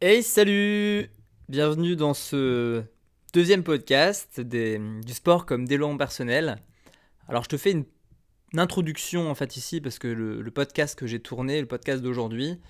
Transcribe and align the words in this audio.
Hey, 0.00 0.22
salut 0.22 1.10
Bienvenue 1.48 1.96
dans 1.96 2.14
ce 2.14 2.84
deuxième 3.34 3.64
podcast 3.64 4.40
du 4.40 5.12
sport 5.12 5.44
comme 5.44 5.66
développement 5.66 5.96
personnel. 5.96 6.58
Alors, 7.26 7.42
je 7.42 7.48
te 7.48 7.56
fais 7.56 7.72
une, 7.72 7.84
introduction 8.54 9.28
en 9.28 9.34
fait 9.34 9.56
ici 9.56 9.80
parce 9.80 9.98
que 9.98 10.06
le, 10.06 10.50
podcast 10.52 10.96
que 10.96 11.08
j'ai 11.08 11.18
tourné, 11.18 11.60
le 11.60 11.66
podcast 11.66 12.00
d'aujourd'hui, 12.00 12.60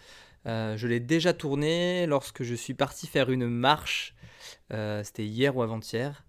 euh, 0.46 0.78
je 0.78 0.86
l'ai 0.86 1.00
déjà 1.00 1.34
tourné 1.34 2.06
lorsque 2.06 2.44
je 2.44 2.54
suis 2.54 2.72
parti 2.72 3.06
faire 3.06 3.28
une 3.28 3.46
marche. 3.46 4.14
euh, 4.72 5.04
C'était 5.04 5.26
hier 5.26 5.54
ou 5.54 5.60
avant-hier. 5.60 6.24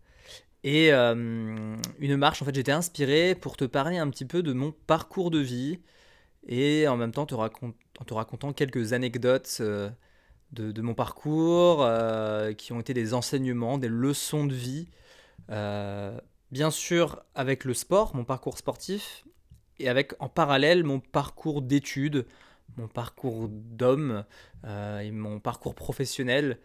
Et 0.65 0.91
euh, 0.91 1.77
une 1.99 2.17
marche, 2.17 2.41
en 2.41 2.45
fait, 2.45 2.55
j'étais 2.55 2.73
inspiré 2.73 3.35
pour 3.35 3.55
te 3.55 3.63
parler 3.63 3.99
un 3.99 4.09
petit 4.09 4.25
peu 4.25 4.43
de 4.43 4.51
mon 4.51 4.73
parcours 4.85 5.31
de 5.31 5.39
vie 5.39 5.79
et 6.45 6.89
en 6.89 6.97
même 6.97 7.13
temps 7.13 7.21
en 7.21 8.03
te 8.05 8.13
racontant 8.13 8.51
quelques 8.51 8.91
anecdotes. 8.91 9.61
De, 10.51 10.81
mon 10.81 10.93
parcours, 10.93 11.83
euh, 11.83 12.53
qui 12.53 12.73
ont 12.73 12.79
été 12.79 12.93
des 12.93 13.13
enseignements, 13.13 13.77
des 13.77 13.87
leçons 13.87 14.45
de 14.45 14.53
vie. 14.53 14.87
Euh, 15.49 16.17
bien 16.51 16.71
sûr, 16.71 17.23
avec 17.35 17.65
le 17.65 17.73
sport, 17.73 18.15
mon 18.15 18.23
parcours 18.23 18.57
sportif, 18.57 19.23
et 19.79 19.89
avec 19.89 20.13
en 20.19 20.27
parallèle 20.27 20.83
mon 20.83 20.99
parcours 20.99 21.61
d'études, 21.61 22.25
mon 22.77 22.87
parcours 22.87 23.47
d'homme 23.49 24.25
euh, 24.65 24.99
et 24.99 25.11
mon 25.11 25.39
parcours 25.39 25.75
professionnel 25.75 26.59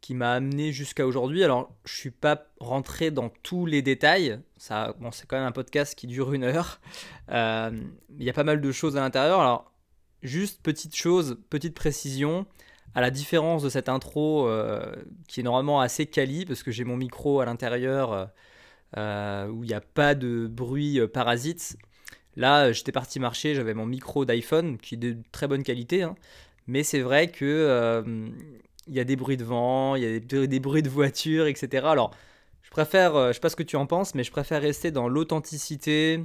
qui 0.00 0.14
m'a 0.14 0.32
amené 0.32 0.72
jusqu'à 0.72 1.06
aujourd'hui. 1.06 1.44
Alors, 1.44 1.72
je 1.84 1.94
suis 1.94 2.10
pas 2.10 2.46
rentré 2.58 3.10
dans 3.10 3.30
tous 3.42 3.66
les 3.66 3.82
détails. 3.82 4.40
Ça, 4.56 4.96
bon, 4.98 5.12
c'est 5.12 5.26
quand 5.26 5.36
même 5.36 5.46
un 5.46 5.52
podcast 5.52 5.94
qui 5.94 6.08
dure 6.08 6.32
une 6.32 6.42
heure. 6.42 6.80
Il 7.28 8.22
y 8.22 8.28
a 8.28 8.32
pas 8.32 8.42
mal 8.42 8.60
de 8.60 8.72
choses 8.72 8.96
à 8.96 9.00
l'intérieur. 9.00 9.40
Alors, 9.40 9.72
juste 10.22 10.60
petite 10.60 10.96
chose, 10.96 11.38
petite 11.50 11.74
précision 11.74 12.46
à 12.94 13.00
la 13.00 13.10
différence 13.10 13.62
de 13.62 13.68
cette 13.68 13.88
intro 13.88 14.48
euh, 14.48 14.94
qui 15.28 15.40
est 15.40 15.42
normalement 15.42 15.80
assez 15.80 16.06
quali 16.06 16.44
parce 16.44 16.62
que 16.62 16.70
j'ai 16.70 16.84
mon 16.84 16.96
micro 16.96 17.40
à 17.40 17.46
l'intérieur 17.46 18.12
euh, 18.12 18.26
euh, 18.98 19.48
où 19.48 19.64
il 19.64 19.68
n'y 19.68 19.74
a 19.74 19.80
pas 19.80 20.14
de 20.14 20.46
bruit 20.46 21.00
parasite. 21.08 21.76
Là, 22.36 22.72
j'étais 22.72 22.92
parti 22.92 23.20
marcher, 23.20 23.54
j'avais 23.54 23.74
mon 23.74 23.86
micro 23.86 24.24
d'iPhone 24.24 24.78
qui 24.78 24.94
est 24.94 24.98
de 24.98 25.16
très 25.32 25.48
bonne 25.48 25.62
qualité, 25.62 26.02
hein. 26.02 26.14
mais 26.66 26.82
c'est 26.82 27.00
vrai 27.00 27.30
que 27.30 28.02
y 28.88 29.00
a 29.00 29.04
des 29.04 29.16
bruits 29.16 29.36
de 29.36 29.44
vent, 29.44 29.96
il 29.96 30.02
y 30.02 30.16
a 30.16 30.46
des, 30.46 30.60
bruits 30.60 30.82
de 30.82 30.88
voiture, 30.88 31.46
etc. 31.46 31.86
Alors, 31.86 32.14
je 32.62 32.70
préfère, 32.70 33.28
je 33.28 33.32
sais 33.34 33.40
pas 33.40 33.50
ce 33.50 33.56
que 33.56 33.62
tu 33.62 33.76
en 33.76 33.86
penses, 33.86 34.14
mais 34.14 34.24
je 34.24 34.30
préfère 34.30 34.62
rester 34.62 34.90
dans 34.90 35.08
l'authenticité, 35.08 36.24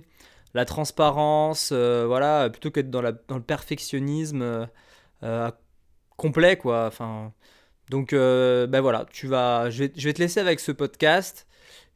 la 0.54 0.64
transparence, 0.66 1.74
voilà, 1.74 2.50
plutôt 2.50 2.72
qu'être 2.72 2.90
dans, 2.90 3.02
dans 3.28 3.36
le 3.36 3.44
perfectionnisme. 3.44 4.68
Complet 6.18 6.58
quoi. 6.58 6.86
Enfin 6.88 7.34
donc 7.90 8.12
euh, 8.12 8.68
ben 8.68 8.82
voilà 8.82 9.06
tu 9.12 9.28
vas 9.28 9.70
je 9.70 9.86
vais, 9.86 9.94
je 9.96 10.08
vais 10.08 10.14
te 10.14 10.20
laisser 10.22 10.40
avec 10.42 10.60
ce 10.60 10.72
podcast. 10.74 11.48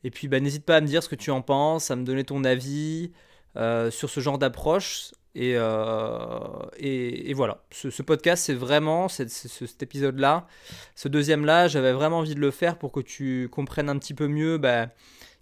Et 0.03 0.09
puis 0.09 0.27
ben, 0.27 0.41
n'hésite 0.43 0.65
pas 0.65 0.77
à 0.77 0.81
me 0.81 0.87
dire 0.87 1.03
ce 1.03 1.09
que 1.09 1.15
tu 1.15 1.29
en 1.31 1.41
penses 1.41 1.91
à 1.91 1.95
me 1.95 2.03
donner 2.03 2.23
ton 2.23 2.43
avis 2.43 3.11
euh, 3.57 3.91
sur 3.91 4.09
ce 4.09 4.19
genre 4.19 4.37
d'approche. 4.39 5.11
Et, 5.35 5.53
euh, 5.55 6.39
et, 6.77 7.29
et 7.29 7.33
voilà. 7.33 7.63
Ce, 7.71 7.89
ce 7.89 8.01
podcast 8.01 8.43
c'est 8.45 8.53
vraiment 8.53 9.07
ce- 9.07 9.27
cet 9.27 9.81
épisode 9.83 10.19
là 10.19 10.47
ce 10.95 11.07
deuxième 11.07 11.45
là 11.45 11.67
j'avais 11.69 11.93
vraiment 11.93 12.19
envie 12.19 12.35
de 12.35 12.39
le 12.41 12.51
faire 12.51 12.77
pour 12.77 12.91
que 12.91 12.99
tu 12.99 13.47
comprennes 13.49 13.89
un 13.89 13.97
petit 13.97 14.13
peu 14.13 14.27
mieux 14.27 14.57
ben, 14.57 14.89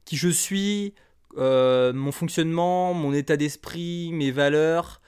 qui 0.06 0.16
je 0.18 0.30
suis 0.30 0.94
mon 1.38 2.12
fonctionnement 2.12 2.94
mon 2.94 3.14
état 3.14 3.38
d'esprit 3.38 4.12
mes 4.14 4.32
valeurs. 4.32 5.02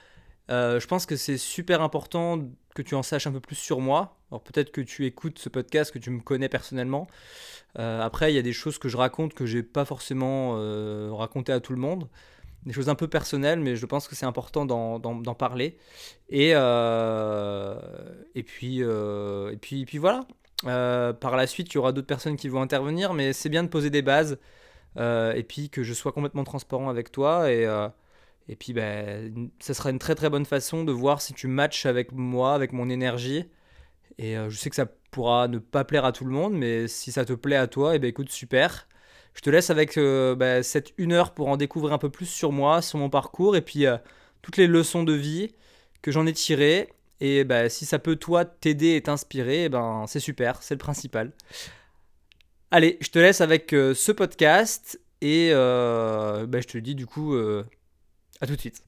Je 0.48 0.86
pense 0.86 1.06
que 1.06 1.16
c'est 1.16 1.38
super 1.38 1.82
important 1.82 2.38
que 2.74 2.82
tu 2.82 2.94
en 2.94 3.02
saches 3.02 3.26
un 3.26 3.32
peu 3.32 3.40
plus 3.40 3.56
sur 3.56 3.80
moi. 3.80 4.16
Alors 4.30 4.42
peut-être 4.42 4.72
que 4.72 4.80
tu 4.80 5.06
écoutes 5.06 5.38
ce 5.38 5.48
podcast, 5.48 5.92
que 5.92 5.98
tu 5.98 6.10
me 6.10 6.20
connais 6.20 6.48
personnellement. 6.48 7.06
Euh, 7.78 8.00
après, 8.00 8.32
il 8.32 8.36
y 8.36 8.38
a 8.38 8.42
des 8.42 8.52
choses 8.52 8.78
que 8.78 8.88
je 8.88 8.96
raconte 8.96 9.34
que 9.34 9.46
j'ai 9.46 9.62
pas 9.62 9.84
forcément 9.84 10.54
euh, 10.56 11.10
raconté 11.12 11.52
à 11.52 11.60
tout 11.60 11.72
le 11.72 11.78
monde. 11.78 12.08
Des 12.64 12.72
choses 12.72 12.88
un 12.88 12.94
peu 12.94 13.08
personnelles, 13.08 13.60
mais 13.60 13.76
je 13.76 13.86
pense 13.86 14.06
que 14.06 14.14
c'est 14.14 14.26
important 14.26 14.64
d'en, 14.64 15.34
parler. 15.34 15.78
Et, 16.28 16.52
euh, 16.54 17.74
puis, 18.46 18.82
euh, 18.82 19.50
et, 19.50 19.56
puis, 19.56 19.82
et 19.82 19.84
puis 19.84 19.98
voilà. 19.98 20.26
Par 20.64 21.36
la 21.36 21.46
suite, 21.46 21.72
il 21.72 21.74
y 21.74 21.78
aura 21.78 21.92
d'autres 21.92 22.06
personnes 22.06 22.36
qui 22.36 22.48
vont 22.48 22.62
intervenir, 22.62 23.14
mais 23.14 23.32
c'est 23.32 23.48
bien 23.48 23.64
de 23.64 23.68
poser 23.68 23.90
des 23.90 24.02
bases. 24.02 24.38
et 24.96 25.44
puis 25.48 25.70
que 25.70 25.82
je 25.82 25.92
sois 25.92 26.12
complètement 26.12 26.44
transparent 26.44 26.88
avec 26.88 27.10
toi. 27.10 27.50
Et, 27.50 27.66
et 28.52 28.56
puis, 28.56 28.74
ben, 28.74 29.48
ça 29.60 29.72
sera 29.72 29.88
une 29.88 29.98
très 29.98 30.14
très 30.14 30.28
bonne 30.28 30.44
façon 30.44 30.84
de 30.84 30.92
voir 30.92 31.22
si 31.22 31.32
tu 31.32 31.46
matches 31.46 31.86
avec 31.86 32.12
moi, 32.12 32.52
avec 32.52 32.74
mon 32.74 32.90
énergie. 32.90 33.46
Et 34.18 34.36
euh, 34.36 34.50
je 34.50 34.58
sais 34.58 34.68
que 34.68 34.76
ça 34.76 34.84
pourra 35.10 35.48
ne 35.48 35.56
pas 35.56 35.84
plaire 35.84 36.04
à 36.04 36.12
tout 36.12 36.26
le 36.26 36.32
monde, 36.32 36.52
mais 36.52 36.86
si 36.86 37.12
ça 37.12 37.24
te 37.24 37.32
plaît 37.32 37.56
à 37.56 37.66
toi, 37.66 37.96
et 37.96 37.98
ben 37.98 38.08
écoute, 38.08 38.30
super. 38.30 38.88
Je 39.32 39.40
te 39.40 39.48
laisse 39.48 39.70
avec 39.70 39.96
euh, 39.96 40.34
ben, 40.34 40.62
cette 40.62 40.92
une 40.98 41.12
heure 41.12 41.32
pour 41.32 41.48
en 41.48 41.56
découvrir 41.56 41.94
un 41.94 41.98
peu 41.98 42.10
plus 42.10 42.26
sur 42.26 42.52
moi, 42.52 42.82
sur 42.82 42.98
mon 42.98 43.08
parcours, 43.08 43.56
et 43.56 43.62
puis 43.62 43.86
euh, 43.86 43.96
toutes 44.42 44.58
les 44.58 44.66
leçons 44.66 45.02
de 45.02 45.14
vie 45.14 45.54
que 46.02 46.10
j'en 46.10 46.26
ai 46.26 46.34
tirées. 46.34 46.90
Et 47.20 47.44
ben, 47.44 47.70
si 47.70 47.86
ça 47.86 47.98
peut 47.98 48.16
toi 48.16 48.44
t'aider 48.44 48.96
et 48.96 49.00
t'inspirer, 49.00 49.64
eh 49.64 49.68
ben 49.70 50.04
c'est 50.06 50.20
super, 50.20 50.62
c'est 50.62 50.74
le 50.74 50.78
principal. 50.78 51.32
Allez, 52.70 52.98
je 53.00 53.08
te 53.08 53.18
laisse 53.18 53.40
avec 53.40 53.70
ce 53.70 54.12
podcast 54.12 55.00
et 55.22 55.52
ben, 55.52 56.60
je 56.60 56.66
te 56.66 56.76
dis 56.76 56.94
du 56.94 57.06
coup 57.06 57.34
à 58.42 58.46
tout 58.46 58.56
de 58.56 58.60
suite. 58.60 58.82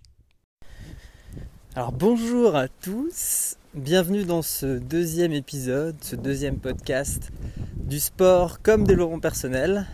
Alors 1.76 1.92
bonjour 1.92 2.56
à 2.56 2.66
tous, 2.66 3.56
bienvenue 3.72 4.24
dans 4.24 4.42
ce 4.42 4.78
deuxième 4.78 5.32
épisode, 5.32 5.94
ce 6.00 6.16
deuxième 6.16 6.58
podcast 6.58 7.30
du 7.76 8.00
sport 8.00 8.62
comme 8.62 8.84
développement 8.84 9.20
personnel. 9.20 9.86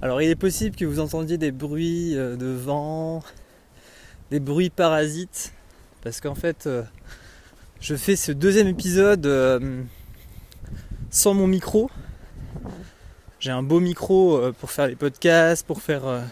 Alors 0.00 0.22
il 0.22 0.30
est 0.30 0.36
possible 0.36 0.76
que 0.76 0.84
vous 0.84 1.00
entendiez 1.00 1.38
des 1.38 1.50
bruits 1.50 2.16
euh, 2.16 2.36
de 2.36 2.46
vent, 2.46 3.24
des 4.30 4.38
bruits 4.38 4.70
parasites, 4.70 5.52
parce 6.04 6.20
qu'en 6.20 6.36
fait 6.36 6.68
euh, 6.68 6.84
je 7.80 7.96
fais 7.96 8.14
ce 8.14 8.30
deuxième 8.30 8.68
épisode 8.68 9.26
euh, 9.26 9.82
sans 11.10 11.34
mon 11.34 11.48
micro. 11.48 11.90
J'ai 13.40 13.50
un 13.50 13.64
beau 13.64 13.80
micro 13.80 14.52
pour 14.60 14.70
faire 14.70 14.86
les 14.86 14.94
podcasts, 14.94 15.66
pour 15.66 15.82
faire 15.82 16.22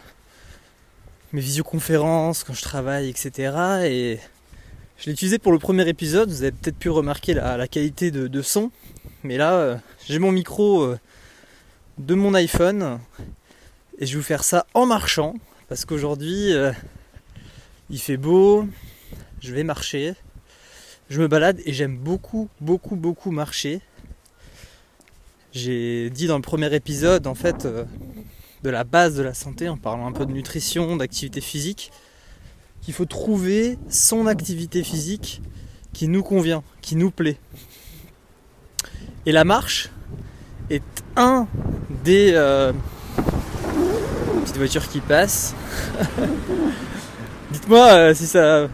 mes 1.35 1.41
visioconférences 1.41 2.45
quand 2.45 2.55
je 2.55 2.63
travaille, 2.63 3.09
etc. 3.11 3.83
Et 3.87 4.21
je 4.97 5.07
l'ai 5.07 5.13
utilisé 5.13 5.41
pour 5.41 5.51
le 5.51 5.59
premier 5.59 5.87
épisode. 5.89 6.31
Vous 6.31 6.43
avez 6.43 6.53
peut-être 6.53 6.79
pu 6.79 6.91
remarquer 6.91 7.35
la, 7.35 7.67
qualité 7.67 8.13
de, 8.13 8.43
son. 8.43 8.71
Mais 9.25 9.37
là, 9.37 9.55
euh, 9.55 9.77
j'ai 10.07 10.21
mon 10.21 10.31
micro 10.31 10.83
euh, 10.83 10.99
de 11.99 12.15
mon 12.15 12.35
iPhone. 12.35 13.01
Et 13.99 14.07
je 14.07 14.13
vais 14.13 14.19
vous 14.19 14.25
faire 14.25 14.45
ça 14.45 14.65
en 14.75 14.87
marchant. 14.87 15.35
Parce 15.69 15.85
qu'aujourd'hui, 15.85 16.53
euh, 16.53 16.71
il 17.91 17.99
fait 17.99 18.17
beau. 18.17 18.69
Je 19.41 19.53
vais 19.53 19.65
marcher. 19.65 20.15
Je 21.11 21.21
me 21.21 21.27
balade 21.27 21.61
et 21.67 21.73
j'aime 21.73 21.97
beaucoup, 21.97 22.49
beaucoup, 22.61 22.95
beaucoup 22.95 23.33
marcher. 23.33 23.81
J'ai 25.53 26.11
dit 26.11 26.29
dans 26.29 26.37
le 26.37 26.43
premier 26.43 26.73
épisode, 26.73 27.27
en 27.27 27.35
fait, 27.35 27.67
de 28.65 28.71
la 28.71 28.83
base 28.83 29.15
de 29.15 29.23
la 29.23 29.35
santé, 29.35 29.69
en 29.69 29.77
parlant 29.77 30.07
un 30.07 30.13
peu 30.13 30.25
de 30.25 30.33
nutrition, 30.33 30.97
d'activité 30.97 31.43
physique, 31.43 31.93
qu'il 32.81 32.95
faut 32.95 33.05
trouver 33.05 33.79
son 33.91 34.27
activité 34.27 34.83
physique 34.83 35.43
qui 35.93 36.09
nous 36.09 36.23
convient, 36.23 36.63
qui 36.81 36.97
nous 36.97 37.11
plaît. 37.11 37.37
Et 39.27 39.33
la 39.33 39.45
marche 39.45 39.91
est 40.71 40.83
un 41.15 41.47
des 42.05 42.33
euh, 42.35 42.73
petites 44.43 44.57
voitures 44.57 44.89
qui 44.89 45.01
passent. 45.01 45.55
Dites-moi 47.53 47.87
euh, 47.93 48.15
si 48.15 48.27
ça 48.27 48.69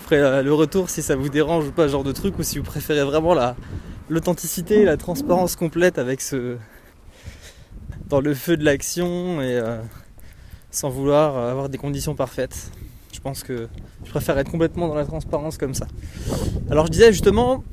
ferait 0.00 0.16
euh, 0.16 0.42
le 0.42 0.52
retour, 0.54 0.90
si 0.90 1.02
ça 1.02 1.14
vous 1.14 1.28
dérange 1.28 1.68
ou 1.68 1.72
pas, 1.72 1.86
genre 1.86 2.04
de 2.04 2.12
truc, 2.12 2.36
ou 2.40 2.42
si 2.42 2.58
vous 2.58 2.64
préférez 2.64 3.04
vraiment 3.04 3.32
la 3.32 3.54
l'authenticité, 4.08 4.84
la 4.84 4.96
transparence 4.96 5.56
complète 5.56 5.98
avec 5.98 6.20
ce 6.20 6.56
dans 8.08 8.20
le 8.20 8.34
feu 8.34 8.56
de 8.56 8.64
l'action 8.64 9.40
et 9.40 9.56
euh, 9.56 9.78
sans 10.70 10.88
vouloir 10.88 11.36
avoir 11.36 11.68
des 11.68 11.78
conditions 11.78 12.14
parfaites. 12.14 12.70
Je 13.12 13.20
pense 13.20 13.42
que 13.42 13.68
je 14.04 14.10
préfère 14.10 14.38
être 14.38 14.50
complètement 14.50 14.88
dans 14.88 14.94
la 14.94 15.04
transparence 15.04 15.56
comme 15.56 15.74
ça. 15.74 15.86
Alors 16.70 16.86
je 16.86 16.92
disais 16.92 17.12
justement 17.12 17.64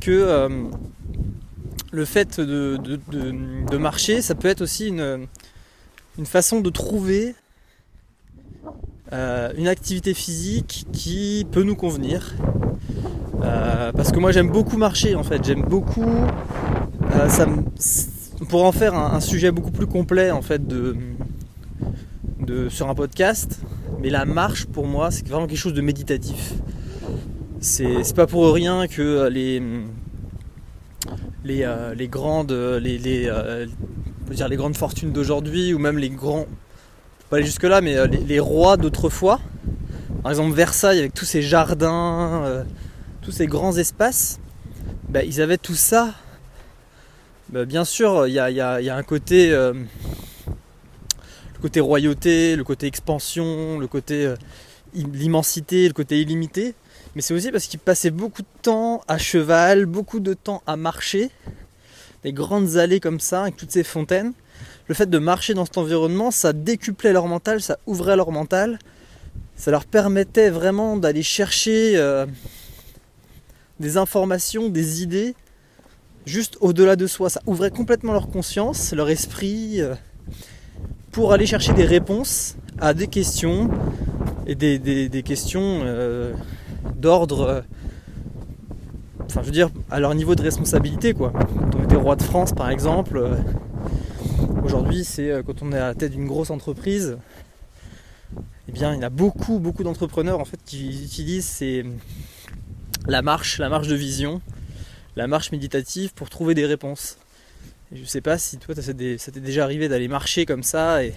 que 0.00 0.10
euh, 0.10 0.48
le 1.92 2.04
fait 2.04 2.40
de, 2.40 3.76
marcher, 3.76 4.22
ça 4.22 4.34
peut 4.34 4.48
être 4.48 4.62
aussi 4.62 4.88
une, 4.88 5.26
façon 6.24 6.60
de 6.60 6.70
trouver 6.70 7.34
euh, 9.12 9.52
une 9.56 9.68
activité 9.68 10.14
physique 10.14 10.86
qui 10.92 11.46
peut 11.50 11.62
nous 11.62 11.76
convenir. 11.76 12.34
Parce 13.94 14.10
que 14.10 14.18
moi 14.18 14.32
j'aime 14.32 14.50
beaucoup 14.50 14.76
marcher 14.76 15.14
en 15.14 15.22
fait, 15.22 15.44
j'aime 15.44 15.62
beaucoup. 15.62 16.26
ça 17.28 17.46
me- 17.46 17.62
pourrait 18.44 18.66
en 18.66 18.72
faire 18.72 18.94
un, 18.94 19.20
sujet 19.20 19.50
beaucoup 19.50 19.70
plus 19.70 19.86
complet 19.86 20.30
en 20.30 20.42
fait 20.42 20.66
de, 20.66 20.96
sur 22.68 22.88
un 22.88 22.94
podcast. 22.94 23.60
Mais 24.02 24.10
la 24.10 24.24
marche 24.24 24.66
pour 24.66 24.86
moi 24.86 25.10
c'est 25.10 25.26
vraiment 25.26 25.46
quelque 25.46 25.58
chose 25.58 25.74
de 25.74 25.80
méditatif. 25.80 26.54
C'est 27.60 28.14
pas 28.14 28.26
pour 28.26 28.52
rien 28.52 28.86
que 28.86 29.28
les, 29.28 29.62
les, 31.44 31.62
euh, 31.62 31.94
les 31.94 32.08
grandes, 32.08 32.52
les, 32.52 32.98
les, 32.98 33.32
dire 34.30 34.48
les 34.48 34.56
grandes 34.56 34.76
fortunes 34.76 35.12
d'aujourd'hui, 35.12 35.72
ou 35.72 35.78
même 35.78 35.98
les 35.98 36.10
grands, 36.10 36.46
pas 37.30 37.36
aller 37.36 37.46
jusque 37.46 37.64
là, 37.64 37.80
mais 37.80 37.96
les, 38.06 38.40
rois 38.40 38.76
d'autrefois. 38.76 39.40
Par 40.22 40.30
exemple 40.30 40.54
Versailles 40.54 40.98
avec 40.98 41.14
tous 41.14 41.24
ces 41.24 41.42
jardins, 41.42 42.64
tous 43.22 43.32
ces 43.32 43.46
grands 43.46 43.76
espaces, 43.76 44.38
bah, 45.08 45.24
ils 45.24 45.40
avaient 45.40 45.58
tout 45.58 45.74
ça. 45.74 46.14
Bah, 47.50 47.64
bien 47.64 47.84
sûr, 47.84 48.26
il 48.26 48.34
y 48.34 48.40
a, 48.40 48.96
un 48.96 49.02
côté 49.02 49.54
le 51.56 51.62
côté 51.62 51.80
royauté, 51.80 52.54
le 52.54 52.64
côté 52.64 52.86
expansion, 52.86 53.78
le 53.78 53.86
côté 53.86 54.26
euh, 54.26 54.36
l'immensité, 54.94 55.86
le 55.86 55.94
côté 55.94 56.20
illimité. 56.20 56.74
Mais 57.14 57.22
c'est 57.22 57.32
aussi 57.32 57.50
parce 57.50 57.66
qu'il 57.66 57.80
passait 57.80 58.10
beaucoup 58.10 58.42
de 58.42 58.48
temps 58.62 59.02
à 59.08 59.16
cheval, 59.16 59.86
beaucoup 59.86 60.20
de 60.20 60.34
temps 60.34 60.62
à 60.66 60.76
marcher, 60.76 61.30
des 62.24 62.32
grandes 62.32 62.76
allées 62.76 63.00
comme 63.00 63.20
ça, 63.20 63.42
avec 63.42 63.56
toutes 63.56 63.70
ces 63.70 63.84
fontaines. 63.84 64.32
Le 64.88 64.94
fait 64.94 65.08
de 65.08 65.18
marcher 65.18 65.54
dans 65.54 65.64
cet 65.64 65.78
environnement, 65.78 66.30
ça 66.30 66.52
décuplait 66.52 67.12
leur 67.12 67.26
mental, 67.26 67.62
ça 67.62 67.78
ouvrait 67.86 68.16
leur 68.16 68.32
mental, 68.32 68.78
ça 69.56 69.70
leur 69.70 69.86
permettait 69.86 70.50
vraiment 70.50 70.96
d'aller 70.98 71.22
chercher 71.22 71.96
euh, 71.96 72.26
des 73.80 73.96
informations, 73.96 74.68
des 74.68 75.02
idées, 75.02 75.34
juste 76.26 76.58
au-delà 76.60 76.96
de 76.96 77.06
soi. 77.06 77.30
Ça 77.30 77.40
ouvrait 77.46 77.70
complètement 77.70 78.12
leur 78.12 78.28
conscience, 78.28 78.92
leur 78.92 79.08
esprit. 79.08 79.80
Euh, 79.80 79.94
pour 81.12 81.32
aller 81.32 81.46
chercher 81.46 81.72
des 81.72 81.86
réponses 81.86 82.56
à 82.78 82.92
des 82.92 83.06
questions 83.06 83.70
et 84.46 84.54
des, 84.54 85.22
questions 85.24 85.80
euh, 85.82 86.34
d'ordre, 86.94 87.40
euh, 87.40 87.60
enfin 89.24 89.40
je 89.40 89.46
veux 89.46 89.52
dire 89.52 89.70
à 89.90 89.98
leur 89.98 90.14
niveau 90.14 90.34
de 90.34 90.42
responsabilité 90.42 91.14
quoi. 91.14 91.32
Quand 91.32 91.78
on 91.78 91.84
était 91.84 91.96
roi 91.96 92.16
de 92.16 92.22
France 92.22 92.52
par 92.52 92.68
exemple, 92.68 93.30
aujourd'hui 94.62 95.04
c'est 95.04 95.42
quand 95.46 95.62
on 95.62 95.72
est 95.72 95.78
à 95.78 95.86
la 95.86 95.94
tête 95.94 96.12
d'une 96.12 96.26
grosse 96.26 96.50
entreprise, 96.50 97.16
eh 98.68 98.72
bien 98.72 98.94
il 98.94 99.00
y 99.00 99.04
a 99.04 99.08
beaucoup 99.08 99.58
beaucoup 99.58 99.84
d'entrepreneurs 99.84 100.38
en 100.38 100.44
fait 100.44 100.60
qui 100.66 101.02
utilisent 101.02 101.64
la 103.06 103.22
marche, 103.22 103.58
la 103.58 103.70
marche 103.70 103.88
de 103.88 103.94
vision, 103.94 104.42
la 105.16 105.26
marche 105.26 105.50
méditative 105.50 106.12
pour 106.14 106.30
trouver 106.30 106.54
des 106.54 106.66
réponses. 106.66 107.18
Je 107.92 108.04
sais 108.04 108.20
pas 108.20 108.36
si 108.38 108.58
toi, 108.58 108.74
ça 108.74 108.92
t'est 108.92 109.40
déjà 109.40 109.64
arrivé 109.64 109.88
d'aller 109.88 110.08
marcher 110.08 110.44
comme 110.44 110.62
ça 110.62 111.04
et 111.04 111.14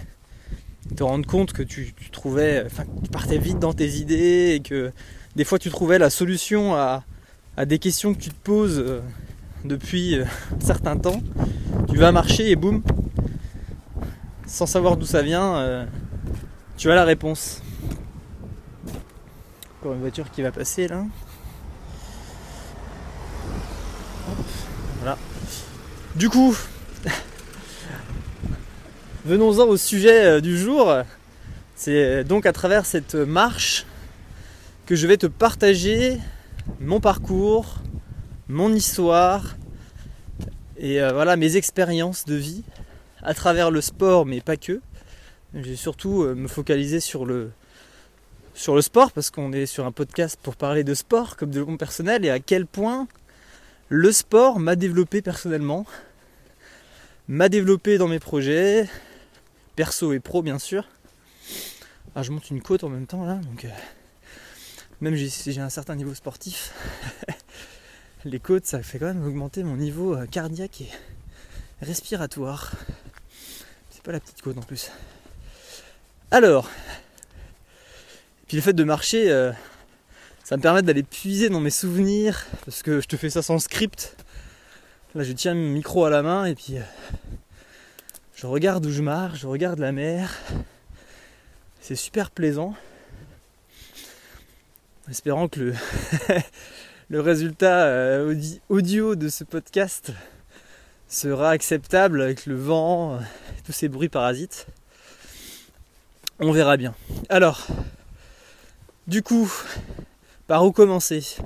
te 0.95 1.03
rendre 1.03 1.27
compte 1.27 1.51
que 1.51 1.63
tu, 1.63 1.93
trouvais, 2.11 2.63
enfin, 2.65 2.83
tu 3.03 3.09
partais 3.09 3.37
vite 3.37 3.59
dans 3.59 3.73
tes 3.73 3.89
idées 3.97 4.53
et 4.55 4.59
que 4.61 4.91
des 5.35 5.43
fois 5.43 5.59
tu 5.59 5.69
trouvais 5.69 5.99
la 5.99 6.09
solution 6.09 6.75
à, 6.75 7.03
des 7.65 7.79
questions 7.79 8.13
que 8.13 8.19
tu 8.19 8.29
te 8.29 8.41
poses 8.41 8.79
euh, 8.79 9.01
depuis 9.65 10.15
euh, 10.15 10.23
un 10.55 10.65
certain 10.65 10.95
temps. 10.95 11.21
Tu 11.89 11.97
vas 11.97 12.13
marcher 12.13 12.49
et 12.51 12.55
boum, 12.55 12.81
sans 14.45 14.65
savoir 14.65 14.95
d'où 14.95 15.05
ça 15.05 15.21
vient, 15.21 15.57
euh, 15.57 15.85
tu 16.77 16.89
as 16.89 16.95
la 16.95 17.03
réponse. 17.03 17.61
Encore 19.79 19.93
une 19.93 19.99
voiture 19.99 20.31
qui 20.31 20.41
va 20.41 20.51
passer 20.51 20.87
là. 20.87 21.03
Voilà. 24.99 25.17
Du 26.15 26.27
coup, 26.27 26.57
venons-en 29.25 29.67
au 29.67 29.77
sujet 29.77 30.25
euh, 30.25 30.41
du 30.41 30.57
jour. 30.57 30.91
C'est 31.75 32.23
donc 32.23 32.45
à 32.45 32.51
travers 32.51 32.85
cette 32.85 33.15
marche 33.15 33.85
que 34.85 34.95
je 34.95 35.05
vais 35.05 35.17
te 35.17 35.27
partager 35.27 36.17
mon 36.79 36.99
parcours, 36.99 37.75
mon 38.47 38.73
histoire 38.73 39.55
et 40.77 40.99
euh, 41.01 41.13
voilà 41.13 41.35
mes 41.35 41.57
expériences 41.57 42.25
de 42.25 42.35
vie 42.35 42.63
à 43.21 43.35
travers 43.35 43.69
le 43.69 43.81
sport, 43.81 44.25
mais 44.25 44.41
pas 44.41 44.57
que. 44.57 44.81
J'ai 45.53 45.75
surtout 45.75 46.23
euh, 46.23 46.33
me 46.33 46.47
focaliser 46.47 46.99
sur 46.99 47.25
le, 47.25 47.51
sur 48.55 48.75
le 48.75 48.81
sport 48.81 49.11
parce 49.11 49.29
qu'on 49.29 49.53
est 49.53 49.67
sur 49.67 49.85
un 49.85 49.91
podcast 49.91 50.39
pour 50.41 50.55
parler 50.55 50.83
de 50.83 50.95
sport 50.95 51.37
comme 51.37 51.51
de 51.51 51.61
mon 51.61 51.77
personnel 51.77 52.25
et 52.25 52.31
à 52.31 52.39
quel 52.39 52.65
point 52.65 53.07
le 53.89 54.11
sport 54.11 54.59
m'a 54.59 54.75
développé 54.75 55.23
personnellement, 55.23 55.85
m'a 57.27 57.49
développé 57.49 57.97
dans 57.97 58.07
mes 58.07 58.19
projets, 58.19 58.87
perso 59.75 60.13
et 60.13 60.19
pro 60.19 60.43
bien 60.43 60.59
sûr. 60.59 60.87
Ah, 62.15 62.21
je 62.21 62.31
monte 62.31 62.49
une 62.51 62.61
côte 62.61 62.83
en 62.83 62.89
même 62.89 63.07
temps 63.07 63.25
là, 63.25 63.35
donc 63.35 63.65
euh, 63.65 63.69
même 65.01 65.17
si 65.17 65.51
j'ai 65.51 65.61
un 65.61 65.69
certain 65.69 65.95
niveau 65.95 66.13
sportif, 66.13 66.71
les 68.25 68.39
côtes 68.39 68.67
ça 68.67 68.81
fait 68.83 68.99
quand 68.99 69.07
même 69.07 69.25
augmenter 69.25 69.63
mon 69.63 69.75
niveau 69.75 70.15
euh, 70.15 70.27
cardiaque 70.27 70.81
et 70.81 70.89
respiratoire. 71.81 72.71
C'est 73.89 74.03
pas 74.03 74.11
la 74.11 74.19
petite 74.19 74.41
côte 74.41 74.57
en 74.57 74.61
plus. 74.61 74.91
Alors, 76.29 76.69
puis 78.47 78.57
le 78.57 78.61
fait 78.61 78.73
de 78.73 78.83
marcher, 78.83 79.31
euh, 79.31 79.51
ça 80.49 80.57
me 80.57 80.63
permet 80.63 80.81
d'aller 80.81 81.03
puiser 81.03 81.49
dans 81.49 81.59
mes 81.59 81.69
souvenirs, 81.69 82.47
parce 82.65 82.81
que 82.81 83.01
je 83.01 83.07
te 83.07 83.15
fais 83.17 83.29
ça 83.29 83.43
sans 83.43 83.59
script. 83.59 84.17
Là, 85.13 85.23
je 85.23 85.31
tiens 85.31 85.53
mon 85.53 85.69
micro 85.69 86.05
à 86.05 86.09
la 86.09 86.23
main 86.23 86.45
et 86.45 86.55
puis 86.55 86.79
euh, 86.79 86.81
je 88.35 88.47
regarde 88.47 88.83
où 88.87 88.89
je 88.89 89.03
marche, 89.03 89.41
je 89.41 89.45
regarde 89.45 89.77
la 89.77 89.91
mer. 89.91 90.35
C'est 91.81 91.93
super 91.95 92.31
plaisant. 92.31 92.73
Espérant 95.07 95.49
que 95.49 95.75
le, 97.09 97.19
résultat 97.21 97.83
euh, 97.83 98.35
audio 98.69 99.13
de 99.13 99.29
ce 99.29 99.43
podcast 99.43 100.13
sera 101.07 101.51
acceptable 101.51 102.23
avec 102.23 102.47
le 102.47 102.55
vent, 102.55 103.19
et 103.19 103.61
tous 103.67 103.71
ces 103.71 103.87
bruits 103.87 104.09
parasites. 104.09 104.65
On 106.39 106.51
verra 106.51 106.75
bien. 106.75 106.95
Alors, 107.29 107.67
du 109.05 109.21
coup, 109.21 109.47
par 110.49 110.65
où 110.65 110.71
commencer? 110.71 111.37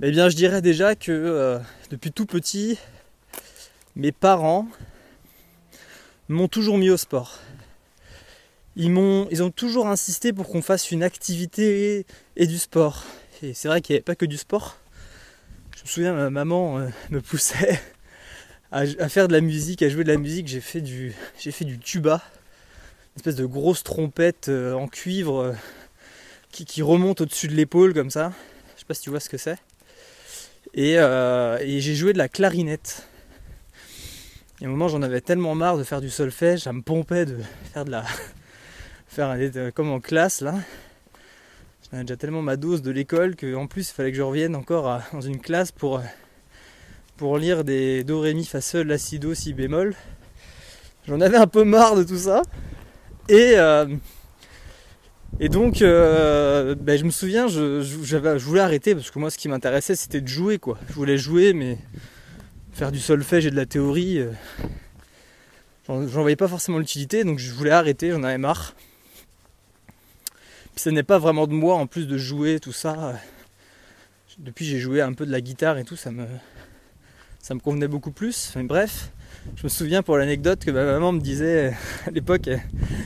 Eh 0.00 0.12
bien, 0.12 0.28
je 0.28 0.36
dirais 0.36 0.62
déjà 0.62 0.94
que 0.94 1.10
euh, 1.10 1.58
depuis 1.90 2.12
tout 2.12 2.24
petit, 2.24 2.78
mes 3.96 4.12
parents 4.12 4.68
m'ont 6.28 6.46
toujours 6.46 6.78
mis 6.78 6.90
au 6.90 6.96
sport. 6.96 7.40
Ils, 8.76 8.96
ont 8.96 9.50
toujours 9.50 9.88
insisté 9.88 10.32
pour 10.32 10.48
qu'on 10.48 10.62
fasse 10.62 10.92
une 10.92 11.02
activité 11.02 12.06
et 12.36 12.46
du 12.46 12.58
sport. 12.58 13.02
Et 13.42 13.54
c'est 13.54 13.66
vrai 13.66 13.80
qu'il 13.80 13.94
n'y 13.94 13.96
avait 13.96 14.04
pas 14.04 14.14
que 14.14 14.26
du 14.26 14.36
sport. 14.36 14.76
Je 15.76 15.82
me 15.82 15.88
souviens, 15.88 16.12
ma 16.14 16.30
maman 16.30 16.78
euh, 16.78 16.88
me 17.10 17.20
poussait 17.20 17.80
à, 18.70 18.86
faire 19.08 19.26
de 19.26 19.32
la 19.32 19.40
musique, 19.40 19.82
à 19.82 19.88
jouer 19.88 20.04
de 20.04 20.12
la 20.12 20.18
musique. 20.18 20.46
J'ai 20.46 20.60
fait 20.60 20.80
du, 20.80 21.12
j'ai 21.40 21.50
fait 21.50 21.64
du 21.64 21.80
tuba, 21.80 22.22
une 23.16 23.16
espèce 23.16 23.34
de 23.34 23.46
grosse 23.46 23.82
trompette 23.82 24.48
euh, 24.48 24.74
en 24.74 24.86
cuivre 24.86 25.56
qui, 26.62 26.82
remonte 26.82 27.20
au-dessus 27.20 27.48
de 27.48 27.54
l'épaule 27.54 27.92
comme 27.92 28.10
ça. 28.10 28.32
Je 28.74 28.80
sais 28.80 28.86
pas 28.86 28.94
si 28.94 29.02
tu 29.02 29.10
vois 29.10 29.20
ce 29.20 29.28
que 29.28 29.36
c'est. 29.36 29.58
Euh, 30.76 31.58
et, 31.60 31.80
j'ai 31.80 31.94
joué 31.94 32.12
de 32.12 32.18
la 32.18 32.28
clarinette. 32.28 33.08
Et 34.60 34.64
à 34.64 34.68
un 34.68 34.70
moment, 34.70 34.88
j'en 34.88 35.02
avais 35.02 35.20
tellement 35.20 35.54
marre 35.54 35.76
de 35.76 35.82
faire 35.82 36.00
du 36.00 36.10
solfège, 36.10 36.60
ça 36.60 36.72
me 36.72 36.82
pompait 36.82 37.26
de 37.26 37.38
faire 37.72 37.84
de 37.84 37.90
la. 37.90 38.04
faire 39.08 39.30
un, 39.30 39.70
comme 39.70 39.90
en 39.90 40.00
classe 40.00 40.40
là. 40.40 40.54
J'en 41.84 41.98
avais 41.98 42.04
déjà 42.04 42.16
tellement 42.16 42.42
ma 42.42 42.56
dose 42.56 42.82
de 42.82 42.90
l'école 42.90 43.36
qu'en 43.36 43.66
plus, 43.66 43.90
il 43.90 43.92
fallait 43.92 44.10
que 44.10 44.16
je 44.16 44.22
revienne 44.22 44.54
encore 44.56 45.00
dans 45.12 45.20
une 45.20 45.40
classe 45.40 45.72
pour, 45.72 46.00
pour 47.16 47.38
lire 47.38 47.64
des 47.64 48.04
Do, 48.04 48.20
Ré, 48.20 48.34
Mi, 48.34 48.44
Fa, 48.44 48.60
Sol, 48.60 48.86
La, 48.86 48.98
Si, 48.98 49.18
Do, 49.18 49.34
Si 49.34 49.54
bémol. 49.54 49.94
J'en 51.06 51.20
avais 51.20 51.36
un 51.36 51.46
peu 51.46 51.64
marre 51.64 51.96
de 51.96 52.04
tout 52.04 52.18
ça. 52.18 52.42
Et. 53.28 53.54
Euh, 53.56 53.86
et 55.40 55.48
donc, 55.48 55.82
euh, 55.82 56.74
ben, 56.74 56.98
je 56.98 57.04
me 57.04 57.10
souviens, 57.10 57.48
je, 57.48 58.36
voulais 58.36 58.60
arrêter 58.60 58.94
parce 58.94 59.10
que 59.10 59.18
moi, 59.18 59.30
ce 59.30 59.38
qui 59.38 59.48
m'intéressait, 59.48 59.96
c'était 59.96 60.20
de 60.20 60.28
jouer, 60.28 60.58
quoi. 60.58 60.78
Je 60.88 60.94
voulais 60.94 61.18
jouer, 61.18 61.52
mais 61.52 61.78
faire 62.72 62.92
du 62.92 63.00
solfège 63.00 63.46
et 63.46 63.50
de 63.50 63.56
la 63.56 63.66
théorie, 63.66 64.18
euh, 64.18 64.30
j'en 65.88 66.06
voyais 66.06 66.36
pas 66.36 66.48
forcément 66.48 66.78
l'utilité, 66.78 67.24
donc 67.24 67.38
je 67.38 67.52
voulais 67.52 67.70
arrêter, 67.70 68.10
j'en 68.10 68.22
avais 68.22 68.38
marre. 68.38 68.74
Puis 70.74 70.82
ce 70.82 70.90
n'est 70.90 71.02
pas 71.02 71.18
vraiment 71.18 71.46
de 71.46 71.52
moi, 71.52 71.74
en 71.76 71.86
plus 71.86 72.06
de 72.06 72.16
jouer, 72.16 72.60
tout 72.60 72.72
ça. 72.72 73.14
Depuis, 74.38 74.64
j'ai 74.64 74.78
joué 74.78 75.00
un 75.00 75.12
peu 75.12 75.26
de 75.26 75.30
la 75.30 75.40
guitare 75.40 75.78
et 75.78 75.84
tout, 75.84 75.96
ça 75.96 76.10
me, 76.10 76.26
ça 77.40 77.54
me 77.54 77.60
convenait 77.60 77.88
beaucoup 77.88 78.10
plus. 78.10 78.52
Mais 78.56 78.64
bref, 78.64 79.10
je 79.56 79.64
me 79.64 79.68
souviens 79.68 80.02
pour 80.02 80.16
l'anecdote 80.16 80.64
que 80.64 80.70
ma 80.70 80.84
maman 80.84 81.12
me 81.12 81.20
disait 81.20 81.74
à 82.06 82.10
l'époque, 82.10 82.50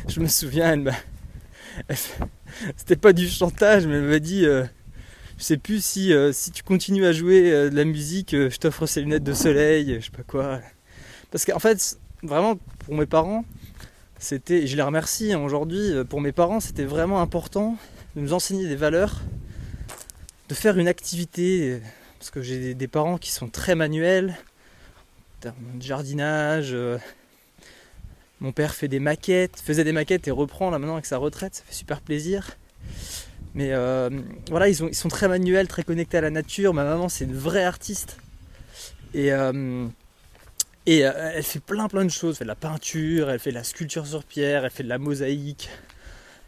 je 0.08 0.20
me 0.20 0.28
souviens, 0.28 0.72
elle 0.72 0.80
m'a 0.80 0.92
c'était 2.76 2.96
pas 2.96 3.12
du 3.12 3.28
chantage, 3.28 3.86
mais 3.86 3.96
elle 3.96 4.02
m'a 4.02 4.18
dit 4.18 4.44
euh, 4.44 4.64
je 5.38 5.44
sais 5.44 5.56
plus 5.56 5.84
si, 5.84 6.12
euh, 6.12 6.32
si 6.32 6.50
tu 6.50 6.62
continues 6.62 7.06
à 7.06 7.12
jouer 7.12 7.52
euh, 7.52 7.70
de 7.70 7.76
la 7.76 7.84
musique, 7.84 8.30
je 8.32 8.56
t'offre 8.56 8.86
ces 8.86 9.00
lunettes 9.00 9.24
de 9.24 9.32
soleil, 9.32 9.96
je 10.00 10.06
sais 10.06 10.10
pas 10.10 10.22
quoi. 10.22 10.60
Parce 11.30 11.44
qu'en 11.44 11.58
fait, 11.58 11.98
vraiment, 12.22 12.58
pour 12.84 12.94
mes 12.94 13.06
parents, 13.06 13.44
c'était, 14.18 14.66
je 14.66 14.76
les 14.76 14.82
remercie 14.82 15.32
hein, 15.32 15.40
aujourd'hui, 15.40 15.92
pour 16.08 16.20
mes 16.20 16.32
parents, 16.32 16.60
c'était 16.60 16.84
vraiment 16.84 17.20
important 17.20 17.76
de 18.16 18.20
nous 18.20 18.32
enseigner 18.32 18.66
des 18.66 18.76
valeurs, 18.76 19.20
de 20.48 20.54
faire 20.54 20.78
une 20.78 20.88
activité. 20.88 21.80
Parce 22.18 22.30
que 22.30 22.42
j'ai 22.42 22.74
des, 22.74 22.88
parents 22.88 23.16
qui 23.16 23.30
sont 23.30 23.48
très 23.48 23.76
manuels, 23.76 24.30
en 24.30 25.40
termes 25.40 25.78
de 25.78 25.82
jardinage. 25.82 26.74
Euh, 28.40 28.44
mon 28.44 28.52
père 28.52 28.74
fait 28.74 28.88
des 28.88 29.00
maquettes, 29.00 29.60
faisait 29.64 29.84
des 29.84 29.92
maquettes 29.92 30.28
et 30.28 30.30
reprend 30.30 30.70
là 30.70 30.78
maintenant 30.78 30.94
avec 30.94 31.06
sa 31.06 31.18
retraite, 31.18 31.54
ça 31.54 31.62
fait 31.66 31.74
super 31.74 32.00
plaisir. 32.00 32.56
Mais 33.54 33.72
euh, 33.72 34.10
voilà, 34.50 34.68
ils, 34.68 34.94
sont 34.94 35.08
très 35.08 35.28
manuels, 35.28 35.68
très 35.68 35.82
connectés 35.82 36.18
à 36.18 36.20
la 36.20 36.30
nature. 36.30 36.74
Ma 36.74 36.84
maman, 36.84 37.08
c'est 37.08 37.24
une 37.24 37.36
vraie 37.36 37.64
artiste. 37.64 38.18
Et, 39.14 39.32
euh, 39.32 39.86
et 40.86 40.98
elle 40.98 41.42
fait 41.42 41.60
plein 41.60 41.88
plein 41.88 42.04
de 42.04 42.10
choses. 42.10 42.34
Elle 42.34 42.38
fait 42.38 42.44
de 42.44 42.48
la 42.48 42.54
peinture, 42.54 43.30
elle 43.30 43.38
fait 43.38 43.50
de 43.50 43.56
la 43.56 43.64
sculpture 43.64 44.06
sur 44.06 44.24
pierre, 44.24 44.64
elle 44.64 44.70
fait 44.70 44.84
de 44.84 44.88
la 44.88 44.98
mosaïque. 44.98 45.70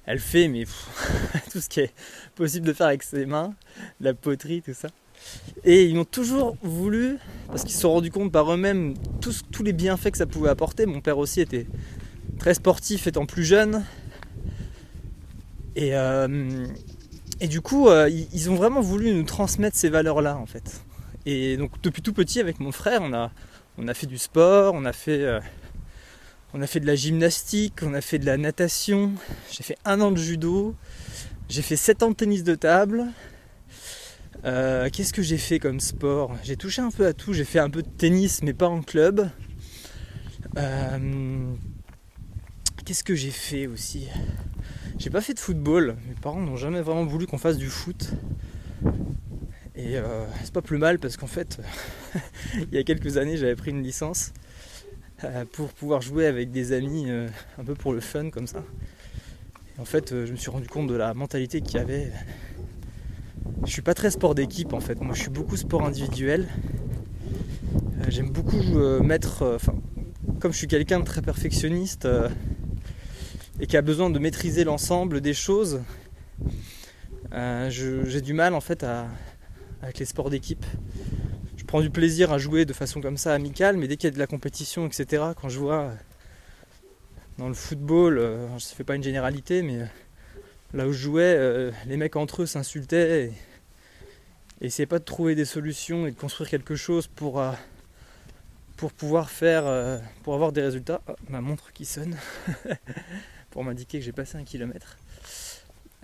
Elle 0.07 0.19
fait 0.19 0.49
mais 0.49 0.65
tout 1.53 1.61
ce 1.61 1.69
qui 1.69 1.81
est 1.81 1.93
possible 2.35 2.67
de 2.67 2.73
faire 2.73 2.89
avec 2.89 3.03
ses 3.03 3.27
mains, 3.27 3.55
la 4.01 4.15
poterie, 4.15 4.63
tout 4.63 4.75
ça. 4.75 4.89
Et 5.65 5.85
ils 5.85 5.99
ont 5.99 6.05
toujours 6.05 6.57
voulu, 6.63 7.19
parce 7.49 7.63
qu'ils 7.63 7.75
se 7.75 7.81
sont 7.81 7.93
rendus 7.93 8.11
compte 8.11 8.33
par 8.33 8.53
eux-mêmes 8.53 8.95
tous, 9.21 9.43
les 9.63 9.73
bienfaits 9.73 10.11
que 10.13 10.19
ça 10.19 10.27
pouvait 10.27 10.49
apporter. 10.49 10.87
Mon 10.87 11.01
père 11.01 11.19
aussi 11.19 11.41
était 11.41 11.67
très 12.39 12.55
sportif 12.55 13.07
étant 13.07 13.27
plus 13.27 13.45
jeune. 13.45 13.85
Et, 15.77 15.95
euh, 15.95 16.67
du 17.43 17.61
coup, 17.61 17.89
euh, 17.89 18.09
ils 18.09 18.51
ont 18.51 18.55
vraiment 18.55 18.81
voulu 18.81 19.13
nous 19.13 19.23
transmettre 19.23 19.77
ces 19.77 19.89
valeurs-là 19.89 20.37
en 20.37 20.47
fait. 20.47 20.83
Et 21.27 21.57
donc 21.57 21.81
depuis 21.83 22.03
tout 22.03 22.13
petit 22.13 22.41
avec 22.41 22.61
mon 22.61 22.73
frère, 22.73 23.03
on 23.03 23.13
a, 23.13 23.95
fait 23.95 24.07
du 24.07 24.19
sport, 24.19 24.75
on 24.75 24.85
a 24.85 24.93
fait, 24.93 25.23
euh, 25.23 25.41
on 26.55 26.63
a 26.63 26.67
fait 26.67 26.81
de 26.81 26.87
la 26.87 26.95
gymnastique, 26.95 27.81
on 27.83 27.93
a 27.93 28.01
fait 28.01 28.19
de 28.19 28.27
la 28.27 28.37
natation, 28.37 29.13
j'ai 29.51 29.63
fait 29.63 29.77
un 29.85 30.01
an 30.01 30.13
de 30.13 30.17
judo, 30.17 30.75
j'ai 31.49 31.63
fait 31.63 31.77
7 31.77 32.03
ans 32.03 32.11
de 32.11 32.15
tennis 32.15 32.43
de 32.43 32.55
table, 32.55 33.07
euh, 34.45 34.89
qu'est-ce 34.91 35.13
que 35.13 35.23
j'ai 35.23 35.39
fait 35.39 35.59
comme 35.59 35.81
sport? 35.81 36.35
J'ai 36.43 36.57
touché 36.57 36.81
un 36.81 36.91
peu 36.91 37.07
à 37.07 37.13
tout. 37.13 37.33
J'ai 37.33 37.45
fait 37.45 37.59
un 37.59 37.71
peu 37.71 37.83
de 37.83 37.89
tennis, 37.89 38.43
mais 38.43 38.55
pas 38.55 38.69
en 38.69 38.83
club. 38.83 39.29
Euh, 40.57 41.53
qu'est-ce 42.85 43.05
que 43.05 43.15
j'ai 43.15 43.31
fait 43.31 43.67
aussi? 43.67 44.09
J'ai 44.99 45.11
pas 45.11 45.21
fait 45.21 45.35
de 45.35 45.39
football. 45.39 45.97
Mes 46.09 46.15
parents 46.15 46.41
n'ont 46.41 46.57
jamais 46.57 46.81
vraiment 46.81 47.05
voulu 47.05 47.27
qu'on 47.27 47.39
fasse 47.39 47.59
du 47.59 47.69
foot. 47.69 48.13
Et 49.77 49.97
euh, 49.97 50.25
c'est 50.43 50.53
pas 50.53 50.63
plus 50.63 50.79
mal 50.79 50.99
parce 50.99 51.17
qu'en 51.17 51.27
fait, 51.27 51.61
il 52.55 52.75
y 52.75 52.79
a 52.79 52.83
quelques 52.83 53.19
années, 53.19 53.37
j'avais 53.37 53.57
pris 53.57 53.71
une 53.71 53.83
licence 53.83 54.33
pour 55.53 55.69
pouvoir 55.75 56.01
jouer 56.01 56.25
avec 56.25 56.51
des 56.51 56.73
amis 56.73 57.11
un 57.11 57.65
peu 57.65 57.75
pour 57.75 57.93
le 57.93 58.01
fun 58.01 58.31
comme 58.31 58.47
ça. 58.47 58.65
Et 59.77 59.81
en 59.81 59.85
fait, 59.85 60.25
je 60.25 60.33
me 60.33 60.37
suis 60.37 60.51
rendu 60.51 60.67
compte 60.67 60.87
de 60.87 60.95
la 60.95 61.13
mentalité 61.13 61.61
qu'il 61.61 61.77
y 61.77 61.79
avait 61.79 62.11
je 63.65 63.71
suis 63.71 63.83
pas 63.83 63.95
très 63.95 64.11
sport 64.11 64.35
d'équipe 64.35 64.73
en 64.73 64.81
fait. 64.81 65.01
Moi, 65.01 65.15
je 65.15 65.21
suis 65.23 65.31
beaucoup 65.31 65.57
sport 65.57 65.85
individuel. 65.85 66.49
Euh, 68.01 68.05
j'aime 68.09 68.31
beaucoup 68.31 68.79
euh, 68.79 69.01
mettre. 69.01 69.43
Euh, 69.43 69.57
enfin, 69.57 69.75
comme 70.41 70.53
je 70.53 70.59
suis 70.59 70.67
quelqu'un 70.67 71.01
de 71.01 71.05
très 71.05 71.23
perfectionniste 71.23 72.09
et 73.61 73.67
qui 73.67 73.77
a 73.77 73.83
besoin 73.83 74.09
de 74.09 74.19
maîtriser 74.19 74.65
l'ensemble 74.65 75.21
des 75.21 75.35
choses, 75.35 75.83
j'ai 77.69 78.21
du 78.23 78.33
mal 78.33 78.55
en 78.55 78.61
fait 78.61 78.87
avec 79.83 79.99
les 79.99 80.07
sports 80.07 80.31
d'équipe. 80.31 80.65
Je 81.59 81.65
prends 81.65 81.83
du 81.83 81.91
plaisir 81.91 82.33
à 82.33 82.39
jouer 82.39 82.65
de 82.65 82.73
façon 82.73 83.03
comme 83.03 83.19
ça 83.19 83.35
amicale, 83.35 83.77
mais 83.77 83.87
dès 83.87 83.99
qu'il 83.99 84.09
y 84.09 84.13
a 84.13 84.15
de 84.15 84.19
la 84.19 84.27
compétition, 84.27 84.87
etc., 84.87 85.25
quand 85.39 85.51
je 85.51 85.59
vois 85.59 85.91
dans 87.37 87.49
le 87.49 87.55
football, 87.55 88.17
je 88.17 88.55
ne 88.55 88.61
fais 88.61 88.85
pas 88.85 88.97
une 88.97 89.03
généralité, 89.03 89.61
mais 89.61 89.81
là 90.73 90.87
où 90.87 90.93
je 90.93 90.99
jouais, 90.99 91.71
les 91.87 91.97
mecs 91.97 92.17
entre 92.17 92.43
eux 92.43 92.47
s'insultaient. 92.47 93.27
Et 93.27 93.33
essayez 94.61 94.87
pas 94.87 94.99
de 94.99 95.05
trouver 95.05 95.35
des 95.35 95.45
solutions 95.45 96.07
et 96.07 96.11
de 96.11 96.17
construire 96.17 96.51
quelque 96.51 96.77
chose 96.77 97.07
pour, 97.07 97.41
euh, 97.41 97.53
pouvoir 98.99 99.31
faire, 99.31 99.67
euh, 99.67 99.99
pour 100.23 100.35
avoir 100.35 100.53
des 100.53 100.63
résultats. 100.63 101.01
Oh, 101.09 101.13
ma 101.29 101.41
montre 101.41 101.73
qui 101.73 101.85
sonne 101.85 102.17
pour 103.51 103.65
m'indiquer 103.65 103.99
que 103.99 104.05
j'ai 104.05 104.13
passé 104.13 104.37
un 104.37 104.45
kilomètre. 104.45 104.99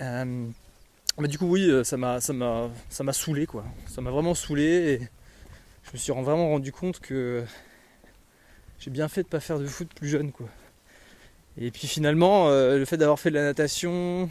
Euh, 0.00 0.46
mais 1.18 1.28
du 1.28 1.38
coup 1.38 1.46
oui, 1.46 1.70
ça 1.85 1.96
m'a, 1.96 2.20
saoulé 3.12 3.46
quoi. 3.46 3.64
Ça 3.88 4.00
m'a 4.00 4.11
vraiment 4.11 4.35
saoulé 4.35 4.64
et 4.64 5.08
je 5.85 5.92
me 5.92 5.99
suis 5.99 6.12
vraiment 6.12 6.49
rendu 6.49 6.73
compte 6.73 7.00
que 7.00 7.44
j'ai 8.78 8.90
bien 8.90 9.08
fait 9.08 9.23
de 9.23 9.28
pas 9.28 9.40
faire 9.40 9.58
de 9.58 9.66
foot 9.66 9.88
plus 9.94 10.08
jeune. 10.08 10.32
Et 11.58 11.70
puis 11.70 11.87
finalement, 11.87 12.50
le 12.50 12.85
fait 12.85 12.99
d'avoir 12.99 13.18
fait 13.18 13.30
de 13.30 13.37
la 13.37 13.44
natation, 13.44 14.28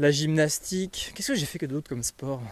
la 0.00 0.10
gymnastique, 0.10 1.12
qu'est-ce 1.14 1.32
que 1.32 1.34
j'ai 1.34 1.44
fait 1.44 1.58
que 1.58 1.66
d'autre 1.66 1.88
comme 1.88 2.02
sport? 2.02 2.42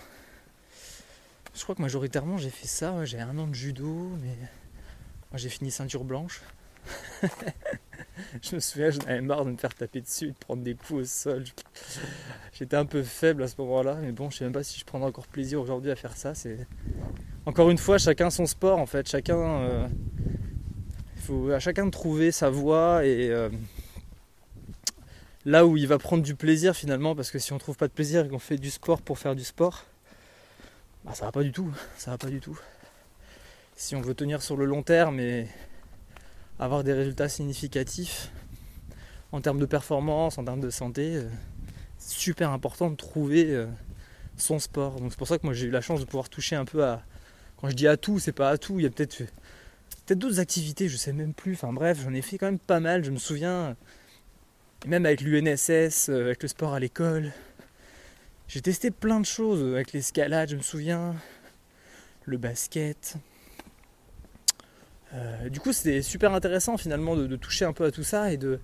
Je 1.54 1.62
crois 1.62 1.74
que 1.74 1.80
majoritairement 1.80 2.36
j'ai 2.36 2.50
fait 2.50 2.68
ça. 2.68 3.04
j'ai 3.06 3.18
un 3.18 3.36
an 3.38 3.46
de 3.46 3.54
judo, 3.54 4.10
mais 4.20 4.36
moi 5.30 5.36
j'ai 5.36 5.48
fini 5.48 5.70
ceinture 5.70 6.04
blanche. 6.04 6.42
je 8.42 8.54
me 8.54 8.60
souviens, 8.60 8.90
j'en 8.90 9.00
avais 9.00 9.22
marre 9.22 9.46
de 9.46 9.52
me 9.52 9.56
faire 9.56 9.74
taper 9.74 10.02
dessus, 10.02 10.28
de 10.28 10.36
prendre 10.38 10.62
des 10.62 10.74
coups 10.74 10.92
au 10.92 11.04
sol. 11.04 11.44
J'étais 12.52 12.76
un 12.76 12.84
peu 12.84 13.02
faible 13.02 13.42
à 13.42 13.48
ce 13.48 13.54
moment-là, 13.58 13.94
mais 13.94 14.12
bon, 14.12 14.28
je 14.28 14.36
sais 14.36 14.44
même 14.44 14.52
pas 14.52 14.62
si 14.62 14.78
je 14.78 14.84
prendrai 14.84 15.08
encore 15.08 15.26
plaisir 15.26 15.58
aujourd'hui 15.58 15.90
à 15.90 15.96
faire 15.96 16.18
ça. 16.18 16.34
Encore 17.46 17.70
une 17.70 17.78
fois 17.78 17.96
chacun 17.96 18.28
son 18.28 18.44
sport 18.44 18.78
en 18.78 18.86
fait. 18.86 19.08
Chacun, 19.08 19.38
euh, 19.38 19.88
il 21.16 21.22
faut 21.22 21.50
à 21.50 21.60
chacun 21.60 21.86
de 21.86 21.90
trouver 21.90 22.30
sa 22.30 22.50
voie 22.50 23.06
et 23.06 23.30
euh, 23.30 23.48
là 25.48 25.64
où 25.64 25.78
il 25.78 25.86
va 25.86 25.96
prendre 25.96 26.22
du 26.22 26.34
plaisir 26.34 26.76
finalement, 26.76 27.16
parce 27.16 27.30
que 27.30 27.38
si 27.38 27.54
on 27.54 27.58
trouve 27.58 27.76
pas 27.76 27.88
de 27.88 27.92
plaisir 27.92 28.26
et 28.26 28.28
qu'on 28.28 28.38
fait 28.38 28.58
du 28.58 28.70
sport 28.70 29.00
pour 29.00 29.18
faire 29.18 29.34
du 29.34 29.44
sport 29.44 29.86
bah, 31.04 31.14
ça 31.14 31.24
va 31.24 31.32
pas 31.32 31.42
du 31.42 31.52
tout, 31.52 31.72
ça 31.96 32.10
va 32.10 32.18
pas 32.18 32.28
du 32.28 32.40
tout. 32.40 32.58
Si 33.74 33.96
on 33.96 34.02
veut 34.02 34.14
tenir 34.14 34.42
sur 34.42 34.58
le 34.58 34.66
long 34.66 34.82
terme 34.82 35.20
et 35.20 35.48
avoir 36.58 36.84
des 36.84 36.92
résultats 36.92 37.30
significatifs 37.30 38.30
en 39.32 39.40
termes 39.40 39.58
de 39.58 39.64
performance, 39.64 40.36
en 40.36 40.44
termes 40.44 40.60
de 40.60 40.68
santé, 40.68 41.16
euh, 41.16 41.28
c'est 41.96 42.18
super 42.18 42.50
important 42.50 42.90
de 42.90 42.96
trouver 42.96 43.46
euh, 43.46 43.66
son 44.36 44.58
sport. 44.58 45.00
Donc 45.00 45.12
c'est 45.12 45.18
pour 45.18 45.28
ça 45.28 45.38
que 45.38 45.46
moi 45.46 45.54
j'ai 45.54 45.68
eu 45.68 45.70
la 45.70 45.80
chance 45.80 46.00
de 46.00 46.04
pouvoir 46.04 46.28
toucher 46.28 46.56
un 46.56 46.66
peu 46.66 46.84
à. 46.84 47.02
Quand 47.56 47.70
je 47.70 47.74
dis 47.74 47.88
à 47.88 47.96
tout, 47.96 48.18
c'est 48.18 48.32
pas 48.32 48.50
à 48.50 48.58
tout, 48.58 48.78
il 48.80 48.82
y 48.82 48.86
a 48.86 48.90
peut-être 48.90 49.16
peut-être 49.16 50.18
d'autres 50.18 50.40
activités, 50.40 50.90
je 50.90 50.98
sais 50.98 51.14
même 51.14 51.32
plus. 51.32 51.54
Enfin 51.54 51.72
bref, 51.72 52.00
j'en 52.04 52.12
ai 52.12 52.20
fait 52.20 52.36
quand 52.36 52.46
même 52.46 52.58
pas 52.58 52.80
mal. 52.80 53.02
Je 53.02 53.10
me 53.10 53.18
souviens, 53.18 53.76
même 54.86 55.06
avec 55.06 55.20
l'UNSS, 55.20 56.08
euh, 56.08 56.26
avec 56.26 56.42
le 56.42 56.48
sport 56.48 56.74
à 56.74 56.80
l'école, 56.80 57.32
j'ai 58.46 58.60
testé 58.60 58.90
plein 58.90 59.20
de 59.20 59.26
choses 59.26 59.74
avec 59.74 59.92
l'escalade, 59.92 60.50
je 60.50 60.56
me 60.56 60.62
souviens, 60.62 61.14
le 62.24 62.38
basket. 62.38 63.16
Euh, 65.14 65.48
du 65.48 65.60
coup, 65.60 65.72
c'était 65.72 66.02
super 66.02 66.32
intéressant 66.32 66.76
finalement 66.76 67.16
de, 67.16 67.36
toucher 67.36 67.64
un 67.64 67.72
peu 67.72 67.84
à 67.84 67.90
tout 67.90 68.04
ça 68.04 68.32
et 68.32 68.36
de, 68.36 68.60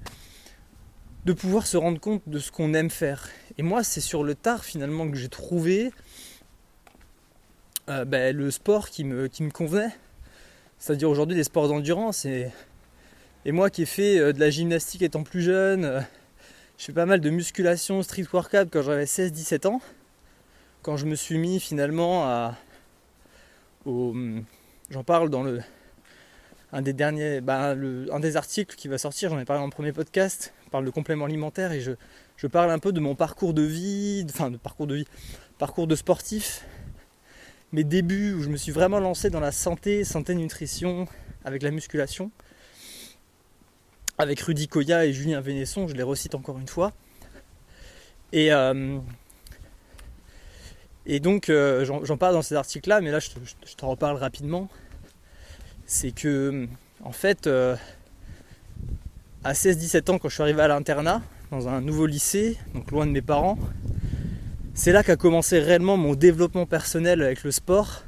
de 1.25 1.33
pouvoir 1.33 1.66
se 1.66 1.76
rendre 1.76 1.99
compte 1.99 2.23
de 2.26 2.38
ce 2.38 2.52
qu'on 2.52 2.75
aime 2.75 2.90
faire. 2.90 3.28
Et 3.59 3.62
moi, 3.62 3.83
c'est 3.83 4.00
sur 4.00 4.25
le 4.25 4.35
tard 4.35 4.64
finalement 4.64 5.11
que 5.11 5.16
j'ai 5.16 5.28
trouvé 5.28 5.92
euh, 7.88 8.04
ben, 8.04 8.35
le 8.35 8.50
sport 8.50 8.88
qui 8.88 9.04
me, 9.04 9.28
qui 9.28 9.42
me 9.42 9.50
convenait. 9.50 9.94
C'est-à-dire 10.78 11.11
aujourd'hui 11.11 11.37
des 11.37 11.44
sports 11.44 11.68
d'endurance. 11.68 12.25
Et, 12.25 12.50
et 13.44 13.52
moi 13.52 13.70
qui 13.70 13.82
ai 13.82 13.86
fait 13.86 14.18
euh, 14.18 14.32
de 14.32 14.40
la 14.40 14.50
gymnastique 14.50 15.02
étant 15.02 15.22
plus 15.22 15.42
jeune, 15.42 16.04
je 16.78 16.84
fais 16.84 16.92
pas 16.92 17.06
mal 17.06 17.20
de 17.20 17.30
musculation, 17.30 18.02
street 18.02 18.26
workout 18.32 18.68
quand 18.70 18.82
j'avais 18.82 19.04
16-17 19.04 19.66
ans. 19.66 19.80
Quand 20.82 20.96
je 20.96 21.06
me 21.06 21.14
suis 21.14 21.38
mis 21.38 21.60
finalement 21.60 22.24
à. 22.24 22.56
J'en 23.86 25.04
parle 25.04 25.30
dans 25.30 25.42
le. 25.42 25.60
Un 26.72 26.82
des 26.82 26.92
derniers. 26.92 27.40
Bah, 27.40 27.70
un 27.70 28.20
des 28.20 28.36
articles 28.36 28.74
qui 28.76 28.88
va 28.88 28.98
sortir, 28.98 29.30
j'en 29.30 29.38
ai 29.38 29.44
parlé 29.44 29.60
dans 29.60 29.66
le 29.66 29.72
premier 29.72 29.92
podcast, 29.92 30.52
parle 30.74 30.84
de 30.84 30.90
compléments 30.90 31.26
alimentaires 31.26 31.70
et 31.70 31.80
je, 31.80 31.92
je 32.36 32.48
parle 32.48 32.72
un 32.72 32.80
peu 32.80 32.90
de 32.90 32.98
mon 32.98 33.14
parcours 33.14 33.54
de 33.54 33.62
vie, 33.62 34.26
enfin 34.28 34.50
de 34.50 34.56
parcours 34.56 34.88
de 34.88 34.96
vie, 34.96 35.06
parcours 35.56 35.86
de 35.86 35.94
sportif, 35.94 36.66
mes 37.70 37.84
débuts 37.84 38.34
où 38.34 38.42
je 38.42 38.48
me 38.48 38.56
suis 38.56 38.72
vraiment 38.72 38.98
lancé 38.98 39.30
dans 39.30 39.38
la 39.38 39.52
santé, 39.52 40.02
santé 40.02 40.34
nutrition, 40.34 41.06
avec 41.44 41.62
la 41.62 41.70
musculation 41.70 42.32
avec 44.18 44.40
Rudy 44.40 44.68
Koya 44.68 45.06
et 45.06 45.12
Julien 45.12 45.40
Vénesson, 45.40 45.88
je 45.88 45.94
les 45.94 46.02
recite 46.02 46.35
encore 46.35 46.59
une 46.59 46.68
fois. 46.68 46.92
Et, 48.33 48.52
euh, 48.52 48.99
donc 51.21 51.49
euh, 51.49 51.85
j'en 51.85 52.16
parle 52.16 52.35
dans 52.35 52.42
ces 52.42 52.54
articles-là, 52.54 53.00
mais 53.00 53.11
là 53.11 53.18
je, 53.18 53.28
t'en 53.76 53.88
reparle 53.88 54.16
rapidement. 54.16 54.68
C'est 55.87 56.12
que 56.12 56.66
en 57.02 57.12
fait, 57.12 57.47
euh, 57.47 57.76
à 59.42 59.52
16-17 59.52 60.11
ans, 60.11 60.18
quand 60.18 60.28
je 60.28 60.35
suis 60.35 60.42
arrivé 60.42 60.62
à 60.62 60.68
l'internat, 60.68 61.23
dans 61.50 61.68
un 61.68 61.80
nouveau 61.80 62.06
lycée, 62.06 62.56
donc 62.75 62.90
loin 62.90 63.06
de 63.06 63.11
mes 63.11 63.23
parents, 63.23 63.59
c'est 64.73 64.92
là 64.92 65.02
qu'a 65.02 65.16
commencé 65.16 65.61
réellement 65.61 65.97
mon 65.97 66.14
développement 66.14 66.66
personnel 66.66 67.23
avec 67.23 67.44
le 67.44 67.50
sport. 67.50 68.02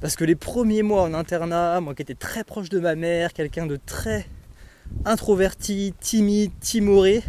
Parce 0.00 0.16
que 0.16 0.24
les 0.24 0.34
premiers 0.34 0.82
mois 0.82 1.02
en 1.02 1.14
internat, 1.14 1.80
moi 1.80 1.94
qui 1.94 2.02
étais 2.02 2.16
très 2.16 2.42
proche 2.42 2.68
de 2.68 2.80
ma 2.80 2.96
mère, 2.96 3.32
quelqu'un 3.32 3.66
de 3.66 3.76
très 3.76 4.26
introverti, 5.04 5.94
timide, 6.00 6.52
timoré, 6.60 7.22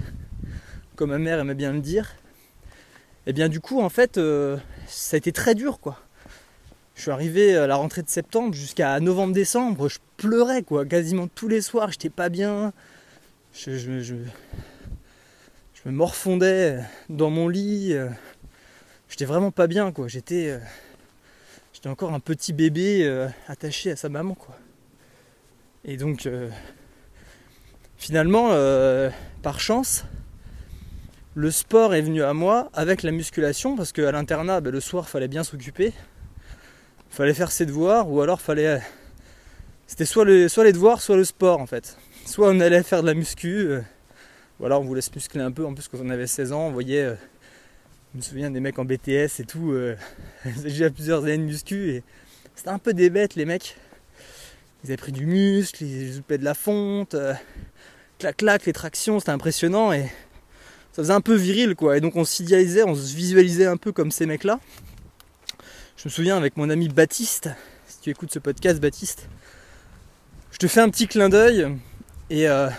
comme 0.95 1.11
ma 1.11 1.17
mère 1.17 1.39
aimait 1.39 1.55
bien 1.55 1.73
le 1.73 1.81
dire, 1.81 2.15
et 3.25 3.29
eh 3.29 3.33
bien 3.33 3.49
du 3.49 3.59
coup 3.59 3.81
en 3.81 3.89
fait 3.89 4.17
euh, 4.17 4.57
ça 4.87 5.15
a 5.15 5.17
été 5.17 5.31
très 5.31 5.55
dur 5.55 5.79
quoi. 5.79 5.99
Je 6.95 7.01
suis 7.01 7.11
arrivé 7.11 7.55
à 7.55 7.65
la 7.65 7.75
rentrée 7.75 8.03
de 8.03 8.09
septembre 8.09 8.53
jusqu'à 8.53 8.99
novembre-décembre, 8.99 9.89
je 9.89 9.99
pleurais 10.17 10.61
quoi, 10.61 10.85
quasiment 10.85 11.27
tous 11.27 11.47
les 11.47 11.61
soirs, 11.61 11.91
j'étais 11.91 12.09
pas 12.09 12.29
bien. 12.29 12.73
Je, 13.53 14.15
me 15.85 15.91
morfondais 15.91 16.79
dans 17.09 17.29
mon 17.29 17.47
lit. 17.47 17.93
J'étais 19.13 19.25
vraiment 19.25 19.51
pas 19.51 19.67
bien 19.67 19.91
quoi. 19.91 20.07
J'étais, 20.07 20.59
j'étais 21.71 21.87
encore 21.87 22.13
un 22.13 22.19
petit 22.19 22.51
bébé 22.51 23.05
euh, 23.05 23.27
attaché 23.47 23.91
à 23.91 23.95
sa 23.95 24.09
maman 24.09 24.33
quoi. 24.33 24.57
Et 25.85 25.97
donc 25.97 26.25
euh, 26.25 26.49
finalement, 28.03 28.49
euh, 28.51 29.09
par 29.41 29.61
chance, 29.61 30.03
le 31.35 31.51
sport 31.51 31.95
est 31.95 32.01
venu 32.01 32.21
à 32.21 32.33
moi 32.33 32.69
avec 32.73 33.01
la 33.01 33.11
musculation 33.11 33.77
parce 33.77 33.93
qu'à 33.93 34.11
l'internat, 34.11 34.59
ben, 34.59 34.71
le 34.71 34.81
soir, 34.81 35.07
fallait 35.07 35.29
bien 35.29 35.45
s'occuper 35.45 35.93
fallait 37.13 37.35
faire 37.35 37.51
ses 37.51 37.65
devoirs 37.65 38.11
ou 38.11 38.21
alors 38.21 38.41
fallait. 38.41 38.81
C'était 39.85 40.05
soit, 40.05 40.25
les 40.25 40.71
devoirs, 40.71 40.99
soit 40.99 41.15
le 41.15 41.23
sport 41.23 41.59
en 41.59 41.67
fait. 41.67 41.97
Soit 42.25 42.49
on 42.49 42.59
allait 42.59 42.81
faire 42.83 43.03
de 43.03 43.07
la 43.07 43.13
muscu, 43.13 43.67
euh, 43.67 43.81
ou 44.59 44.65
alors 44.65 44.81
on 44.81 44.85
voulait 44.85 45.01
se 45.01 45.11
muscler 45.13 45.41
un 45.41 45.51
peu. 45.51 45.65
En 45.65 45.73
plus, 45.73 45.87
quand 45.87 45.99
on 46.01 46.09
avait 46.09 46.27
16 46.27 46.51
ans, 46.51 46.67
on 46.67 46.71
voyait. 46.71 47.03
Euh, 47.03 47.15
je 48.13 48.17
me 48.17 48.21
souviens 48.21 48.51
des 48.51 48.59
mecs 48.59 48.79
en 48.79 48.85
BTS 48.85 49.39
et 49.39 49.45
tout. 49.47 49.71
Euh, 49.71 49.95
j'ai 50.45 50.63
déjà 50.63 50.89
plusieurs 50.89 51.23
années 51.23 51.37
de 51.37 51.43
muscu 51.43 51.91
et 51.91 52.03
c'était 52.55 52.69
un 52.69 52.79
peu 52.79 52.93
des 52.93 53.09
bêtes 53.09 53.35
les 53.35 53.45
mecs. 53.45 53.77
Ils 54.83 54.87
avaient 54.87 54.97
pris 54.97 55.11
du 55.11 55.25
muscle, 55.25 55.83
ils 55.83 56.13
jouaient 56.13 56.37
de 56.37 56.43
la 56.43 56.53
fonte, 56.53 57.15
clac 58.23 58.37
clac, 58.37 58.65
les 58.65 58.71
tractions, 58.71 59.19
c'était 59.19 59.33
impressionnant 59.33 59.91
et 59.91 60.03
ça 60.93 61.01
faisait 61.03 61.13
un 61.13 61.19
peu 61.19 61.35
viril 61.35 61.75
quoi. 61.75 61.97
Et 61.97 61.99
donc 62.01 62.15
on 62.15 62.23
s'idéalisait, 62.23 62.83
on 62.83 62.95
se 62.95 63.13
visualisait 63.13 63.65
un 63.65 63.75
peu 63.75 63.91
comme 63.91 64.11
ces 64.11 64.25
mecs 64.25 64.45
là. 64.45 64.61
Je 65.97 66.07
me 66.07 66.09
souviens 66.09 66.37
avec 66.37 66.55
mon 66.55 66.69
ami 66.69 66.87
Baptiste, 66.87 67.49
si 67.85 67.99
tu 67.99 68.09
écoutes 68.11 68.31
ce 68.31 68.39
podcast 68.39 68.79
Baptiste, 68.79 69.27
je 70.51 70.57
te 70.57 70.67
fais 70.67 70.79
un 70.79 70.89
petit 70.89 71.07
clin 71.07 71.27
d'œil 71.27 71.67
et 72.29 72.47
euh, 72.47 72.69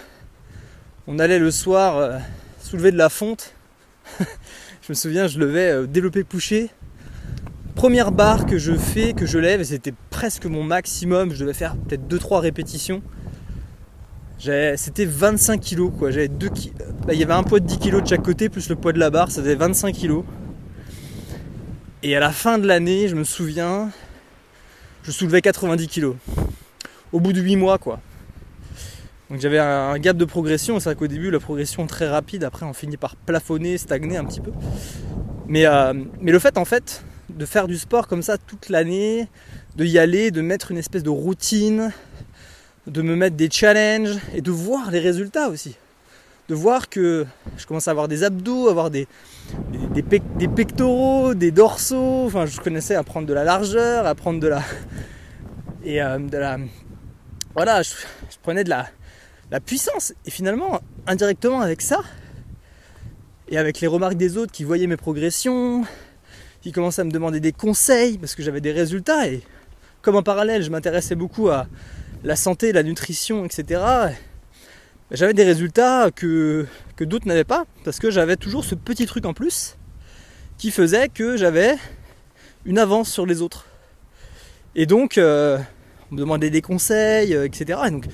on 1.07 1.19
allait 1.19 1.39
le 1.39 1.51
soir 1.51 1.99
euh, 1.99 2.19
soulever 2.59 2.91
de 2.91 2.97
la 2.97 3.11
fonte. 3.11 3.55
je 4.21 4.25
me 4.89 4.95
souviens, 4.95 5.27
je 5.27 5.39
levais 5.39 5.73
euh, 5.73 5.87
développé 5.87 6.25
couché. 6.25 6.71
Première 7.75 8.13
barre 8.13 8.47
que 8.47 8.57
je 8.57 8.73
fais, 8.73 9.13
que 9.13 9.27
je 9.27 9.39
lève, 9.39 9.63
c'était 9.63 9.93
presque 10.09 10.47
mon 10.47 10.63
maximum, 10.63 11.35
je 11.35 11.41
devais 11.41 11.53
faire 11.53 11.77
peut-être 11.77 12.09
2-3 12.09 12.39
répétitions. 12.39 13.03
C'était 14.77 15.07
25 15.07 15.61
kg 15.61 15.91
quoi, 15.91 16.11
j'avais 16.11 16.29
2 16.29 16.49
bah, 17.07 17.15
Il 17.15 17.19
y 17.19 17.23
avait 17.23 17.33
un 17.33 17.43
poids 17.43 17.61
de 17.61 17.67
10 17.67 17.79
kg 17.79 18.03
de 18.03 18.07
chaque 18.07 18.23
côté, 18.23 18.49
plus 18.49 18.69
le 18.69 18.77
poids 18.77 18.93
de 18.93 18.99
la 18.99 19.11
barre, 19.11 19.31
ça 19.31 19.41
faisait 19.41 19.55
25 19.55 19.95
kg. 19.95 20.23
Et 22.03 22.15
à 22.15 22.21
la 22.21 22.31
fin 22.31 22.59
de 22.59 22.67
l'année, 22.67 23.09
je 23.09 23.15
me 23.15 23.25
souviens, 23.25 23.91
je 25.03 25.11
soulevais 25.11 25.41
90 25.41 25.89
kg. 25.89 26.13
Au 27.13 27.21
bout 27.21 27.33
de 27.33 27.41
8 27.41 27.57
mois, 27.57 27.79
quoi. 27.79 28.01
Donc 29.31 29.41
j'avais 29.41 29.59
un 29.59 29.99
gap 29.99 30.17
de 30.19 30.27
progression. 30.27 30.79
C'est 30.79 30.91
vrai 30.91 30.97
qu'au 30.97 31.07
début, 31.07 31.31
la 31.31 31.41
progression 31.41 31.87
très 31.87 32.07
rapide. 32.07 32.45
Après, 32.45 32.67
on 32.67 32.75
finit 32.75 32.99
par 32.99 33.17
plafonner, 33.17 33.79
stagner 33.79 34.19
un 34.19 34.25
petit 34.25 34.41
peu. 34.41 34.53
Mais, 35.49 35.65
euh, 35.65 35.95
mais 36.21 36.33
le 36.33 36.39
fait, 36.39 36.59
en 36.59 36.67
fait, 36.67 37.05
de 37.31 37.47
faire 37.47 37.67
du 37.67 37.79
sport 37.79 38.07
comme 38.07 38.23
ça 38.23 38.37
toute 38.37 38.69
l'année, 38.69 39.29
de 39.77 39.85
y 39.85 39.99
aller, 39.99 40.31
de 40.31 40.43
mettre 40.43 40.71
une 40.71 40.79
espèce 40.79 41.03
de 41.03 41.11
routine, 41.11 41.91
de 42.87 43.03
me 43.03 43.17
mettre 43.17 43.37
des 43.37 43.51
challenges 43.51 44.19
et 44.35 44.41
de 44.41 44.51
voir 44.51 44.91
les 44.91 45.01
résultats 45.01 45.49
aussi 45.49 45.77
de 46.49 46.55
voir 46.55 46.89
que 46.89 47.27
je 47.57 47.67
commence 47.67 47.89
à 47.89 47.93
avoir 47.93 48.09
des 48.09 48.23
abdos, 48.23 48.69
avoir 48.69 48.91
des, 48.91 49.09
des, 49.95 50.49
pectoraux, 50.49 51.35
des 51.35 51.51
dorsaux. 51.51 52.27
Enfin, 52.27 52.47
je 52.47 52.61
connaissais 52.61 52.95
à 52.95 53.03
prendre 53.03 53.27
de 53.27 53.33
la 53.33 53.45
largeur, 53.45 54.07
à 54.07 54.15
prendre 54.15 54.41
de 54.41 54.49
la. 54.49 54.63
Et 55.85 56.03
euh, 56.03 56.19
de 56.19 56.37
la. 56.37 56.59
Voilà, 57.55 57.83
je, 57.83 57.93
prenais 58.43 58.65
de 58.65 58.71
la, 58.71 58.89
la 59.51 59.61
puissance. 59.61 60.13
Et 60.27 60.31
finalement, 60.31 60.81
indirectement 61.07 61.61
avec 61.61 61.81
ça, 61.83 62.01
et 63.49 63.59
avec 63.59 63.81
les 63.81 63.87
remarques 63.87 64.17
des 64.17 64.37
autres 64.37 64.53
qui 64.53 64.65
voyaient 64.65 64.87
mes 64.87 64.97
progressions, 64.97 65.85
qui 66.63 66.73
commençaient 66.73 67.03
à 67.03 67.05
me 67.05 67.11
demander 67.11 67.41
des 67.41 67.53
conseils 67.53 68.19
parce 68.19 68.35
que 68.35 68.43
j'avais 68.43 68.61
des 68.61 68.73
résultats. 68.73 69.29
Et 69.29 69.43
comme 70.03 70.17
en 70.17 70.23
parallèle, 70.23 70.63
je 70.63 70.71
m'intéressais 70.71 71.15
beaucoup 71.15 71.49
à 71.49 71.67
la 72.25 72.37
santé, 72.37 72.73
la 72.73 72.83
nutrition, 72.83 73.45
etc 73.45 74.15
j'avais 75.11 75.35
des 75.35 75.45
résultats 75.45 76.11
que, 76.11 76.67
d'autres 76.99 77.27
n'avaient 77.27 77.45
pas, 77.45 77.65
parce 77.85 77.99
que 77.99 78.11
j'avais 78.11 78.37
toujours 78.37 78.65
ce 78.65 78.75
petit 78.75 79.07
truc 79.07 79.27
en 79.27 79.33
plus 79.33 79.77
qui 80.59 80.71
faisait 80.71 81.09
que 81.09 81.37
j'avais 81.37 81.77
une 82.65 82.79
avance 82.79 83.11
sur 83.11 83.27
les 83.27 83.43
autres. 83.43 83.67
Et 84.75 84.87
donc, 84.87 85.19
euh, 85.19 85.59
on 86.11 86.15
me 86.15 86.21
demandait 86.21 86.51
des 86.51 86.63
conseils, 86.63 87.35
euh, 87.35 87.45
etc. 87.45 87.81
Et 87.87 87.91
donc, 87.91 88.07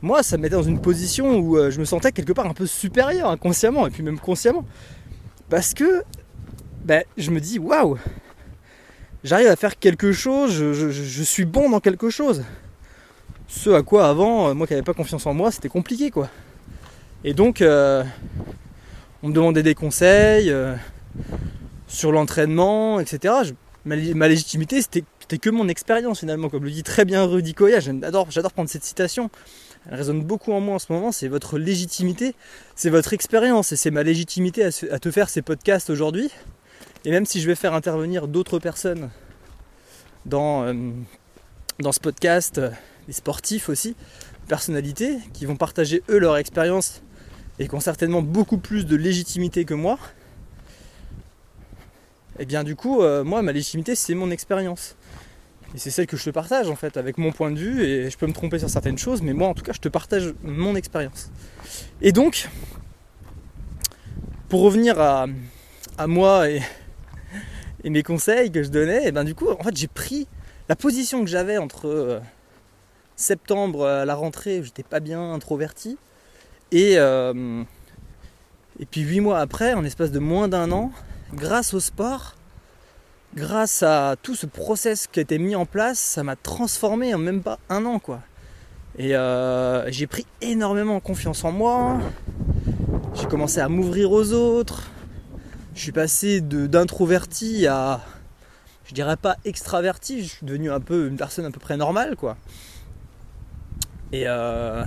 moi, 0.00 0.22
ça 0.22 0.36
me 0.36 0.42
mettait 0.42 0.54
dans 0.54 0.62
une 0.62 0.80
position 0.80 1.38
où 1.38 1.56
euh, 1.56 1.70
je 1.70 1.80
me 1.80 1.84
sentais 1.84 2.12
quelque 2.12 2.32
part 2.32 2.46
un 2.46 2.54
peu 2.54 2.66
supérieur, 2.66 3.28
inconsciemment, 3.28 3.86
et 3.86 3.90
puis 3.90 4.02
même 4.02 4.18
consciemment. 4.18 4.64
Parce 5.48 5.74
que 5.74 6.02
ben, 6.84 7.04
je 7.16 7.30
me 7.30 7.40
dis, 7.40 7.58
waouh, 7.58 7.98
j'arrive 9.24 9.48
à 9.48 9.56
faire 9.56 9.78
quelque 9.78 10.12
chose, 10.12 10.52
je 10.52 11.22
suis 11.22 11.44
bon 11.44 11.70
dans 11.70 11.80
quelque 11.80 12.10
chose. 12.10 12.42
Ce 13.54 13.68
à 13.68 13.82
quoi 13.82 14.08
avant, 14.08 14.48
euh, 14.48 14.54
moi 14.54 14.66
qui 14.66 14.72
n'avais 14.72 14.82
pas 14.82 14.94
confiance 14.94 15.26
en 15.26 15.34
moi, 15.34 15.50
c'était 15.52 15.68
compliqué 15.68 16.10
quoi. 16.10 16.30
Et 17.22 17.34
donc, 17.34 17.60
euh, 17.60 18.02
on 19.22 19.28
me 19.28 19.34
demandait 19.34 19.62
des 19.62 19.74
conseils 19.74 20.50
euh, 20.50 20.74
sur 21.86 22.12
l'entraînement, 22.12 22.98
etc. 22.98 23.34
ma, 23.84 23.94
légitimité, 23.94 24.80
c'était, 24.80 25.04
que 25.38 25.50
mon 25.50 25.68
expérience 25.68 26.20
finalement, 26.20 26.48
comme 26.48 26.64
le 26.64 26.70
dit 26.70 26.82
très 26.82 27.04
bien 27.04 27.24
Rudy 27.24 27.52
Koya. 27.52 27.78
J'adore, 27.80 28.26
prendre 28.52 28.70
cette 28.70 28.84
citation. 28.84 29.30
Elle 29.88 29.96
résonne 29.96 30.22
beaucoup 30.22 30.52
en 30.52 30.60
moi 30.60 30.76
en 30.76 30.78
ce 30.78 30.90
moment. 30.90 31.12
C'est 31.12 31.28
votre 31.28 31.58
légitimité, 31.58 32.34
c'est 32.74 32.90
votre 32.90 33.12
expérience, 33.12 33.70
et 33.70 33.76
c'est 33.76 33.90
ma 33.90 34.02
légitimité 34.02 34.64
à, 34.64 34.98
te 34.98 35.10
faire 35.10 35.28
ces 35.28 35.42
podcasts 35.42 35.90
aujourd'hui. 35.90 36.30
Et 37.04 37.10
même 37.10 37.26
si 37.26 37.40
je 37.40 37.46
vais 37.46 37.54
faire 37.54 37.74
intervenir 37.74 38.28
d'autres 38.28 38.58
personnes 38.58 39.10
dans 40.24 40.72
ce 41.92 42.00
podcast, 42.00 42.60
des 43.06 43.12
sportifs 43.12 43.68
aussi, 43.68 43.94
personnalités, 44.48 45.18
qui 45.32 45.46
vont 45.46 45.56
partager 45.56 46.02
eux 46.08 46.18
leur 46.18 46.36
expérience 46.36 47.02
et 47.58 47.68
qui 47.68 47.74
ont 47.74 47.80
certainement 47.80 48.22
beaucoup 48.22 48.58
plus 48.58 48.86
de 48.86 48.96
légitimité 48.96 49.64
que 49.64 49.74
moi, 49.74 49.98
et 52.38 52.42
eh 52.42 52.46
bien 52.46 52.64
du 52.64 52.76
coup, 52.76 53.02
euh, 53.02 53.24
moi, 53.24 53.42
ma 53.42 53.52
légitimité, 53.52 53.94
c'est 53.94 54.14
mon 54.14 54.30
expérience. 54.30 54.96
Et 55.74 55.78
c'est 55.78 55.90
celle 55.90 56.06
que 56.06 56.16
je 56.16 56.24
te 56.24 56.30
partage 56.30 56.70
en 56.70 56.76
fait, 56.76 56.96
avec 56.96 57.18
mon 57.18 57.30
point 57.30 57.50
de 57.50 57.58
vue, 57.58 57.84
et 57.84 58.10
je 58.10 58.16
peux 58.16 58.26
me 58.26 58.32
tromper 58.32 58.58
sur 58.58 58.70
certaines 58.70 58.96
choses, 58.96 59.20
mais 59.20 59.34
moi 59.34 59.48
en 59.48 59.54
tout 59.54 59.62
cas, 59.62 59.72
je 59.74 59.80
te 59.80 59.88
partage 59.88 60.32
mon 60.42 60.74
expérience. 60.74 61.30
Et 62.00 62.12
donc, 62.12 62.48
pour 64.48 64.62
revenir 64.62 64.98
à, 64.98 65.26
moi 66.06 66.48
et, 66.48 66.62
mes 67.84 68.02
conseils 68.02 68.50
que 68.50 68.62
je 68.62 68.70
donnais, 68.70 69.04
et 69.04 69.08
eh 69.08 69.12
bien 69.12 69.24
du 69.24 69.34
coup, 69.34 69.50
en 69.50 69.62
fait, 69.62 69.76
j'ai 69.76 69.88
pris 69.88 70.26
la 70.70 70.76
position 70.76 71.22
que 71.24 71.30
j'avais 71.30 71.58
entre 71.58 71.86
euh, 71.86 72.20
septembre 73.16 73.86
à 73.86 74.04
la 74.04 74.14
rentrée, 74.14 74.62
j'étais 74.62 74.82
pas 74.82 75.00
bien 75.00 75.32
introverti. 75.32 75.98
Et, 76.70 76.94
euh, 76.96 77.62
puis 78.90 79.02
huit 79.02 79.20
mois 79.20 79.40
après, 79.40 79.74
en 79.74 79.84
espace 79.84 80.10
de 80.10 80.18
moins 80.18 80.48
d'un 80.48 80.72
an, 80.72 80.90
grâce 81.34 81.74
au 81.74 81.80
sport, 81.80 82.34
grâce 83.34 83.82
à 83.82 84.16
tout 84.22 84.34
ce 84.34 84.46
process 84.46 85.06
qui 85.06 85.20
a 85.20 85.22
été 85.22 85.38
mis 85.38 85.54
en 85.54 85.66
place, 85.66 85.98
ça 85.98 86.22
m'a 86.22 86.36
transformé 86.36 87.14
en 87.14 87.18
même 87.18 87.42
pas 87.42 87.58
un 87.68 87.84
an 87.86 87.98
quoi. 87.98 88.20
Et 88.98 89.16
euh, 89.16 89.90
j'ai 89.90 90.06
pris 90.06 90.26
énormément 90.40 91.00
confiance 91.00 91.44
en 91.44 91.52
moi. 91.52 91.98
J'ai 93.14 93.26
commencé 93.26 93.60
à 93.60 93.68
m'ouvrir 93.68 94.10
aux 94.10 94.32
autres. 94.32 94.90
Je 95.74 95.80
suis 95.80 95.92
passé 95.92 96.40
d'introverti 96.42 97.66
à, 97.66 98.00
je 98.84 98.94
dirais 98.94 99.16
pas 99.16 99.36
extraverti. 99.44 100.22
Je 100.22 100.28
suis 100.28 100.46
devenu 100.46 100.70
un 100.70 100.80
peu 100.80 101.06
une 101.08 101.16
personne 101.16 101.46
à 101.46 101.50
peu 101.50 101.60
près 101.60 101.76
normale 101.76 102.16
quoi. 102.16 102.36
Et 104.12 104.24
euh, 104.26 104.84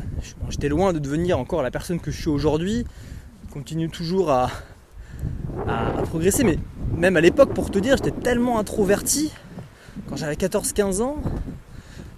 j'étais 0.49 0.69
loin 0.69 0.93
de 0.93 0.99
devenir 0.99 1.39
encore 1.39 1.63
la 1.63 1.71
personne 1.71 1.99
que 1.99 2.11
je 2.11 2.21
suis 2.21 2.29
aujourd'hui. 2.29 2.85
Je 3.47 3.53
continue 3.53 3.89
toujours 3.89 4.31
à, 4.31 4.49
progresser, 6.03 6.43
mais 6.43 6.59
même 6.95 7.17
à 7.17 7.21
l'époque, 7.21 7.53
pour 7.53 7.71
te 7.71 7.79
dire, 7.79 7.97
j'étais 7.97 8.11
tellement 8.11 8.59
introverti 8.59 9.31
quand 10.07 10.15
j'avais 10.15 10.35
14-15 10.35 11.01
ans 11.01 11.17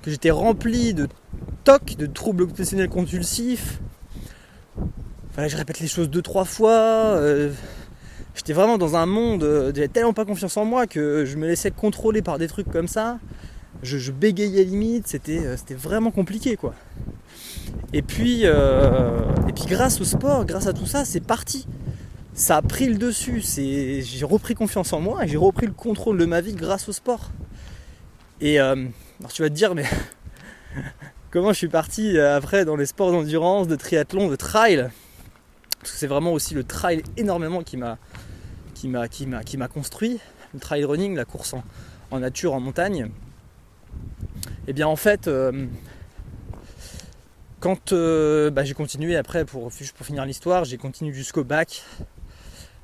que 0.01 0.11
j'étais 0.11 0.31
rempli 0.31 0.93
de 0.93 1.07
TOC, 1.63 1.95
de 1.95 2.05
troubles 2.07 2.43
obsessionnels 2.43 2.89
compulsifs. 2.89 3.79
Je 5.37 5.55
répète 5.55 5.79
les 5.79 5.87
choses 5.87 6.09
deux, 6.09 6.23
trois 6.23 6.45
fois. 6.45 6.71
Euh, 6.71 7.51
j'étais 8.35 8.53
vraiment 8.53 8.77
dans 8.77 8.97
un 8.97 9.05
monde, 9.05 9.43
euh, 9.43 9.71
j'avais 9.73 9.87
tellement 9.87 10.13
pas 10.13 10.25
confiance 10.25 10.57
en 10.57 10.65
moi 10.65 10.87
que 10.87 11.23
je 11.25 11.37
me 11.37 11.47
laissais 11.47 11.71
contrôler 11.71 12.21
par 12.21 12.37
des 12.37 12.47
trucs 12.47 12.69
comme 12.69 12.87
ça 12.87 13.19
je, 13.83 14.11
bégayais 14.11 14.63
limite, 14.63 15.05
euh, 15.29 15.55
c'était 15.57 15.73
vraiment 15.73 16.11
compliqué 16.11 16.55
quoi. 16.55 16.73
Et 17.93 18.01
puis, 18.01 18.41
euh, 18.43 19.19
et 19.47 19.53
puis 19.53 19.65
grâce 19.65 20.01
au 20.01 20.03
sport, 20.03 20.45
grâce 20.45 20.67
à 20.67 20.73
tout 20.73 20.85
ça, 20.85 21.05
c'est 21.05 21.21
parti. 21.21 21.67
Ça 22.33 22.57
a 22.57 22.61
pris 22.61 22.87
le 22.87 22.95
dessus, 22.97 23.43
j'ai 23.55 24.25
repris 24.25 24.53
confiance 24.53 24.93
en 24.93 25.01
moi 25.01 25.25
et 25.25 25.27
j'ai 25.27 25.37
repris 25.37 25.65
le 25.65 25.73
contrôle 25.73 26.17
de 26.17 26.25
ma 26.25 26.41
vie 26.41 26.53
grâce 26.53 26.87
au 26.87 26.91
sport. 26.91 27.31
Et 28.41 28.59
alors 28.59 29.31
tu 29.33 29.41
vas 29.41 29.49
te 29.49 29.55
dire, 29.55 29.73
mais 29.73 29.85
comment 31.31 31.51
je 31.51 31.57
suis 31.57 31.67
parti 31.67 32.19
après 32.19 32.63
dans 32.63 32.75
les 32.75 32.85
sports 32.85 33.11
d'endurance, 33.11 33.67
de 33.67 33.75
triathlon, 33.75 34.29
de 34.29 34.35
trail? 34.35 34.89
Parce 35.79 35.91
que 35.93 35.97
c'est 35.97 36.07
vraiment 36.07 36.33
aussi 36.33 36.53
le 36.53 36.63
trail 36.63 37.01
énormément 37.15 37.63
qui 37.63 37.77
m'a 37.77 37.97
construit. 39.67 40.19
Le 40.53 40.59
trail 40.59 40.83
running, 40.85 41.15
la 41.15 41.25
course 41.25 41.55
en, 42.11 42.19
nature, 42.19 42.53
en 42.53 42.59
montagne. 42.59 43.09
Et 44.67 44.71
eh 44.71 44.73
bien 44.73 44.87
en 44.87 44.97
fait, 44.97 45.29
quand 47.61 47.93
bah, 47.93 48.63
j'ai 48.65 48.73
continué 48.73 49.15
après 49.15 49.45
pour, 49.45 49.71
pour 49.71 50.05
finir 50.05 50.25
l'histoire, 50.25 50.65
j'ai 50.65 50.77
continué 50.77 51.13
jusqu'au 51.13 51.45
bac 51.45 51.83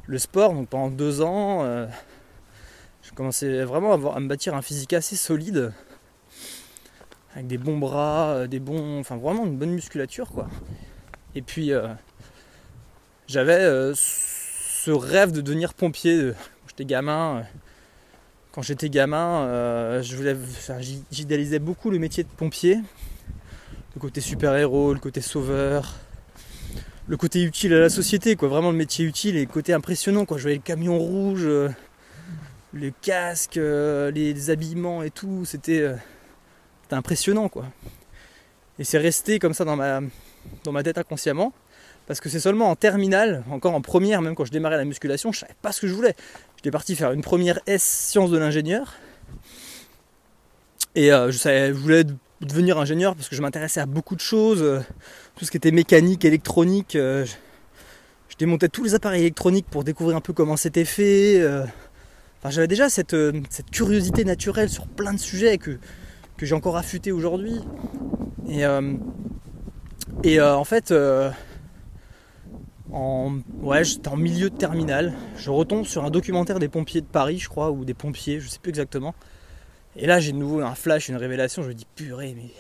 le 0.06 0.18
sport, 0.18 0.54
donc 0.54 0.70
pendant 0.70 0.90
deux 0.90 1.22
ans, 1.22 1.64
euh, 1.64 1.88
je 3.02 3.12
commençais 3.12 3.64
vraiment 3.64 3.94
à, 3.94 4.20
me 4.20 4.28
bâtir 4.28 4.54
un 4.54 4.62
physique 4.62 4.94
assez 4.94 5.16
solide, 5.16 5.74
avec 7.34 7.48
des 7.48 7.58
bons 7.58 7.78
bras, 7.78 8.34
euh, 8.34 8.48
des 8.48 8.60
bons, 8.60 9.00
enfin 9.00 9.18
vraiment 9.18 9.46
une 9.46 9.58
bonne 9.58 9.72
musculature 9.72 10.30
quoi. 10.30 10.48
Et 11.36 11.42
puis 11.42 11.72
euh, 11.72 11.88
j'avais 13.28 13.94
ce 13.96 14.92
rêve 14.92 15.32
de 15.32 15.42
devenir 15.42 15.74
pompier 15.74 16.34
j'étais 16.68 16.86
gamin. 16.86 17.44
Quand 18.54 18.62
j'étais 18.62 18.90
gamin, 18.90 20.02
voulais, 20.16 20.38
j'idéalisais 21.12 21.60
beaucoup 21.60 21.90
le 21.90 22.00
métier 22.00 22.24
de 22.24 22.30
pompier, 22.30 22.78
le 23.96 24.00
côté 24.00 24.22
super 24.22 24.56
héros, 24.56 24.94
le 24.94 25.00
côté 25.00 25.20
sauveur 25.20 26.00
le 27.08 27.18
côté 27.18 27.44
utile 27.44 27.74
à 27.74 27.80
la 27.80 27.90
société, 27.90 28.36
quoi. 28.36 28.48
Vraiment 28.48 28.72
le 28.72 28.78
métier 28.78 29.06
utile 29.06 29.36
et 29.36 29.42
le 29.42 29.52
côté 29.52 29.74
impressionnant, 29.74 30.26
quoi. 30.26 30.38
Je 30.38 30.44
voyais 30.44 30.58
le 30.58 30.64
camion 30.64 30.98
rouge, 30.98 31.44
euh, 31.44 31.70
le 32.72 32.92
casque, 33.02 33.58
euh, 33.58 34.12
les, 34.12 34.50
habillements 34.50 35.04
et 35.04 35.12
tout. 35.12 35.46
C'était 35.46 35.82
euh, 35.82 35.96
impressionnant, 36.92 37.50
quoi. 37.50 37.66
Et 38.80 38.84
c'est 38.84 38.98
resté 38.98 39.40
comme 39.40 39.54
ça 39.54 39.66
dans 39.66 39.76
ma, 39.76 40.02
dans 40.64 40.72
ma 40.72 40.84
tête 40.84 40.98
inconsciemment. 40.98 41.54
Parce 42.08 42.20
que 42.20 42.28
c'est 42.28 42.42
seulement 42.42 42.70
en 42.70 42.76
terminale, 42.76 43.44
encore 43.50 43.74
en 43.74 43.82
première, 43.82 44.22
même 44.22 44.36
quand 44.36 44.44
je 44.44 44.52
démarrais 44.52 44.76
la 44.76 44.84
musculation, 44.84 45.32
je 45.32 45.40
savais 45.40 45.56
pas 45.62 45.72
ce 45.72 45.82
que 45.82 45.88
je 45.88 45.94
voulais. 45.94 46.16
J'étais 46.64 46.72
parti 46.72 46.96
faire 46.96 47.12
une 47.12 47.22
première 47.22 47.60
S 47.68 47.84
sciences 47.84 48.32
de 48.32 48.38
l'ingénieur. 48.38 48.94
Et 50.96 51.10
je, 51.10 51.38
savais, 51.38 51.68
je 51.68 51.74
voulais 51.74 52.06
devenir 52.40 52.78
ingénieur 52.78 53.16
parce 53.16 53.28
que 53.28 53.36
je 53.36 53.42
m'intéressais 53.42 53.82
à 53.82 53.86
beaucoup 53.86 54.16
de 54.16 54.22
choses 54.22 54.84
tout 55.36 55.46
ce 55.46 55.52
qui 55.52 55.58
était 55.58 55.72
mécanique, 55.72 56.26
électronique. 56.26 56.96
Euh, 56.96 57.26
je, 58.30 58.38
démontais 58.38 58.68
tous 58.68 58.84
les 58.84 58.96
appareils 58.96 59.22
électroniques 59.22 59.68
pour 59.70 59.84
découvrir 59.84 60.18
un 60.18 60.22
peu 60.22 60.34
comment 60.34 60.58
c'était 60.58 60.86
fait. 60.86 61.40
Euh. 61.40 61.64
Enfin, 62.40 62.50
j'avais 62.50 62.68
déjà 62.68 62.90
cette, 62.90 63.14
euh, 63.14 63.32
curiosité 63.72 64.26
naturelle 64.26 64.70
sur 64.70 64.88
plein 64.88 65.14
de 65.14 65.20
sujets 65.20 65.58
que, 65.58 65.78
que 66.38 66.46
j'ai 66.46 66.56
encore 66.56 66.78
affûté 66.78 67.12
aujourd'hui. 67.12 67.60
Et 68.50 68.66
en 70.42 70.64
fait, 70.64 70.94
ouais, 72.94 73.84
j'étais 73.84 74.08
en 74.08 74.18
milieu 74.18 74.50
de 74.50 74.56
terminale. 74.56 75.14
Je 75.38 75.50
retombe 75.50 75.86
sur 75.86 76.06
un 76.06 76.12
documentaire 76.12 76.60
des 76.60 76.70
pompiers 76.70 77.02
de 77.02 77.06
Paris, 77.06 77.40
je 77.40 77.50
crois, 77.50 77.72
ou 77.72 77.86
des 77.86 77.94
pompiers, 77.94 78.40
je 78.40 78.48
sais 78.48 78.60
plus 78.60 78.70
exactement. 78.70 79.16
Et 79.96 80.08
là, 80.08 80.20
j'ai 80.20 80.32
de 80.32 80.38
nouveau 80.38 80.62
un 80.62 80.76
flash, 80.76 81.10
une 81.10 81.16
révélation. 81.16 81.64
Je 81.64 81.70
me 81.70 81.74
dis, 81.74 81.88
purée, 81.96 82.34
mais 82.36 82.52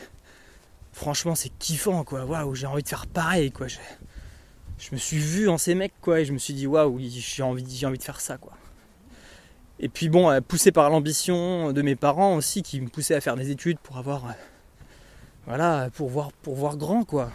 franchement 0.93 1.33
c'est 1.35 1.49
kiffant 1.49 2.03
quoi 2.03 2.23
waouh 2.23 2.53
j'ai 2.53 2.67
envie 2.67 2.83
de 2.83 2.87
faire 2.87 3.07
pareil 3.07 3.51
quoi 3.51 3.67
je, 3.67 3.77
me 4.91 4.97
suis 4.97 5.17
vu 5.17 5.49
en 5.49 5.57
ces 5.57 5.75
mecs 5.75 5.93
quoi 6.01 6.21
et 6.21 6.25
je 6.25 6.33
me 6.33 6.37
suis 6.37 6.53
dit 6.53 6.67
waouh 6.67 6.99
j'ai 6.99 7.43
envie 7.43 7.65
j'ai 7.75 7.85
envie 7.85 7.97
de 7.97 8.03
faire 8.03 8.21
ça 8.21 8.37
quoi 8.37 8.53
et 9.79 9.89
puis 9.89 10.07
bon 10.07 10.29
euh, 10.29 10.39
poussé 10.39 10.71
par 10.71 10.89
l'ambition 10.91 11.73
de 11.73 11.81
mes 11.81 11.95
parents 11.95 12.35
aussi 12.35 12.61
qui 12.61 12.79
me 12.79 12.87
poussaient 12.87 13.15
à 13.15 13.21
faire 13.21 13.35
des 13.35 13.49
études 13.49 13.79
pour 13.79 13.97
avoir 13.97 14.27
euh, 14.27 14.33
voilà 15.47 15.89
pour 15.95 16.09
voir 16.09 16.31
pour 16.31 16.55
voir 16.55 16.77
grand 16.77 17.03
quoi 17.03 17.31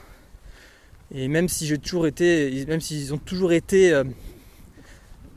et 1.15 1.29
même 1.29 1.49
si 1.49 1.67
j'ai 1.67 1.79
toujours 1.79 2.07
été 2.07 2.65
même 2.67 2.81
s'ils 2.81 3.15
ont 3.15 3.19
toujours 3.19 3.53
été 3.53 4.03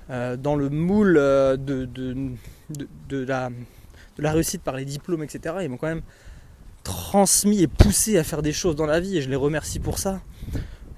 euh, 0.10 0.38
dans 0.38 0.56
le 0.56 0.70
moule 0.70 1.16
de, 1.16 1.88
de, 3.08 3.26
la, 3.26 3.50
réussite 4.32 4.62
par 4.62 4.76
les 4.76 4.86
diplômes 4.86 5.24
etc 5.24 5.56
ils 5.62 5.70
m'ont 5.70 5.78
quand 5.78 5.88
même 5.88 6.04
transmis 6.84 7.62
et 7.62 7.68
poussé 7.68 8.18
à 8.18 8.24
faire 8.24 8.42
des 8.42 8.54
choses 8.54 8.76
dans 8.76 8.86
la 8.86 9.00
vie 9.00 9.18
et 9.18 9.22
je 9.22 9.30
les 9.30 9.36
remercie 9.36 9.80
pour 9.80 10.00
ça. 10.00 10.22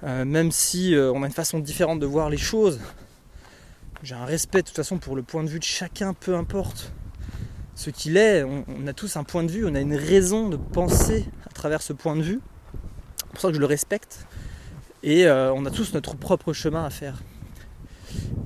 Euh, 0.04 0.26
même 0.26 0.52
si 0.52 0.96
euh, 0.96 1.12
on 1.14 1.24
a 1.24 1.28
une 1.28 1.34
façon 1.34 1.60
différente 1.60 2.00
de 2.00 2.06
voir 2.06 2.30
les 2.30 2.38
choses. 2.38 2.80
J'ai 4.02 4.16
un 4.16 4.26
respect 4.26 4.62
de 4.62 4.68
toute 4.68 4.76
façon 4.76 4.98
pour 4.98 5.16
le 5.16 5.24
point 5.24 5.44
de 5.44 5.50
vue 5.50 5.60
de 5.60 5.64
chacun, 5.64 6.14
peu 6.14 6.36
importe 6.36 6.92
ce 7.74 7.90
qu'il 7.90 8.18
est. 8.18 8.44
On, 8.44 8.86
a 8.86 8.94
tous 8.94 9.16
un 9.16 9.24
point 9.24 9.44
de 9.44 9.52
vue, 9.52 9.66
on 9.66 9.74
a 9.76 9.80
une 9.80 9.96
raison 9.96 10.50
de 10.50 10.58
penser 10.58 11.26
à 11.48 11.54
travers 11.54 11.82
ce 11.82 11.94
point 11.94 12.18
de 12.18 12.22
vue. 12.22 12.42
C'est 13.18 13.30
pour 13.30 13.40
ça 13.40 13.48
que 13.48 13.54
je 13.56 13.62
le 13.62 13.66
respecte. 13.66 14.28
Et 15.04 15.28
euh, 15.28 15.54
on 15.54 15.66
a 15.66 15.72
tous 15.72 15.94
notre 15.94 16.16
propre 16.16 16.54
chemin 16.54 16.86
à 16.86 16.90
faire. 16.90 17.22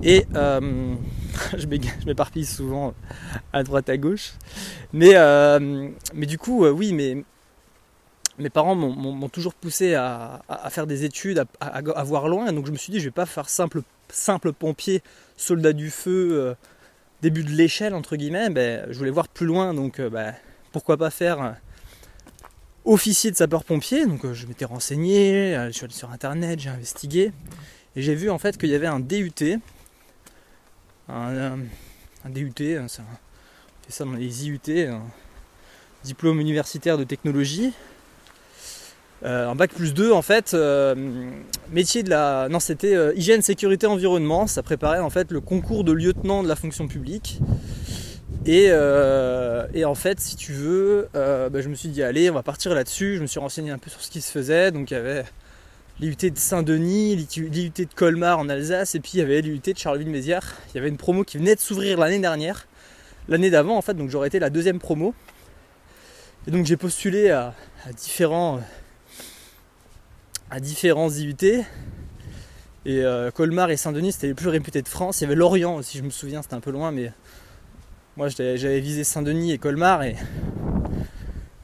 Et 0.02 0.26
je 0.34 1.66
m'éparpille 2.06 2.46
souvent 2.46 2.94
à 3.52 3.62
droite 3.62 3.88
à 3.88 3.96
gauche. 3.96 4.32
Mais, 4.92 5.14
mais 6.14 6.26
du 6.26 6.38
coup, 6.38 6.66
oui, 6.66 6.92
mais 6.92 7.24
mes 8.38 8.50
parents 8.50 8.74
m'ont 8.74 9.28
toujours 9.28 9.54
poussé 9.54 9.94
à, 9.94 10.40
faire 10.70 10.86
des 10.86 11.04
études, 11.04 11.44
à, 11.60 12.04
voir 12.04 12.28
loin. 12.28 12.52
Donc 12.52 12.66
je 12.66 12.72
me 12.72 12.76
suis 12.76 12.92
dit, 12.92 13.00
je 13.00 13.06
vais 13.06 13.10
pas 13.10 13.26
faire 13.26 13.48
simple, 13.48 13.82
simple 14.08 14.52
pompier, 14.52 15.02
soldat 15.36 15.72
du 15.72 15.90
feu, 15.90 16.28
euh, 16.32 16.54
début 17.22 17.42
de 17.42 17.50
l'échelle, 17.50 17.94
entre 17.94 18.16
guillemets. 18.16 18.50
Ben, 18.50 18.86
je 18.90 18.98
voulais 18.98 19.10
voir 19.10 19.28
plus 19.28 19.46
loin, 19.46 19.74
donc 19.74 19.98
euh, 19.98 20.08
ben, 20.08 20.34
pourquoi 20.72 20.96
pas 20.96 21.10
faire 21.10 21.42
euh, 21.42 21.50
officier 22.84 23.30
de 23.30 23.36
sapeur-pompier. 23.36 24.06
Donc 24.06 24.32
je 24.32 24.46
m'étais 24.46 24.64
renseigné, 24.64 25.54
je 25.66 25.72
suis 25.72 25.84
allé 25.84 25.94
sur 25.94 26.10
internet, 26.10 26.60
j'ai 26.60 26.70
investigué. 26.70 27.32
Et 27.96 28.02
j'ai 28.02 28.14
vu 28.14 28.30
en 28.30 28.38
fait 28.38 28.58
qu'il 28.58 28.70
y 28.70 28.74
avait 28.74 28.86
un 28.86 29.00
DUT. 29.00 29.32
Un, 31.08 31.58
DUT, 32.26 32.52
hein, 32.60 32.86
c'est 32.88 33.02
ça 33.88 34.04
dans 34.04 34.12
les 34.12 34.46
IUT, 34.46 34.60
diplôme 36.04 36.40
universitaire 36.40 36.98
de 36.98 37.04
technologie 37.04 37.72
euh, 39.24 39.48
un 39.48 39.56
bac 39.56 39.72
plus 39.72 39.94
2 39.94 40.12
en 40.12 40.22
fait, 40.22 40.54
euh, 40.54 40.94
métier 41.72 42.04
de 42.04 42.10
la. 42.10 42.48
Non, 42.48 42.60
c'était 42.60 42.94
euh, 42.94 43.12
hygiène, 43.16 43.42
sécurité, 43.42 43.86
environnement. 43.86 44.46
Ça 44.46 44.62
préparait 44.62 45.00
en 45.00 45.10
fait 45.10 45.32
le 45.32 45.40
concours 45.40 45.82
de 45.82 45.92
lieutenant 45.92 46.42
de 46.44 46.48
la 46.48 46.54
fonction 46.54 46.86
publique. 46.86 47.40
Et, 48.46 48.72
en 49.84 49.94
fait, 49.94 50.20
si 50.20 50.36
tu 50.36 50.52
veux, 50.52 51.08
bah, 51.14 51.60
je 51.60 51.68
me 51.68 51.74
suis 51.74 51.88
dit, 51.88 52.02
allez, 52.02 52.30
on 52.30 52.34
va 52.34 52.42
partir 52.42 52.74
là-dessus. 52.74 53.16
Je 53.16 53.22
me 53.22 53.26
suis 53.26 53.40
renseigné 53.40 53.70
un 53.70 53.78
peu 53.78 53.90
sur 53.90 54.00
ce 54.00 54.10
qui 54.10 54.20
se 54.20 54.30
faisait. 54.30 54.70
Donc 54.70 54.90
il 54.90 54.94
y 54.94 54.96
avait 54.96 55.24
l'IUT 56.00 56.16
de 56.16 56.38
Saint-Denis, 56.38 57.16
l'IUT 57.16 57.70
de 57.70 57.94
Colmar 57.94 58.38
en 58.38 58.48
Alsace, 58.48 58.94
et 58.94 59.00
puis 59.00 59.12
il 59.14 59.18
y 59.18 59.22
avait 59.22 59.40
l'IUT 59.40 59.60
de 59.60 59.76
Charleville-Mézières. 59.76 60.56
Il 60.70 60.76
y 60.76 60.78
avait 60.78 60.88
une 60.88 60.96
promo 60.96 61.24
qui 61.24 61.38
venait 61.38 61.54
de 61.54 61.60
s'ouvrir 61.60 61.98
l'année 61.98 62.20
dernière, 62.20 62.68
l'année 63.28 63.50
d'avant 63.50 63.76
en 63.76 63.82
fait, 63.82 63.94
donc 63.94 64.08
j'aurais 64.08 64.28
été 64.28 64.38
la 64.38 64.48
deuxième 64.48 64.78
promo. 64.78 65.12
Et 66.46 66.52
donc 66.52 66.66
j'ai 66.66 66.76
postulé 66.76 67.30
à 67.30 67.54
différents 67.96 68.60
à 70.50 70.60
différents 70.60 71.10
IUT. 71.10 71.64
Et 72.84 73.04
euh, 73.04 73.30
Colmar 73.30 73.70
et 73.70 73.76
Saint-Denis, 73.76 74.12
c'était 74.12 74.28
les 74.28 74.34
plus 74.34 74.48
réputés 74.48 74.82
de 74.82 74.88
France. 74.88 75.20
Il 75.20 75.24
y 75.24 75.26
avait 75.26 75.34
Lorient 75.34 75.76
aussi, 75.76 75.98
je 75.98 76.02
me 76.02 76.10
souviens, 76.10 76.42
c'était 76.42 76.54
un 76.54 76.60
peu 76.60 76.70
loin, 76.70 76.90
mais 76.90 77.12
moi 78.18 78.28
j'avais 78.28 78.80
visé 78.80 79.04
Saint-Denis 79.04 79.52
et 79.52 79.58
Colmar. 79.58 80.02
Et 80.02 80.16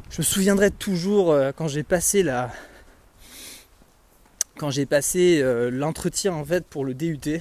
je 0.09 0.19
me 0.19 0.23
souviendrai 0.23 0.71
toujours 0.71 1.33
euh, 1.33 1.51
quand 1.51 1.67
j'ai 1.67 1.83
passé 1.83 2.23
la. 2.23 2.53
Quand 4.57 4.71
j'ai 4.71 4.87
passé 4.87 5.40
euh, 5.43 5.69
l'entretien 5.69 6.33
en 6.33 6.45
fait 6.45 6.64
pour 6.64 6.85
le 6.85 6.95
DUT 6.95 7.40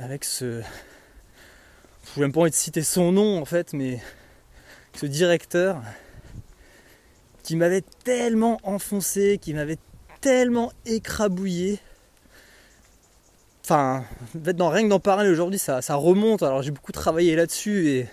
avec 0.00 0.24
ce. 0.24 0.60
Je 2.14 2.20
ne 2.20 2.24
même 2.24 2.32
pas 2.32 2.40
envie 2.40 2.50
de 2.50 2.56
citer 2.56 2.82
son 2.82 3.12
nom 3.12 3.40
en 3.40 3.44
fait, 3.44 3.74
mais 3.74 4.02
ce 4.94 5.06
directeur 5.06 5.80
qui 7.44 7.54
m'avait 7.54 7.84
tellement 8.02 8.58
enfoncé, 8.64 9.38
qui 9.40 9.54
m'avait 9.54 9.78
tellement 10.20 10.72
écrabouillé. 10.84 11.78
Enfin, 13.68 14.04
dans, 14.32 14.68
rien 14.68 14.84
que 14.84 14.90
d'en 14.90 15.00
parler 15.00 15.28
aujourd'hui, 15.28 15.58
ça, 15.58 15.80
remonte. 15.96 16.44
Alors 16.44 16.62
j'ai 16.62 16.70
beaucoup 16.70 16.92
travaillé 16.92 17.34
là-dessus 17.34 17.88
et 17.88 18.06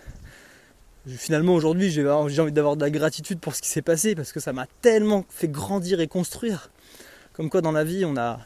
finalement 1.05 1.53
aujourd'hui 1.53 1.91
j'ai 1.91 2.09
envie 2.09 2.51
d'avoir 2.51 2.75
de 2.75 2.81
la 2.81 2.89
gratitude 2.89 3.39
pour 3.39 3.53
ce 3.53 3.61
qui 3.61 3.69
s'est 3.69 3.83
passé 3.83 4.15
parce 4.15 4.31
que 4.31 4.39
ça 4.39 4.51
m'a 4.51 4.65
tellement 4.81 5.25
fait 5.29 5.47
grandir 5.47 5.99
et 5.99 6.07
construire. 6.07 6.71
Comme 7.33 7.51
quoi 7.51 7.61
dans 7.61 7.71
la 7.71 7.83
vie 7.83 8.03
on 8.03 8.17
a 8.17 8.39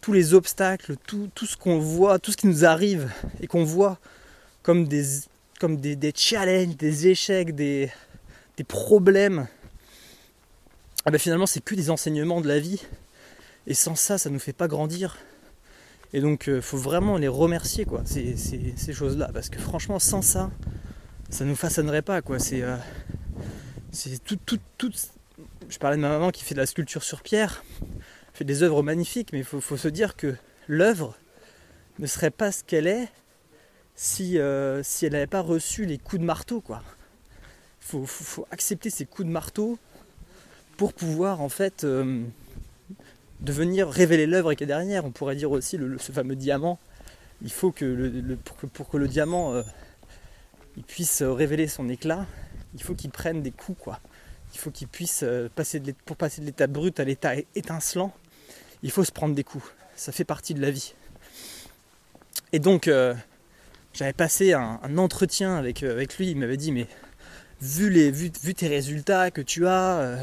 tous 0.00 0.12
les 0.12 0.34
obstacles, 0.34 0.96
tout, 1.06 1.30
ce 1.40 1.56
qu'on 1.56 1.78
voit, 1.78 2.18
tout 2.18 2.32
ce 2.32 2.36
qui 2.36 2.48
nous 2.48 2.64
arrive 2.64 3.12
et 3.40 3.46
qu'on 3.46 3.62
voit 3.62 4.00
comme 4.64 4.88
des, 4.88 5.22
challenges, 6.16 6.76
des 6.76 7.06
échecs, 7.06 7.54
des, 7.54 7.92
des 8.56 8.64
problèmes 8.64 9.46
ah 11.04 11.12
ben 11.12 11.18
finalement 11.18 11.46
c'est 11.46 11.64
que 11.64 11.76
des 11.76 11.90
enseignements 11.90 12.40
de 12.40 12.48
la 12.48 12.58
vie. 12.58 12.82
Et 13.68 13.74
sans 13.74 13.94
ça, 13.94 14.18
ça 14.18 14.30
ne 14.30 14.34
nous 14.34 14.40
fait 14.40 14.52
pas 14.52 14.66
grandir. 14.66 15.16
Et 16.12 16.20
donc 16.20 16.48
euh, 16.48 16.60
faut 16.60 16.76
vraiment 16.76 17.16
les 17.16 17.28
remercier 17.28 17.84
quoi, 17.84 18.02
ces, 18.04 18.36
ces, 18.36 18.92
choses-là. 18.92 19.30
Parce 19.32 19.48
que 19.48 19.58
franchement, 19.58 19.98
sans 19.98 20.22
ça, 20.22 20.50
ça 21.28 21.44
nous 21.44 21.54
façonnerait 21.54 22.02
pas 22.02 22.20
quoi. 22.22 22.38
C'est 22.38 22.62
euh, 22.62 22.76
c'est 23.92 24.22
tout, 24.22 24.38
tout, 24.44 24.58
tout. 24.76 24.90
Je 25.68 25.78
parlais 25.78 25.96
de 25.96 26.02
ma 26.02 26.08
maman 26.08 26.30
qui 26.30 26.42
fait 26.42 26.54
de 26.54 26.60
la 26.60 26.66
sculpture 26.66 27.04
sur 27.04 27.22
pierre, 27.22 27.64
fait 28.32 28.44
des 28.44 28.62
œuvres 28.62 28.82
magnifiques, 28.82 29.32
mais 29.32 29.38
il 29.38 29.44
faut, 29.44 29.76
se 29.76 29.88
dire 29.88 30.16
que 30.16 30.34
l'œuvre 30.66 31.16
ne 32.00 32.06
serait 32.06 32.30
pas 32.30 32.50
ce 32.50 32.64
qu'elle 32.64 32.88
est 32.88 33.08
si, 33.94 34.38
euh, 34.38 34.82
si 34.82 35.06
elle 35.06 35.12
n'avait 35.12 35.26
pas 35.26 35.42
reçu 35.42 35.84
les 35.84 35.98
coups 35.98 36.20
de 36.20 36.26
marteau 36.26 36.60
quoi. 36.60 36.82
Faut 37.80 38.46
accepter 38.52 38.88
ces 38.88 39.04
coups 39.04 39.26
de 39.26 39.32
marteau 39.32 39.78
pour 40.76 40.92
pouvoir 40.92 41.40
en 41.40 41.48
fait 41.48 41.84
euh, 43.40 43.44
devenir 43.44 43.88
révéler 43.88 44.26
l'œuvre 44.26 44.54
qui 44.54 44.64
est 44.64 44.66
derrière. 44.66 45.04
On 45.04 45.10
pourrait 45.10 45.36
dire 45.36 45.50
aussi 45.50 45.78
ce 45.98 46.12
fameux 46.12 46.36
diamant. 46.36 46.78
Il 47.42 47.50
faut 47.50 47.72
que 47.72 47.84
le, 47.84 48.36
pour, 48.36 48.88
que, 48.88 48.96
le 48.96 49.08
diamant 49.08 49.54
euh, 49.54 49.62
il 50.76 50.82
puisse 50.82 51.22
euh, 51.22 51.32
révéler 51.32 51.68
son 51.68 51.88
éclat, 51.88 52.26
il 52.74 52.82
faut 52.82 52.94
qu'il 52.94 53.10
prenne 53.10 53.42
des 53.42 53.50
coups 53.50 53.78
quoi. 53.80 54.00
Il 54.52 54.58
faut 54.58 54.70
qu'il 54.70 54.88
puisse 54.88 55.22
euh, 55.22 55.48
passer 55.54 55.80
de 55.80 55.94
pour 56.04 56.16
passer 56.16 56.42
de 56.42 56.46
l'état 56.46 56.66
brut 56.66 57.00
à 57.00 57.04
l'état 57.04 57.32
étincelant. 57.54 58.12
Il 58.82 58.90
faut 58.90 59.04
se 59.04 59.12
prendre 59.12 59.34
des 59.34 59.44
coups. 59.44 59.64
Ça 59.96 60.12
fait 60.12 60.24
partie 60.24 60.54
de 60.54 60.60
la 60.60 60.70
vie. 60.70 60.94
Et 62.52 62.58
donc 62.58 62.90
j'avais 63.92 64.12
passé 64.12 64.54
un, 64.54 64.96
entretien 64.96 65.56
avec, 65.56 65.82
lui. 65.82 66.30
Il 66.30 66.38
m'avait 66.38 66.56
dit 66.56 66.72
mais 66.72 66.86
vu, 67.60 67.90
les, 67.90 68.10
vu, 68.10 68.30
tes 68.30 68.66
résultats 68.66 69.30
que 69.30 69.42
tu 69.42 69.66
as, 69.66 70.18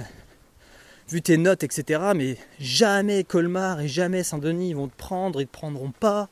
vu 1.10 1.22
tes 1.22 1.38
notes, 1.38 1.64
etc. 1.64 2.02
Mais 2.16 2.38
jamais 2.60 3.24
Colmar 3.24 3.82
et 3.82 3.88
jamais 3.88 4.24
Saint-Denis 4.24 4.74
vont 4.74 4.88
te 4.88 4.98
prendre, 4.98 5.42
ils 5.42 5.48
te 5.48 5.52
prendront 5.54 5.92
pas. 5.92 6.30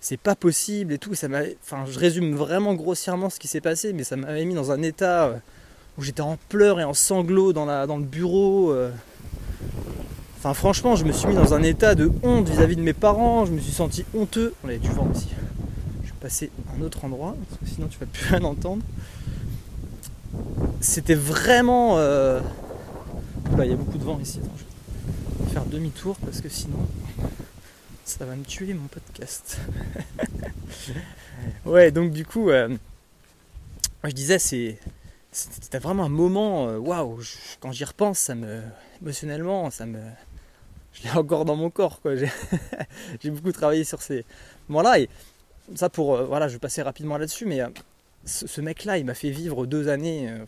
C'est 0.00 0.18
pas 0.20 0.34
possible 0.34 0.92
et 0.92 0.98
tout. 0.98 1.14
Ça 1.14 1.28
enfin, 1.62 1.84
je 1.90 1.98
résume 1.98 2.34
vraiment 2.34 2.74
grossièrement 2.74 3.30
ce 3.30 3.38
qui 3.40 3.48
s'est 3.48 3.62
passé, 3.62 3.92
mais 3.94 4.04
ça 4.04 4.16
m'avait 4.16 4.44
mis 4.44 4.54
dans 4.54 4.70
un 4.70 4.82
état 4.82 5.24
euh, 5.26 5.36
où 5.96 6.02
j'étais 6.02 6.20
en 6.20 6.36
pleurs 6.50 6.78
et 6.80 6.84
en 6.84 6.92
sanglots 6.92 7.54
dans, 7.54 7.64
la, 7.64 7.86
dans 7.86 7.96
le 7.96 8.04
bureau. 8.04 8.70
euh. 8.72 8.90
Enfin, 10.36 10.52
franchement, 10.52 10.94
je 10.94 11.06
me 11.06 11.12
suis 11.12 11.26
mis 11.28 11.34
dans 11.34 11.54
un 11.54 11.62
état 11.62 11.94
de 11.94 12.10
honte 12.22 12.46
vis-à-vis 12.50 12.76
de 12.76 12.82
mes 12.82 12.92
parents. 12.92 13.46
Je 13.46 13.52
me 13.52 13.58
suis 13.60 13.72
senti 13.72 14.04
honteux. 14.14 14.52
On 14.62 14.68
avait 14.68 14.76
du 14.76 14.90
vent 14.90 15.08
aussi. 15.10 15.28
Je 16.04 16.10
vais 16.10 16.18
passer 16.20 16.50
à 16.68 16.78
un 16.78 16.82
autre 16.82 17.02
endroit, 17.06 17.34
parce 17.48 17.60
que 17.62 17.66
sinon 17.74 17.86
tu 17.88 17.98
vas 17.98 18.04
plus 18.04 18.26
rien 18.28 18.44
entendre. 18.44 18.82
C'était 20.80 21.14
vraiment. 21.14 21.94
euh, 21.96 22.40
Oula, 23.54 23.64
il 23.64 23.70
y 23.70 23.74
a 23.74 23.76
beaucoup 23.76 23.98
de 23.98 24.04
vent 24.04 24.18
ici. 24.20 24.40
Attends, 24.42 24.52
je 25.40 25.44
vais 25.44 25.50
faire 25.52 25.64
demi-tour 25.66 26.16
parce 26.24 26.40
que 26.40 26.48
sinon, 26.48 26.78
ça 28.04 28.24
va 28.24 28.34
me 28.36 28.44
tuer 28.44 28.74
mon 28.74 28.86
podcast. 28.88 29.58
ouais, 31.64 31.90
donc 31.90 32.12
du 32.12 32.24
coup, 32.26 32.50
euh, 32.50 32.76
je 34.04 34.10
disais, 34.10 34.38
c'est. 34.38 34.78
C'était 35.32 35.78
vraiment 35.80 36.04
un 36.04 36.08
moment, 36.08 36.68
euh, 36.68 36.78
waouh, 36.78 37.20
je- 37.20 37.34
quand 37.58 37.72
j'y 37.72 37.84
repense, 37.84 38.18
ça 38.20 38.34
me. 38.36 38.62
émotionnellement, 39.02 39.70
ça 39.70 39.84
me. 39.86 40.00
Je 40.92 41.02
l'ai 41.04 41.10
encore 41.10 41.44
dans 41.44 41.56
mon 41.56 41.70
corps, 41.70 42.00
quoi. 42.00 42.14
J'ai 42.16 42.30
j'ai 43.22 43.30
beaucoup 43.30 43.52
travaillé 43.52 43.84
sur 43.84 44.00
ces 44.02 44.24
moments-là. 44.68 45.00
Et 45.00 45.08
ça, 45.74 45.88
pour. 45.88 46.16
euh, 46.16 46.24
voilà, 46.24 46.48
je 46.48 46.54
vais 46.54 46.60
passer 46.60 46.82
rapidement 46.82 47.18
là-dessus, 47.18 47.46
mais 47.46 47.60
euh, 47.62 47.68
ce, 48.24 48.46
ce 48.46 48.60
mec-là, 48.60 48.98
il 48.98 49.04
m'a 49.06 49.14
fait 49.14 49.30
vivre 49.30 49.66
deux 49.66 49.88
années. 49.88 50.30
euh, 50.30 50.44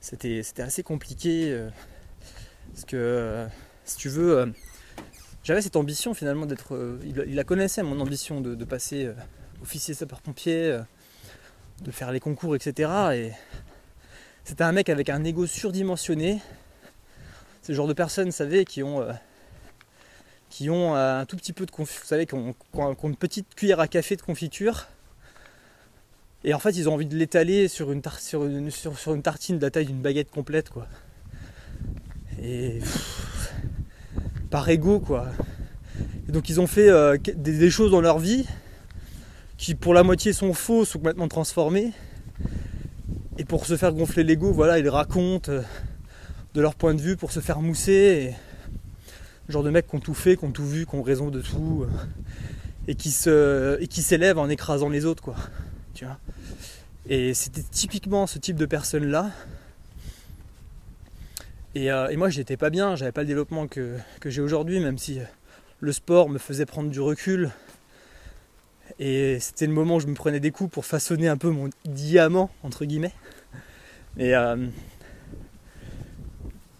c'était 0.00 0.42
c'était 0.42 0.62
assez 0.62 0.82
compliqué. 0.82 1.52
Parce 2.72 2.84
que, 2.86 2.96
euh, 2.96 3.46
si 3.84 3.96
tu 3.96 4.08
veux, 4.08 4.38
euh, 4.38 4.46
j'avais 5.44 5.62
cette 5.62 5.76
ambition 5.76 6.14
finalement 6.14 6.46
d'être. 6.46 6.74
euh, 6.74 6.98
il, 7.04 7.34
la 7.34 7.44
connaissait, 7.44 7.82
mon 7.82 8.00
ambition 8.00 8.40
de, 8.40 8.64
passer 8.64 9.10
officier 9.62 9.94
sapeur-pompier, 9.94 10.80
de 11.82 11.90
faire 11.90 12.12
les 12.12 12.20
concours, 12.20 12.56
etc. 12.56 12.90
Et 13.14 13.32
c'était 14.44 14.64
un 14.64 14.72
mec 14.72 14.88
avec 14.88 15.10
un 15.10 15.22
ego 15.24 15.46
surdimensionné. 15.46 16.40
C'est 17.60 17.72
le 17.72 17.76
genre 17.76 17.86
de 17.86 17.92
personnes, 17.92 18.26
vous 18.26 18.32
savez, 18.32 18.64
qui 18.64 18.82
ont. 18.82 19.02
un 20.94 21.26
tout 21.26 21.36
petit 21.36 21.52
peu 21.52 21.66
de 21.66 21.70
confiture, 21.70 22.02
vous 22.02 22.08
savez, 22.08 22.26
qui 22.26 22.34
ont, 22.34 22.54
une 23.04 23.16
petite 23.16 23.54
cuillère 23.54 23.80
à 23.80 23.88
café 23.88 24.16
de 24.16 24.22
confiture. 24.22 24.88
Et 26.44 26.54
en 26.54 26.58
fait, 26.58 26.70
ils 26.70 26.88
ont 26.88 26.94
envie 26.94 27.06
de 27.06 27.16
l'étaler 27.16 27.68
sur 27.68 27.92
une, 27.92 28.02
sur 28.70 29.14
une 29.14 29.22
tartine 29.22 29.58
de 29.58 29.62
la 29.62 29.70
taille 29.70 29.86
d'une 29.86 30.02
baguette 30.02 30.30
complète, 30.30 30.70
quoi. 30.70 30.88
Et 32.40 32.78
par 34.50 34.68
ego, 34.68 35.00
quoi. 35.00 35.28
Donc, 36.28 36.48
ils 36.48 36.60
ont 36.60 36.66
fait 36.66 36.88
euh, 36.88 37.16
des, 37.34 37.70
choses 37.70 37.90
dans 37.90 38.00
leur 38.00 38.18
vie 38.18 38.46
qui, 39.58 39.74
pour 39.74 39.94
la 39.94 40.02
moitié, 40.02 40.32
sont 40.32 40.54
fausses 40.54 40.94
ou 40.94 40.98
complètement 40.98 41.28
transformées. 41.28 41.92
Et 43.38 43.44
pour 43.44 43.66
se 43.66 43.76
faire 43.76 43.92
gonfler 43.92 44.24
l'ego, 44.24 44.52
voilà, 44.52 44.78
ils 44.78 44.88
racontent 44.88 45.50
euh, 45.50 45.62
de 46.54 46.60
leur 46.60 46.74
point 46.74 46.94
de 46.94 47.00
vue 47.00 47.16
pour 47.16 47.32
se 47.32 47.40
faire 47.40 47.60
mousser. 47.60 48.34
Genre 49.48 49.62
de 49.62 49.70
mecs 49.70 49.88
qui 49.88 49.96
ont 49.96 50.00
tout 50.00 50.14
fait, 50.14 50.36
qui 50.36 50.44
ont 50.44 50.52
tout 50.52 50.66
vu, 50.66 50.86
qui 50.86 50.94
ont 50.94 51.02
raison 51.02 51.30
de 51.30 51.40
tout. 51.40 51.84
euh, 51.84 51.88
et 52.88 52.94
qui 52.94 53.14
et 53.28 53.86
qui 53.86 54.02
s'élèvent 54.02 54.38
en 54.38 54.48
écrasant 54.48 54.88
les 54.88 55.04
autres, 55.04 55.22
quoi. 55.22 55.36
Tu 55.94 56.04
vois. 56.04 56.18
Et 57.08 57.34
c'était 57.34 57.62
typiquement 57.62 58.26
ce 58.26 58.38
type 58.38 58.56
de 58.56 58.66
personne-là. 58.66 59.30
Et, 61.74 61.90
euh, 61.90 62.08
et 62.08 62.16
moi, 62.16 62.28
j'étais 62.28 62.56
pas 62.56 62.70
bien, 62.70 62.96
j'avais 62.96 63.12
pas 63.12 63.22
le 63.22 63.26
développement 63.26 63.66
que, 63.66 63.96
que 64.20 64.28
j'ai 64.30 64.42
aujourd'hui, 64.42 64.80
même 64.80 64.98
si 64.98 65.20
euh, 65.20 65.24
le 65.80 65.92
sport 65.92 66.28
me 66.28 66.38
faisait 66.38 66.66
prendre 66.66 66.90
du 66.90 67.00
recul. 67.00 67.50
Et 68.98 69.38
c'était 69.40 69.66
le 69.66 69.72
moment 69.72 69.96
où 69.96 70.00
je 70.00 70.06
me 70.06 70.14
prenais 70.14 70.40
des 70.40 70.50
coups 70.50 70.70
pour 70.70 70.84
façonner 70.84 71.28
un 71.28 71.38
peu 71.38 71.48
mon 71.48 71.70
diamant, 71.86 72.50
entre 72.62 72.84
guillemets. 72.84 73.14
Et, 74.18 74.36
euh, 74.36 74.56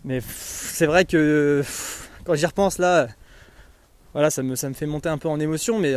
mais 0.05 0.21
pff, 0.21 0.71
c'est 0.75 0.87
vrai 0.87 1.07
que 1.07 1.63
quand 2.25 2.35
j'y 2.35 2.45
repense 2.45 2.79
là, 2.79 3.09
voilà, 4.13 4.31
ça 4.31 4.43
me, 4.43 4.57
ça 4.57 4.69
me 4.69 4.75
fait 4.75 4.87
monter 4.87 5.09
un 5.09 5.17
peu 5.17 5.29
en 5.29 5.41
émotion, 5.41 5.79
mais 5.79 5.97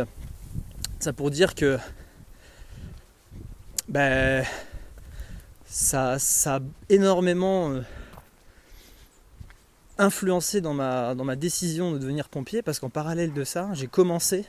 ça 1.00 1.12
pour 1.12 1.30
dire 1.30 1.54
que 1.54 1.78
ben, 3.88 4.44
ça, 5.66 6.18
ça 6.18 6.56
a 6.56 6.60
énormément 6.88 7.70
euh, 7.72 7.82
influencé 9.98 10.60
dans 10.60 10.74
ma, 10.74 11.14
dans 11.14 11.24
ma 11.24 11.36
décision 11.36 11.92
de 11.92 11.98
devenir 11.98 12.28
pompier 12.28 12.62
parce 12.62 12.78
qu'en 12.78 12.90
parallèle 12.90 13.32
de 13.32 13.44
ça, 13.44 13.70
j'ai 13.72 13.86
commencé, 13.86 14.44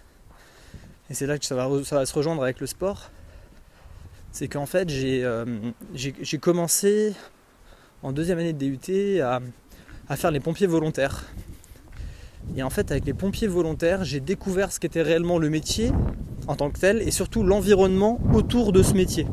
et 1.10 1.14
c'est 1.14 1.28
là 1.28 1.38
que 1.38 1.46
ça 1.46 1.56
va, 1.56 1.70
ça 1.84 1.96
va 1.96 2.06
se 2.06 2.14
rejoindre 2.14 2.44
avec 2.44 2.60
le 2.60 2.68
sport, 2.68 3.12
c'est 4.32 4.48
qu'en 4.48 4.66
fait 4.66 4.90
j'ai 4.90 5.24
euh, 5.24 5.46
commencé 6.42 7.14
en 8.04 8.12
deuxième 8.12 8.40
année 8.40 8.54
de 8.54 8.60
DUT 8.60 9.22
à, 9.22 9.40
à 10.10 10.16
faire 10.16 10.32
les 10.32 10.40
pompiers 10.40 10.68
volontaires. 10.68 11.26
Et 12.56 12.64
en 12.64 12.70
fait 12.70 12.92
avec 12.92 13.06
les 13.06 13.14
pompiers 13.14 13.48
volontaires, 13.48 14.04
j'ai 14.04 14.20
découvert 14.20 14.72
ce 14.72 14.80
qu'était 14.80 15.02
réellement 15.02 15.38
le 15.38 15.50
métier 15.50 15.92
en 16.48 16.56
tant 16.56 16.70
que 16.70 16.80
tel 16.80 17.02
et 17.02 17.12
surtout 17.12 17.44
l'environnement 17.44 18.20
autour 18.34 18.72
de 18.72 18.84
ce 18.84 18.94
métier. 18.94 19.28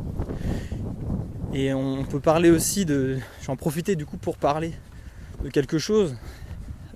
Et 1.53 1.73
on 1.73 2.03
peut 2.03 2.19
parler 2.19 2.49
aussi 2.49 2.85
de. 2.85 3.17
J'en 3.43 3.55
profiter 3.55 3.95
du 3.95 4.05
coup 4.05 4.17
pour 4.17 4.35
parler 4.35 4.73
de 5.43 5.49
quelque 5.49 5.77
chose 5.77 6.15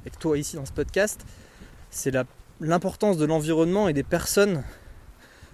avec 0.01 0.17
toi 0.19 0.37
ici 0.37 0.55
dans 0.55 0.65
ce 0.65 0.71
podcast. 0.71 1.21
C'est 1.89 2.15
l'importance 2.59 3.17
de 3.17 3.25
l'environnement 3.25 3.87
et 3.87 3.93
des 3.93 4.03
personnes 4.03 4.63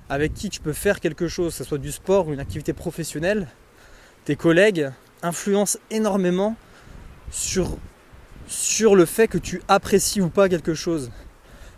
avec 0.09 0.33
qui 0.33 0.49
tu 0.49 0.59
peux 0.59 0.73
faire 0.73 0.99
quelque 0.99 1.27
chose, 1.27 1.53
que 1.53 1.57
ce 1.57 1.63
soit 1.63 1.77
du 1.77 1.91
sport 1.91 2.27
ou 2.27 2.33
une 2.33 2.39
activité 2.39 2.73
professionnelle. 2.73 3.47
Tes 4.25 4.35
collègues 4.35 4.91
influencent 5.23 5.79
énormément 5.89 6.55
sur, 7.31 7.77
sur 8.47 8.95
le 8.95 9.05
fait 9.05 9.27
que 9.27 9.37
tu 9.37 9.61
apprécies 9.67 10.21
ou 10.21 10.29
pas 10.29 10.49
quelque 10.49 10.73
chose. 10.73 11.11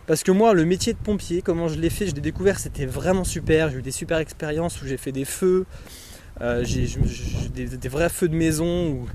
Parce 0.06 0.22
que 0.22 0.32
moi, 0.32 0.54
le 0.54 0.64
métier 0.64 0.94
de 0.94 0.98
pompier, 0.98 1.42
comment 1.42 1.68
je 1.68 1.78
l'ai 1.78 1.90
fait, 1.90 2.06
je 2.06 2.14
l'ai 2.14 2.20
découvert, 2.22 2.58
c'était 2.58 2.86
vraiment 2.86 3.24
super. 3.24 3.70
J'ai 3.70 3.78
eu 3.78 3.82
des 3.82 3.90
super 3.90 4.18
expériences 4.18 4.80
où 4.80 4.86
j'ai 4.86 4.96
fait 4.96 5.12
des 5.12 5.26
feux, 5.26 5.66
euh, 6.40 6.64
j'ai 6.64 6.88
des, 7.54 7.66
des 7.66 7.88
vrais 7.88 8.08
feux 8.08 8.28
de 8.28 8.34
maison. 8.34 9.06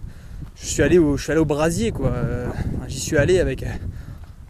Je 0.55 0.65
suis 0.65 0.81
allé 0.83 0.97
au, 0.97 1.17
je 1.17 1.23
suis 1.23 1.31
allé 1.31 1.41
au 1.41 1.45
brasier, 1.45 1.91
quoi. 1.91 2.09
Euh, 2.11 2.47
J'y 2.87 2.99
suis 2.99 3.17
allé 3.17 3.39
avec, 3.39 3.65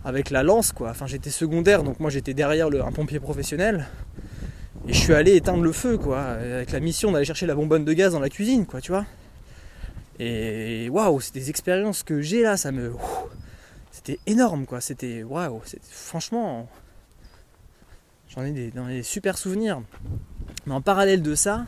avec 0.03 0.29
la 0.29 0.43
lance, 0.43 0.71
quoi. 0.71 0.89
Enfin, 0.91 1.07
j'étais 1.07 1.29
secondaire, 1.29 1.83
donc 1.83 1.99
moi 1.99 2.09
j'étais 2.09 2.33
derrière 2.33 2.69
le- 2.69 2.83
un 2.83 2.91
pompier 2.91 3.19
professionnel. 3.19 3.87
Et 4.87 4.93
je 4.93 4.97
suis 4.99 5.13
allé 5.13 5.35
éteindre 5.35 5.63
le 5.63 5.71
feu, 5.71 5.97
quoi, 5.97 6.21
avec 6.21 6.71
la 6.71 6.79
mission 6.81 7.11
d'aller 7.11 7.23
chercher 7.25 7.45
la 7.45 7.55
bonbonne 7.55 7.85
de 7.85 7.93
gaz 7.93 8.11
dans 8.11 8.19
la 8.19 8.29
cuisine, 8.29 8.65
quoi, 8.65 8.81
tu 8.81 8.91
vois. 8.91 9.05
Et 10.19 10.89
waouh, 10.89 11.21
c'est 11.21 11.33
des 11.33 11.49
expériences 11.49 12.03
que 12.03 12.21
j'ai 12.21 12.41
là, 12.43 12.57
ça 12.57 12.71
me. 12.71 12.93
C'était 13.91 14.19
énorme, 14.27 14.65
quoi. 14.65 14.81
C'était 14.81 15.23
waouh, 15.23 15.61
franchement. 15.89 16.67
J'en 18.29 18.43
ai 18.43 18.51
des 18.51 19.03
super 19.03 19.37
souvenirs. 19.37 19.81
Mais 20.65 20.73
en 20.73 20.81
parallèle 20.81 21.21
de 21.21 21.35
ça, 21.35 21.65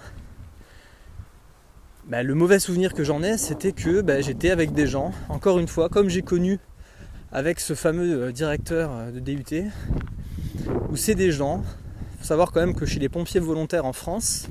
bah, 2.07 2.23
le 2.23 2.35
mauvais 2.35 2.59
souvenir 2.59 2.93
que 2.93 3.03
j'en 3.03 3.23
ai, 3.23 3.37
c'était 3.37 3.71
que 3.71 4.01
bah, 4.01 4.21
j'étais 4.21 4.51
avec 4.51 4.73
des 4.73 4.87
gens, 4.87 5.11
encore 5.29 5.59
une 5.59 5.67
fois, 5.67 5.89
comme 5.89 6.09
j'ai 6.09 6.21
connu 6.21 6.59
avec 7.31 7.59
ce 7.59 7.73
fameux 7.73 8.23
euh, 8.23 8.31
directeur 8.31 8.91
euh, 8.91 9.11
de 9.11 9.19
DUT, 9.19 9.71
où 10.89 10.95
c'est 10.95 11.15
des 11.15 11.31
gens, 11.31 11.63
faut 12.19 12.25
savoir 12.25 12.51
quand 12.51 12.59
même 12.59 12.75
que 12.75 12.85
chez 12.85 12.99
les 12.99 13.09
pompiers 13.09 13.39
volontaires 13.39 13.85
en 13.85 13.93
France, 13.93 14.47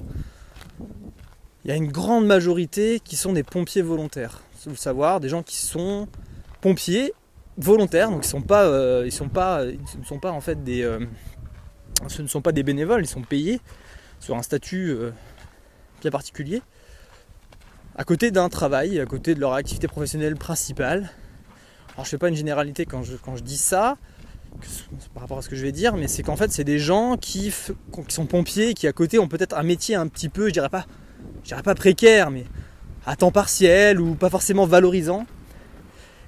il 1.65 1.69
y 1.69 1.73
a 1.73 1.77
une 1.77 1.91
grande 1.91 2.27
majorité 2.27 3.01
qui 3.01 3.17
sont 3.17 3.33
des 3.33 3.43
pompiers 3.43 3.83
volontaires. 3.83 4.43
Vous 4.65 4.71
le 4.71 4.77
savoir, 4.77 5.21
des 5.21 5.29
gens 5.29 5.43
qui 5.43 5.57
sont 5.57 6.09
pompiers 6.61 7.13
volontaires, 7.59 8.11
donc 8.11 8.25
ils 8.25 8.29
sont 8.29 8.43
pas, 8.43 8.65
euh, 8.65 9.09
sont 9.11 9.29
pas, 9.29 9.65
ils 9.65 10.01
ne 10.01 10.05
sont 10.05 10.19
pas 10.19 10.33
en 10.33 10.41
fait 10.41 10.65
des, 10.65 10.83
ce 12.09 12.23
ne 12.23 12.27
sont 12.27 12.43
pas 12.43 12.53
des 12.53 12.63
bénévoles, 12.63 13.05
ils 13.05 13.09
sont 13.09 13.23
payés 13.23 13.61
sur 14.21 14.37
un 14.37 14.43
statut 14.43 14.91
euh, 14.91 15.11
bien 16.01 16.11
particulier, 16.11 16.63
à 17.97 18.05
côté 18.05 18.31
d'un 18.31 18.49
travail, 18.49 18.99
à 18.99 19.07
côté 19.07 19.35
de 19.35 19.41
leur 19.41 19.55
activité 19.55 19.87
professionnelle 19.87 20.37
principale. 20.37 21.11
Alors 21.95 22.05
je 22.05 22.11
fais 22.11 22.19
pas 22.19 22.29
une 22.29 22.37
généralité 22.37 22.87
quand 22.87 23.03
je, 23.05 23.43
dis 23.43 23.57
ça, 23.57 23.97
par 25.15 25.23
rapport 25.23 25.39
à 25.39 25.43
ce 25.43 25.49
que 25.49 25.57
je 25.57 25.63
vais 25.63 25.73
dire, 25.73 25.97
mais 25.97 26.09
c'est 26.09 26.23
qu'en 26.23 26.37
fait 26.37 26.51
c'est 26.51 26.65
des 26.65 26.79
gens 26.79 27.17
qui, 27.17 27.53
qui, 28.09 28.15
sont 28.15 28.27
pompiers, 28.27 28.75
qui 28.75 28.89
à 28.89 28.93
côté 28.93 29.19
ont 29.19 29.29
peut-être 29.29 29.57
un 29.57 29.63
métier 29.63 29.95
un 29.95 30.09
petit 30.09 30.29
peu, 30.29 30.49
je 30.49 30.53
dirais 30.53 30.69
pas, 30.69 30.87
je 31.43 31.49
dirais 31.49 31.63
pas 31.63 31.75
précaire, 31.75 32.31
mais 32.31 32.45
à 33.07 33.15
temps 33.15 33.31
partiel 33.31 34.01
ou 34.01 34.15
pas 34.15 34.31
forcément 34.31 34.67
valorisant. 34.67 35.27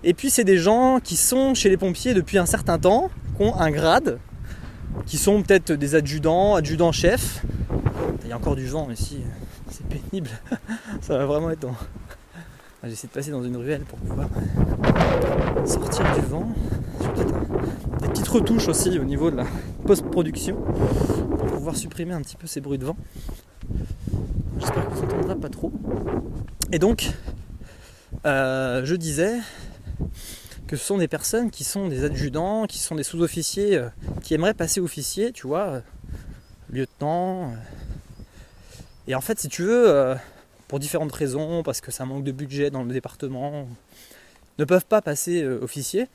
Et 0.04 0.14
puis 0.14 0.30
c'est 0.30 0.44
des 0.44 0.58
gens 0.58 1.00
qui 1.02 1.16
sont 1.16 1.54
chez 1.54 1.68
les 1.68 1.76
pompiers 1.76 2.14
depuis 2.14 2.38
un 2.38 2.46
certain 2.46 2.78
temps, 2.78 3.10
qui 3.36 3.42
ont 3.42 3.56
un 3.56 3.72
grade, 3.72 4.20
qui 5.04 5.18
sont 5.18 5.42
peut-être 5.42 5.72
des 5.72 5.96
adjudants, 5.96 6.54
adjudants-chefs. 6.54 7.42
Il 8.22 8.30
y 8.30 8.32
a 8.32 8.36
encore 8.36 8.54
du 8.54 8.66
vent 8.66 8.88
ici, 8.90 9.18
c'est 9.70 9.86
pénible. 9.86 10.30
Ça 11.00 11.18
va 11.18 11.26
vraiment 11.26 11.50
être 11.50 11.60
dans... 11.60 11.74
J'essaie 12.84 13.08
de 13.08 13.12
passer 13.12 13.30
dans 13.30 13.42
une 13.42 13.56
ruelle 13.56 13.82
pour 13.82 13.98
pouvoir 13.98 14.28
sortir 15.64 16.04
du 16.14 16.20
vent. 16.20 16.48
Des 18.00 18.08
petites 18.08 18.28
retouches 18.28 18.68
aussi 18.68 18.98
au 18.98 19.04
niveau 19.04 19.30
de 19.30 19.36
la 19.36 19.46
post-production 19.86 20.56
pour 20.56 21.46
pouvoir 21.46 21.76
supprimer 21.76 22.14
un 22.14 22.20
petit 22.20 22.36
peu 22.36 22.46
ces 22.46 22.60
bruits 22.60 22.78
de 22.78 22.84
vent. 22.84 22.96
J'espère 24.58 24.88
qu'on 24.88 24.96
s'entendra 24.96 25.34
pas 25.34 25.48
trop. 25.48 25.72
Et 26.72 26.78
donc, 26.78 27.10
euh, 28.24 28.84
je 28.84 28.94
disais 28.94 29.38
que 30.66 30.76
ce 30.76 30.84
sont 30.84 30.98
des 30.98 31.08
personnes 31.08 31.50
qui 31.50 31.64
sont 31.64 31.88
des 31.88 32.04
adjudants, 32.04 32.66
qui 32.66 32.78
sont 32.78 32.94
des 32.94 33.02
sous-officiers, 33.02 33.76
euh, 33.76 33.88
qui 34.22 34.34
aimeraient 34.34 34.54
passer 34.54 34.80
officier, 34.80 35.32
tu 35.32 35.46
vois, 35.46 35.66
euh, 35.66 35.80
lieutenant. 36.70 37.52
Et 39.08 39.14
en 39.14 39.20
fait, 39.20 39.38
si 39.38 39.48
tu 39.48 39.62
veux, 39.62 40.16
pour 40.68 40.78
différentes 40.78 41.12
raisons, 41.12 41.62
parce 41.62 41.80
que 41.80 41.90
ça 41.90 42.04
manque 42.04 42.24
de 42.24 42.32
budget 42.32 42.70
dans 42.70 42.82
le 42.82 42.92
département, 42.92 43.68
ne 44.58 44.64
peuvent 44.64 44.84
pas 44.84 45.02
passer 45.02 45.44
officier. 45.46 46.08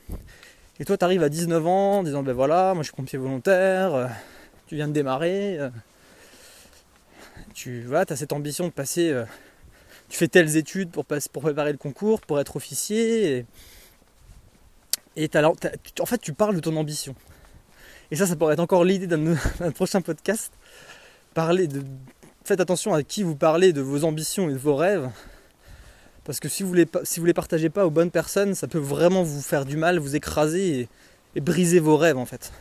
Et 0.79 0.85
toi, 0.85 0.97
tu 0.97 1.05
arrives 1.05 1.23
à 1.23 1.29
19 1.29 1.65
ans 1.67 1.99
en 1.99 2.03
disant, 2.03 2.23
ben 2.23 2.33
voilà, 2.33 2.73
moi 2.73 2.83
je 2.83 2.87
suis 2.87 2.95
pompier 2.95 3.17
volontaire, 3.17 4.09
tu 4.67 4.75
viens 4.75 4.87
de 4.87 4.93
démarrer, 4.93 5.59
tu 7.53 7.83
vois, 7.83 8.03
as 8.09 8.15
cette 8.15 8.33
ambition 8.33 8.65
de 8.65 8.71
passer, 8.71 9.15
tu 10.09 10.17
fais 10.17 10.27
telles 10.27 10.57
études 10.57 10.91
pour, 10.91 11.05
pour 11.05 11.41
préparer 11.41 11.71
le 11.71 11.77
concours, 11.77 12.19
pour 12.19 12.39
être 12.39 12.57
officier. 12.57 13.45
Et, 15.15 15.23
et 15.23 15.29
en 15.99 16.05
fait, 16.05 16.19
tu 16.19 16.33
parles 16.33 16.55
de 16.55 16.59
ton 16.59 16.75
ambition. 16.75 17.15
Et 18.11 18.17
ça, 18.17 18.27
ça 18.27 18.35
pourrait 18.35 18.53
être 18.53 18.59
encore 18.59 18.83
l'idée 18.83 19.07
d'un 19.07 19.35
prochain 19.75 20.01
podcast. 20.01 20.51
Parler 21.33 21.67
de. 21.67 21.81
Faites 22.43 22.59
attention 22.59 22.93
à 22.93 23.03
qui 23.03 23.23
vous 23.23 23.35
parlez 23.35 23.71
de 23.71 23.81
vos 23.81 24.03
ambitions 24.03 24.49
et 24.49 24.53
de 24.53 24.57
vos 24.57 24.75
rêves. 24.75 25.09
Parce 26.23 26.39
que 26.39 26.49
si 26.49 26.63
vous 26.63 26.71
ne 26.71 26.83
les, 26.83 26.87
les 27.23 27.33
partagez 27.33 27.69
pas 27.69 27.85
aux 27.85 27.91
bonnes 27.91 28.11
personnes, 28.11 28.55
ça 28.55 28.67
peut 28.67 28.79
vraiment 28.79 29.23
vous 29.23 29.41
faire 29.41 29.65
du 29.65 29.77
mal, 29.77 29.99
vous 29.99 30.15
écraser 30.15 30.87
et, 31.35 31.41
briser 31.41 31.79
vos 31.79 31.97
rêves 31.97 32.17
en 32.17 32.25
fait. 32.25 32.51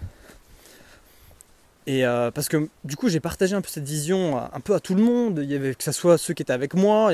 Et 1.86 2.06
euh, 2.06 2.30
parce 2.30 2.48
que 2.48 2.68
du 2.84 2.96
coup, 2.96 3.08
j'ai 3.08 3.20
partagé 3.20 3.54
un 3.54 3.62
peu 3.62 3.68
cette 3.68 3.84
vision 3.84 4.38
un 4.38 4.60
peu 4.60 4.74
à 4.74 4.80
tout 4.80 4.94
le 4.94 5.02
monde. 5.02 5.40
Il 5.42 5.50
y 5.50 5.54
avait, 5.54 5.74
que 5.74 5.82
ce 5.82 5.92
soit 5.92 6.18
ceux 6.18 6.34
qui 6.34 6.42
étaient 6.42 6.52
avec 6.52 6.74
moi. 6.74 7.12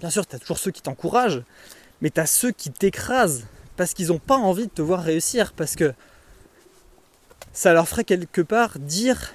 bien 0.00 0.10
sûr, 0.10 0.26
tu 0.26 0.36
as 0.36 0.38
toujours 0.38 0.58
ceux 0.58 0.70
qui 0.70 0.82
t'encouragent, 0.82 1.42
mais 2.00 2.10
tu 2.10 2.20
as 2.20 2.26
ceux 2.26 2.50
qui 2.50 2.70
t'écrasent 2.70 3.46
parce 3.76 3.92
qu'ils 3.92 4.08
n'ont 4.08 4.18
pas 4.18 4.36
envie 4.36 4.66
de 4.66 4.72
te 4.72 4.82
voir 4.82 5.02
réussir, 5.02 5.52
parce 5.52 5.76
que 5.76 5.92
ça 7.52 7.72
leur 7.72 7.88
ferait 7.88 8.04
quelque 8.04 8.40
part 8.40 8.78
dire 8.78 9.32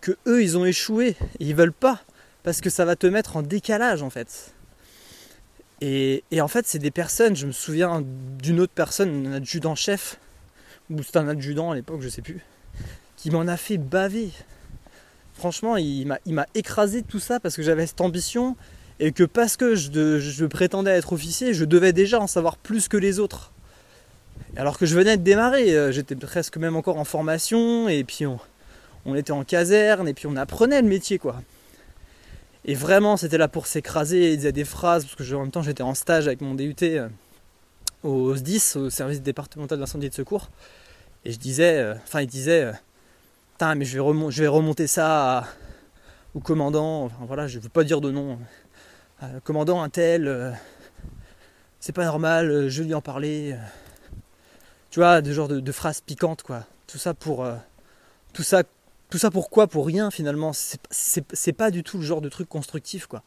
que 0.00 0.12
eux 0.26 0.42
ils 0.42 0.56
ont 0.56 0.64
échoué 0.64 1.16
et 1.40 1.44
ils 1.44 1.54
veulent 1.54 1.72
pas, 1.72 2.00
parce 2.42 2.60
que 2.60 2.70
ça 2.70 2.84
va 2.84 2.96
te 2.96 3.06
mettre 3.06 3.36
en 3.36 3.42
décalage 3.42 4.02
en 4.02 4.10
fait. 4.10 4.54
Et, 5.80 6.22
en 6.40 6.48
fait, 6.48 6.66
c'est 6.66 6.80
des 6.80 6.90
personnes, 6.90 7.36
je 7.36 7.46
me 7.46 7.52
souviens 7.52 8.02
d'une 8.42 8.58
autre 8.58 8.72
personne, 8.74 9.28
un 9.28 9.32
adjudant-chef, 9.34 10.18
ou 10.90 11.02
c'était 11.04 11.18
un 11.18 11.28
adjudant 11.28 11.70
à 11.70 11.76
l'époque, 11.76 12.00
je 12.00 12.08
sais 12.08 12.22
plus, 12.22 12.40
qui 13.16 13.30
m'en 13.30 13.46
a 13.46 13.56
fait 13.56 13.78
baver. 13.78 14.30
Franchement, 15.34 15.76
il 15.76 16.06
m'a 16.06 16.46
écrasé 16.56 17.02
tout 17.02 17.20
ça 17.20 17.38
parce 17.38 17.54
que 17.54 17.62
j'avais 17.62 17.86
cette 17.86 18.00
ambition 18.00 18.56
et 18.98 19.12
que 19.12 19.22
parce 19.22 19.56
que 19.56 19.76
je, 19.76 20.44
prétendais 20.46 20.90
être 20.90 21.12
officier, 21.12 21.54
je 21.54 21.64
devais 21.64 21.92
déjà 21.92 22.20
en 22.20 22.26
savoir 22.26 22.56
plus 22.56 22.88
que 22.88 22.96
les 22.96 23.20
autres. 23.20 23.52
Alors 24.56 24.78
que 24.78 24.86
je 24.86 24.96
venais 24.96 25.16
de 25.16 25.22
démarrer, 25.22 25.76
euh, 25.76 25.92
j'étais 25.92 26.16
presque 26.16 26.56
même 26.56 26.74
encore 26.74 26.98
en 26.98 27.04
formation, 27.04 27.88
et 27.88 28.02
puis 28.02 28.26
on, 28.26 28.40
était 29.14 29.32
en 29.32 29.44
caserne, 29.44 30.08
et 30.08 30.14
puis 30.14 30.26
on 30.26 30.36
apprenait 30.36 30.82
le 30.82 30.88
métier 30.88 31.18
quoi. 31.18 31.42
Et 32.64 32.74
vraiment, 32.74 33.16
c'était 33.16 33.38
là 33.38 33.48
pour 33.48 33.66
s'écraser, 33.66 34.32
il 34.32 34.36
disait 34.36 34.52
des 34.52 34.64
phrases, 34.64 35.04
parce 35.04 35.16
que 35.16 35.34
en 35.34 35.40
même 35.40 35.50
temps 35.50 35.62
j'étais 35.62 35.82
en 35.82 35.94
stage 35.94 36.26
avec 36.26 36.40
mon 36.40 36.54
DUT 36.54 36.74
euh, 36.82 37.08
au 38.02 38.34
SDIS, 38.34 38.76
au 38.76 38.90
service 38.90 39.22
départemental 39.22 39.78
d'incendie 39.78 40.06
et 40.06 40.10
de 40.10 40.14
secours, 40.14 40.50
et 41.24 41.32
je 41.32 41.38
disais, 41.38 41.78
euh, 41.78 41.94
enfin 42.04 42.20
il 42.20 42.26
disait, 42.26 42.70
putain 43.52 43.74
mais 43.74 43.84
je 43.84 43.94
vais, 43.94 44.48
remonter 44.48 44.86
ça 44.86 45.44
au 46.34 46.40
commandant, 46.40 47.04
enfin 47.04 47.24
voilà, 47.26 47.46
je 47.46 47.58
ne 47.58 47.62
veux 47.62 47.68
pas 47.68 47.84
dire 47.84 48.00
de 48.00 48.10
nom, 48.10 48.38
euh, 49.22 49.40
commandant 49.42 49.82
un 49.82 49.88
tel, 49.88 50.28
euh, 50.28 50.52
c'est 51.80 51.92
pas 51.92 52.04
normal, 52.04 52.50
euh, 52.50 52.68
je 52.68 52.84
lui 52.84 52.94
en 52.94 53.00
parler. 53.00 53.56
tu 54.90 55.00
vois, 55.00 55.20
de 55.22 55.32
genre 55.32 55.48
de, 55.48 55.72
phrases 55.72 56.00
piquantes, 56.00 56.42
quoi. 56.42 56.64
Tout 56.86 56.98
ça 56.98 57.14
pour. 57.14 57.46
tout 58.32 58.42
ça. 58.42 58.62
Tout 59.10 59.18
ça 59.18 59.30
pourquoi? 59.30 59.66
Pour 59.66 59.86
rien 59.86 60.10
finalement. 60.10 60.52
C'est 60.52 61.52
pas 61.52 61.70
du 61.70 61.82
tout 61.82 61.98
le 61.98 62.04
genre 62.04 62.20
de 62.20 62.28
truc 62.28 62.48
constructif, 62.48 63.06
quoi. 63.06 63.22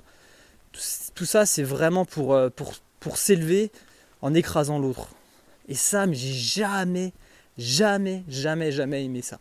Tout, 1.16 1.26
ça, 1.26 1.46
c'est 1.46 1.64
vraiment 1.64 2.06
pour, 2.06 2.38
pour, 2.56 2.74
pour 3.02 3.18
s'élever 3.18 3.72
en 4.22 4.34
écrasant 4.34 4.80
l'autre. 4.80 5.10
Et 5.68 5.76
ça, 5.76 6.06
j'ai 6.12 6.34
jamais, 6.34 7.12
jamais, 7.58 8.24
jamais, 8.30 8.72
jamais 8.72 9.04
aimé 9.04 9.22
ça 9.22 9.40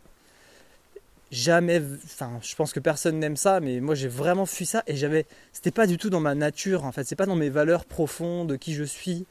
jamais 1.30 1.80
enfin 2.04 2.38
je 2.42 2.54
pense 2.56 2.72
que 2.72 2.80
personne 2.80 3.18
n'aime 3.18 3.36
ça 3.36 3.60
mais 3.60 3.80
moi 3.80 3.94
j'ai 3.94 4.08
vraiment 4.08 4.46
fui 4.46 4.66
ça 4.66 4.82
et 4.86 4.96
j'avais 4.96 5.26
c'était 5.52 5.70
pas 5.70 5.86
du 5.86 5.96
tout 5.96 6.10
dans 6.10 6.20
ma 6.20 6.34
nature 6.34 6.84
en 6.84 6.92
fait 6.92 7.04
c'est 7.04 7.16
pas 7.16 7.26
dans 7.26 7.36
mes 7.36 7.50
valeurs 7.50 7.84
profondes 7.84 8.48
de 8.48 8.56
qui 8.56 8.74
je 8.74 8.82
suis 8.82 9.26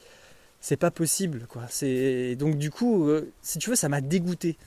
c'est 0.62 0.78
pas 0.78 0.92
possible 0.92 1.46
quoi 1.50 1.64
c'est 1.70 2.36
donc 2.36 2.58
du 2.58 2.72
coup 2.72 3.10
euh, 3.10 3.32
si 3.42 3.60
tu 3.60 3.70
veux 3.70 3.76
ça 3.76 3.90
m'a 3.90 4.00
dégoûté 4.00 4.58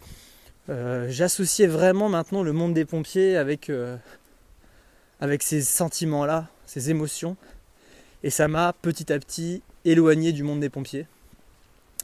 euh, 0.69 1.07
j'associais 1.09 1.67
vraiment 1.67 2.09
maintenant 2.09 2.43
le 2.43 2.53
monde 2.53 2.75
des 2.75 2.85
pompiers 2.85 3.37
avec 3.37 3.71
euh, 3.71 3.97
avec 5.21 5.43
ces 5.43 5.63
sentiments 5.63 6.25
là 6.25 6.49
ces 6.67 6.91
émotions 6.91 7.37
et 8.23 8.31
ça 8.31 8.49
m'a 8.49 8.73
petit 8.73 9.13
à 9.13 9.19
petit 9.19 9.63
éloigné 9.85 10.33
du 10.33 10.43
monde 10.43 10.61
des 10.61 10.71
pompiers 10.71 11.07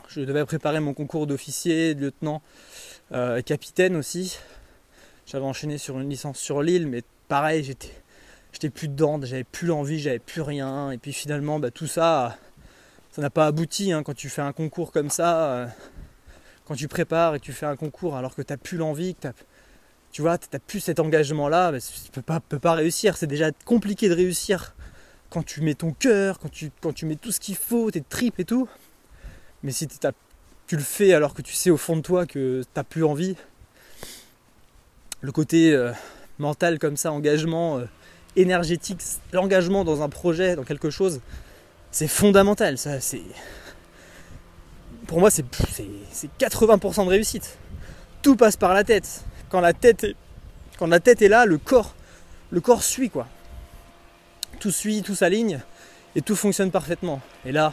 je 0.08 0.20
devais 0.22 0.44
préparer 0.44 0.80
mon 0.80 0.94
concours 0.94 1.26
d'officier 1.26 1.94
de 1.94 2.06
lieutenant 2.06 2.42
capitaine 3.44 3.96
aussi 3.96 4.38
j'avais 5.30 5.44
enchaîné 5.44 5.76
sur 5.76 6.00
une 6.00 6.08
licence 6.08 6.38
sur 6.38 6.62
l'île, 6.62 6.86
mais 6.86 7.02
pareil, 7.28 7.62
j'étais, 7.62 7.92
j'étais 8.50 8.70
plus 8.70 8.88
dedans, 8.88 9.20
j'avais 9.22 9.44
plus 9.44 9.66
l'envie, 9.66 10.00
j'avais 10.00 10.18
plus 10.18 10.40
rien. 10.40 10.90
Et 10.90 10.96
puis 10.96 11.12
finalement, 11.12 11.58
bah, 11.60 11.70
tout 11.70 11.86
ça, 11.86 12.38
ça 13.10 13.20
n'a 13.20 13.28
pas 13.28 13.46
abouti. 13.46 13.92
Hein, 13.92 14.02
quand 14.02 14.14
tu 14.14 14.30
fais 14.30 14.40
un 14.40 14.54
concours 14.54 14.90
comme 14.90 15.10
ça, 15.10 15.50
euh, 15.50 15.66
quand 16.68 16.74
tu 16.74 16.86
prépares 16.86 17.34
et 17.34 17.40
tu 17.40 17.54
fais 17.54 17.64
un 17.64 17.76
concours 17.76 18.14
alors 18.14 18.34
que 18.34 18.42
tu 18.42 18.52
n'as 18.52 18.58
plus 18.58 18.76
l'envie, 18.76 19.14
que 19.14 19.28
tu 20.12 20.20
vois, 20.20 20.36
tu 20.36 20.48
n'as 20.52 20.58
plus 20.58 20.80
cet 20.80 21.00
engagement-là, 21.00 21.72
bah, 21.72 21.78
tu 21.80 22.10
peux 22.12 22.22
pas, 22.22 22.40
peux 22.40 22.58
pas 22.58 22.74
réussir. 22.74 23.16
C'est 23.16 23.26
déjà 23.26 23.50
compliqué 23.64 24.10
de 24.10 24.14
réussir 24.14 24.74
quand 25.30 25.42
tu 25.42 25.62
mets 25.62 25.74
ton 25.74 25.92
cœur, 25.92 26.38
quand 26.38 26.50
tu, 26.50 27.06
mets 27.06 27.16
tout 27.16 27.32
ce 27.32 27.40
qu'il 27.40 27.56
faut, 27.56 27.90
tes 27.90 28.02
tripes 28.02 28.38
et 28.38 28.44
tout. 28.44 28.68
Mais 29.62 29.72
si 29.72 29.88
tu 29.88 30.76
le 30.76 30.82
fais 30.82 31.14
alors 31.14 31.32
que 31.32 31.40
tu 31.40 31.54
sais 31.54 31.70
au 31.70 31.78
fond 31.78 31.96
de 31.96 32.02
toi 32.02 32.26
que 32.26 32.62
tu 32.62 32.68
n'as 32.76 32.84
plus 32.84 33.04
envie, 33.04 33.34
le 35.22 35.32
côté 35.32 35.72
euh, 35.72 35.92
mental 36.38 36.78
comme 36.78 36.98
ça, 36.98 37.12
engagement 37.12 37.78
euh, 37.78 37.86
énergétique, 38.36 39.00
l'engagement 39.32 39.84
dans 39.84 40.02
un 40.02 40.10
projet, 40.10 40.54
dans 40.54 40.64
quelque 40.64 40.90
chose, 40.90 41.20
c'est 41.90 42.08
fondamental. 42.08 42.76
Ça, 42.76 43.00
c'est 43.00 43.22
pour 45.08 45.20
moi, 45.20 45.30
c'est 45.30 45.44
80% 46.38 47.06
de 47.06 47.10
réussite. 47.10 47.58
Tout 48.22 48.36
passe 48.36 48.56
par 48.56 48.74
la 48.74 48.84
tête. 48.84 49.24
Quand 49.48 49.60
la 49.60 49.72
tête 49.72 50.04
est, 50.04 50.16
quand 50.78 50.86
la 50.86 51.00
tête 51.00 51.22
est 51.22 51.28
là, 51.28 51.46
le 51.46 51.56
corps, 51.56 51.94
le 52.50 52.60
corps 52.60 52.82
suit 52.82 53.08
quoi. 53.08 53.26
Tout 54.60 54.70
suit, 54.70 55.02
tout 55.02 55.14
s'aligne 55.14 55.60
et 56.14 56.20
tout 56.20 56.36
fonctionne 56.36 56.70
parfaitement. 56.70 57.22
Et 57.46 57.52
là, 57.52 57.72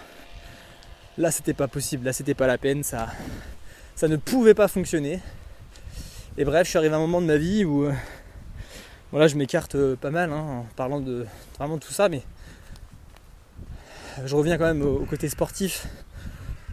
là, 1.18 1.30
c'était 1.30 1.54
pas 1.54 1.68
possible. 1.68 2.06
Là, 2.06 2.14
c'était 2.14 2.36
pas 2.36 2.48
la 2.48 2.58
peine. 2.58 2.84
Ça, 2.84 3.10
ça 3.96 4.08
ne 4.08 4.16
pouvait 4.16 4.54
pas 4.54 4.70
fonctionner. 4.70 5.20
Et 6.38 6.46
bref, 6.46 6.64
je 6.64 6.70
suis 6.70 6.78
arrivé 6.78 6.94
à 6.94 6.98
un 6.98 7.02
moment 7.02 7.22
de 7.22 7.28
ma 7.28 7.38
vie 7.38 7.66
où, 7.66 7.90
Voilà, 9.12 9.28
je 9.28 9.36
m'écarte 9.36 9.76
euh, 9.76 9.98
pas 9.98 10.10
mal 10.10 10.32
hein, 10.32 10.38
en 10.38 10.66
parlant 10.78 11.02
de 11.02 11.26
vraiment 11.58 11.76
de 11.76 11.82
tout 11.82 11.94
ça, 11.94 12.08
mais 12.08 12.22
je 14.24 14.36
reviens 14.36 14.58
quand 14.58 14.66
même 14.66 14.84
au 14.84 15.06
côté 15.06 15.28
sportif. 15.28 15.86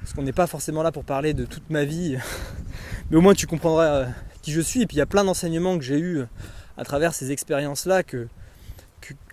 Parce 0.03 0.15
qu'on 0.15 0.23
n'est 0.23 0.33
pas 0.33 0.47
forcément 0.47 0.83
là 0.83 0.93
pour 0.93 1.05
parler 1.05 1.33
de 1.33 1.45
toute 1.45 1.71
ma 1.71 1.85
vie. 1.85 2.17
Mais 3.11 3.17
au 3.17 3.21
moins 3.21 3.35
tu 3.35 3.47
comprendras 3.47 3.87
euh, 3.87 4.07
qui 4.43 4.53
je 4.53 4.61
suis. 4.61 4.83
Et 4.83 4.87
puis 4.87 4.97
il 4.97 4.99
y 4.99 5.03
a 5.03 5.07
plein 5.07 5.25
d'enseignements 5.25 5.79
que 5.79 5.85
j'ai 5.85 5.99
eu 5.99 6.25
à 6.77 6.85
travers 6.85 7.15
ces 7.15 7.31
expériences-là 7.31 8.03
que, 8.03 8.29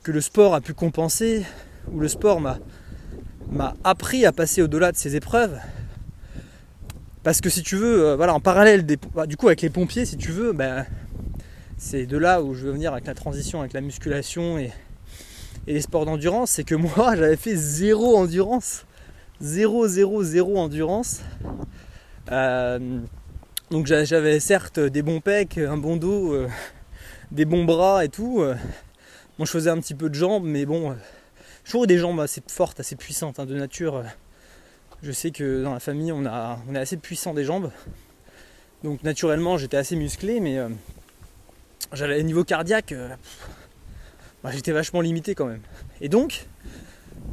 le 0.05 0.21
sport 0.21 0.55
a 0.55 0.61
pu 0.61 0.73
compenser, 0.73 1.45
où 1.91 1.99
le 1.99 2.07
sport 2.07 2.41
m'a 2.41 3.75
appris 3.83 4.25
à 4.25 4.31
passer 4.31 4.63
au-delà 4.63 4.91
de 4.91 4.97
ces 4.97 5.15
épreuves. 5.15 5.59
Parce 7.21 7.41
que 7.41 7.49
si 7.49 7.61
tu 7.61 7.75
veux, 7.75 8.07
euh, 8.07 8.15
voilà, 8.15 8.33
en 8.33 8.39
parallèle 8.39 8.85
bah, 9.13 9.27
du 9.27 9.37
coup 9.37 9.47
avec 9.47 9.61
les 9.61 9.69
pompiers, 9.69 10.05
si 10.05 10.17
tu 10.17 10.31
veux, 10.31 10.51
ben, 10.51 10.85
c'est 11.77 12.05
de 12.05 12.17
là 12.17 12.41
où 12.41 12.55
je 12.55 12.65
veux 12.65 12.71
venir 12.71 12.91
avec 12.93 13.05
la 13.05 13.13
transition, 13.13 13.59
avec 13.59 13.73
la 13.73 13.81
musculation 13.81 14.57
et 14.57 14.71
les 15.67 15.81
sports 15.81 16.05
d'endurance, 16.05 16.51
c'est 16.51 16.63
que 16.63 16.75
moi 16.97 17.15
j'avais 17.15 17.35
fait 17.35 17.55
zéro 17.55 18.17
endurance. 18.17 18.85
Zéro, 19.41 19.87
zéro, 19.87 20.23
zéro 20.23 20.57
endurance. 20.57 21.21
Euh, 22.31 22.99
donc 23.71 23.87
j'a- 23.87 24.03
j'avais 24.03 24.39
certes 24.39 24.79
des 24.79 25.01
bons 25.01 25.21
pecs, 25.21 25.57
un 25.57 25.77
bon 25.77 25.95
dos, 25.97 26.33
euh, 26.33 26.47
des 27.31 27.45
bons 27.45 27.63
bras 27.63 28.03
et 28.03 28.09
tout. 28.09 28.41
euh. 28.41 28.55
Moi 29.37 29.45
je 29.45 29.51
faisais 29.51 29.69
un 29.69 29.79
petit 29.79 29.95
peu 29.95 30.09
de 30.09 30.15
jambes, 30.15 30.43
mais 30.45 30.65
bon, 30.65 30.91
euh, 30.91 30.95
toujours 31.63 31.85
eu 31.85 31.87
des 31.87 31.97
jambes 31.97 32.19
assez 32.19 32.41
fortes, 32.47 32.79
assez 32.81 32.95
puissantes 32.97 33.39
hein, 33.39 33.45
de 33.45 33.55
nature. 33.55 34.03
Je 35.01 35.11
sais 35.13 35.31
que 35.31 35.63
dans 35.63 35.73
la 35.73 35.79
famille 35.79 36.11
on, 36.11 36.25
a, 36.25 36.59
on 36.69 36.75
est 36.75 36.79
assez 36.79 36.97
puissant 36.97 37.33
des 37.33 37.45
jambes. 37.45 37.71
Donc 38.83 39.03
naturellement 39.03 39.57
j'étais 39.57 39.77
assez 39.77 39.95
musclé, 39.95 40.41
mais 40.41 40.59
j'avais 41.93 42.21
niveau 42.23 42.43
cardiaque, 42.43 42.93
bah, 44.43 44.51
j'étais 44.53 44.73
vachement 44.73 44.99
limité 45.01 45.35
quand 45.35 45.45
même. 45.45 45.61
Et 46.01 46.09
donc, 46.09 46.45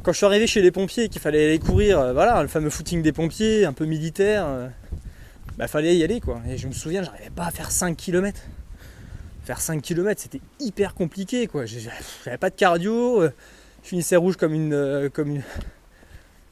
quand 0.03 0.11
je 0.11 0.17
suis 0.17 0.25
arrivé 0.25 0.47
chez 0.47 0.61
les 0.61 0.71
pompiers 0.71 1.05
et 1.05 1.09
qu'il 1.09 1.21
fallait 1.21 1.45
aller 1.45 1.59
courir, 1.59 1.99
euh, 1.99 2.13
voilà, 2.13 2.41
le 2.41 2.47
fameux 2.47 2.69
footing 2.69 3.01
des 3.01 3.11
pompiers, 3.11 3.65
un 3.65 3.73
peu 3.73 3.85
militaire, 3.85 4.45
euh, 4.47 4.67
bah 5.57 5.67
fallait 5.67 5.95
y 5.95 6.03
aller 6.03 6.21
quoi. 6.21 6.41
Et 6.49 6.57
je 6.57 6.67
me 6.67 6.73
souviens, 6.73 7.03
j'arrivais 7.03 7.29
pas 7.29 7.45
à 7.45 7.51
faire 7.51 7.71
5 7.71 7.95
km. 7.95 8.39
Faire 9.43 9.61
5 9.61 9.81
km, 9.81 10.21
c'était 10.21 10.41
hyper 10.59 10.93
compliqué 10.93 11.47
quoi. 11.47 11.65
J'avais 11.65 12.37
pas 12.37 12.49
de 12.49 12.55
cardio, 12.55 13.21
euh, 13.21 13.33
je 13.83 13.89
finissais 13.89 14.15
rouge 14.15 14.37
comme 14.37 14.53
une, 14.53 15.09
comme 15.13 15.29
une, 15.29 15.43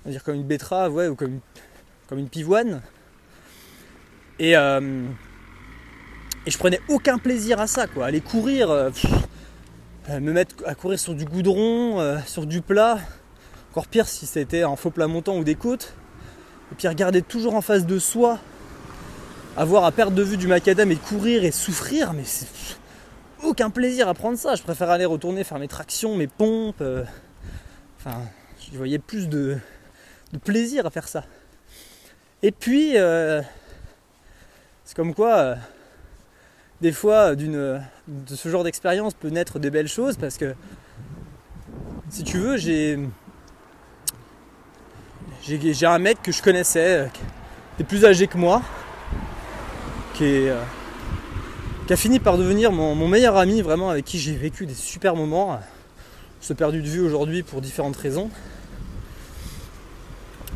on 0.04 0.06
va 0.06 0.12
dire 0.12 0.24
comme 0.24 0.36
une 0.36 0.44
betterave, 0.44 0.94
ouais, 0.94 1.08
ou 1.08 1.16
comme 1.16 1.40
une, 2.12 2.30
pivoine. 2.30 2.82
Et, 4.40 4.52
et 4.52 4.56
je 6.48 6.58
prenais 6.58 6.80
aucun 6.90 7.18
plaisir 7.18 7.60
à 7.60 7.68
ça 7.68 7.88
quoi. 7.88 8.06
Aller 8.06 8.22
courir, 8.22 8.70
me 10.10 10.32
mettre 10.32 10.56
à 10.66 10.76
courir 10.76 11.00
sur 11.00 11.14
du 11.14 11.26
goudron, 11.26 12.22
sur 12.26 12.46
du 12.46 12.62
plat. 12.62 13.00
Encore 13.76 13.88
pire 13.88 14.08
si 14.08 14.26
c'était 14.26 14.64
en 14.64 14.78
faux 14.78 14.90
plat 14.90 15.06
montant 15.06 15.36
ou 15.38 15.44
des 15.44 15.56
côtes. 15.56 15.96
Et 16.72 16.76
puis 16.76 16.88
regarder 16.88 17.22
toujours 17.22 17.56
en 17.56 17.62
face 17.62 17.86
de 17.86 18.00
soi, 18.00 18.40
avoir 19.58 19.84
à 19.84 19.92
perdre 19.92 20.16
de 20.16 20.24
vue 20.24 20.38
du 20.38 20.48
macadam 20.48 20.90
et 20.92 20.96
courir 20.96 21.44
et 21.44 21.52
souffrir, 21.52 22.14
mais 22.14 22.24
c'est 22.24 22.48
aucun 23.44 23.70
plaisir 23.70 24.08
à 24.08 24.14
prendre 24.14 24.38
ça. 24.38 24.56
Je 24.56 24.64
préfère 24.64 24.90
aller 24.90 25.04
retourner 25.04 25.44
faire 25.44 25.60
mes 25.60 25.68
tractions, 25.68 26.16
mes 26.16 26.28
pompes. 26.28 26.80
euh, 26.80 27.04
Enfin, 28.00 28.22
je 28.72 28.78
voyais 28.78 28.98
plus 28.98 29.28
de, 29.28 29.58
de 30.32 30.38
plaisir 30.38 30.86
à 30.86 30.90
faire 30.90 31.10
ça. 31.10 31.26
Et 32.44 32.54
puis, 32.54 32.98
euh, 32.98 33.42
c'est 34.86 34.96
comme 34.96 35.14
quoi, 35.14 35.36
euh, 35.36 35.56
des 36.80 36.94
fois, 36.94 37.36
d'une, 37.36 37.84
de 38.08 38.36
ce 38.36 38.48
genre 38.48 38.64
d'expérience 38.64 39.16
peut 39.16 39.28
naître 39.28 39.60
des 39.60 39.70
belles 39.70 39.90
choses 39.90 40.16
parce 40.16 40.38
que, 40.38 40.56
si 42.10 42.24
tu 42.24 42.38
veux, 42.38 42.56
j'ai, 42.56 42.98
j'ai, 45.48 45.86
un 45.86 46.00
mec 46.00 46.22
que 46.24 46.32
je 46.32 46.42
connaissais, 46.42 47.00
euh, 47.00 47.06
qui 47.06 47.84
est 47.84 47.86
plus 47.86 48.04
âgé 48.04 48.28
que 48.28 48.38
moi, 48.38 48.64
qui, 50.16 50.24
euh, 50.24 50.60
a 51.88 51.96
fini 51.96 52.20
par 52.20 52.38
devenir 52.38 52.72
mon, 52.72 53.08
meilleur 53.08 53.38
ami, 53.38 53.62
vraiment, 53.62 53.90
avec 53.90 54.06
qui 54.06 54.18
j'ai 54.18 54.36
vécu 54.36 54.66
des 54.66 54.74
super 54.74 55.16
moments. 55.16 55.52
On 55.54 56.44
s'est 56.44 56.56
perdu 56.56 56.82
de 56.82 56.88
vue 56.88 57.02
aujourd'hui 57.02 57.44
pour 57.44 57.62
différentes 57.62 57.96
raisons. 57.96 58.30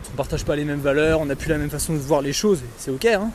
On 0.07 0.11
ne 0.11 0.17
partage 0.17 0.43
pas 0.43 0.55
les 0.55 0.65
mêmes 0.65 0.79
valeurs, 0.79 1.21
on 1.21 1.25
n'a 1.25 1.35
plus 1.35 1.49
la 1.49 1.59
même 1.59 1.69
façon 1.69 1.93
de 1.93 1.99
voir 1.99 2.21
les 2.21 2.33
choses, 2.33 2.61
c'est 2.77 2.89
ok, 2.89 3.05
hein. 3.05 3.29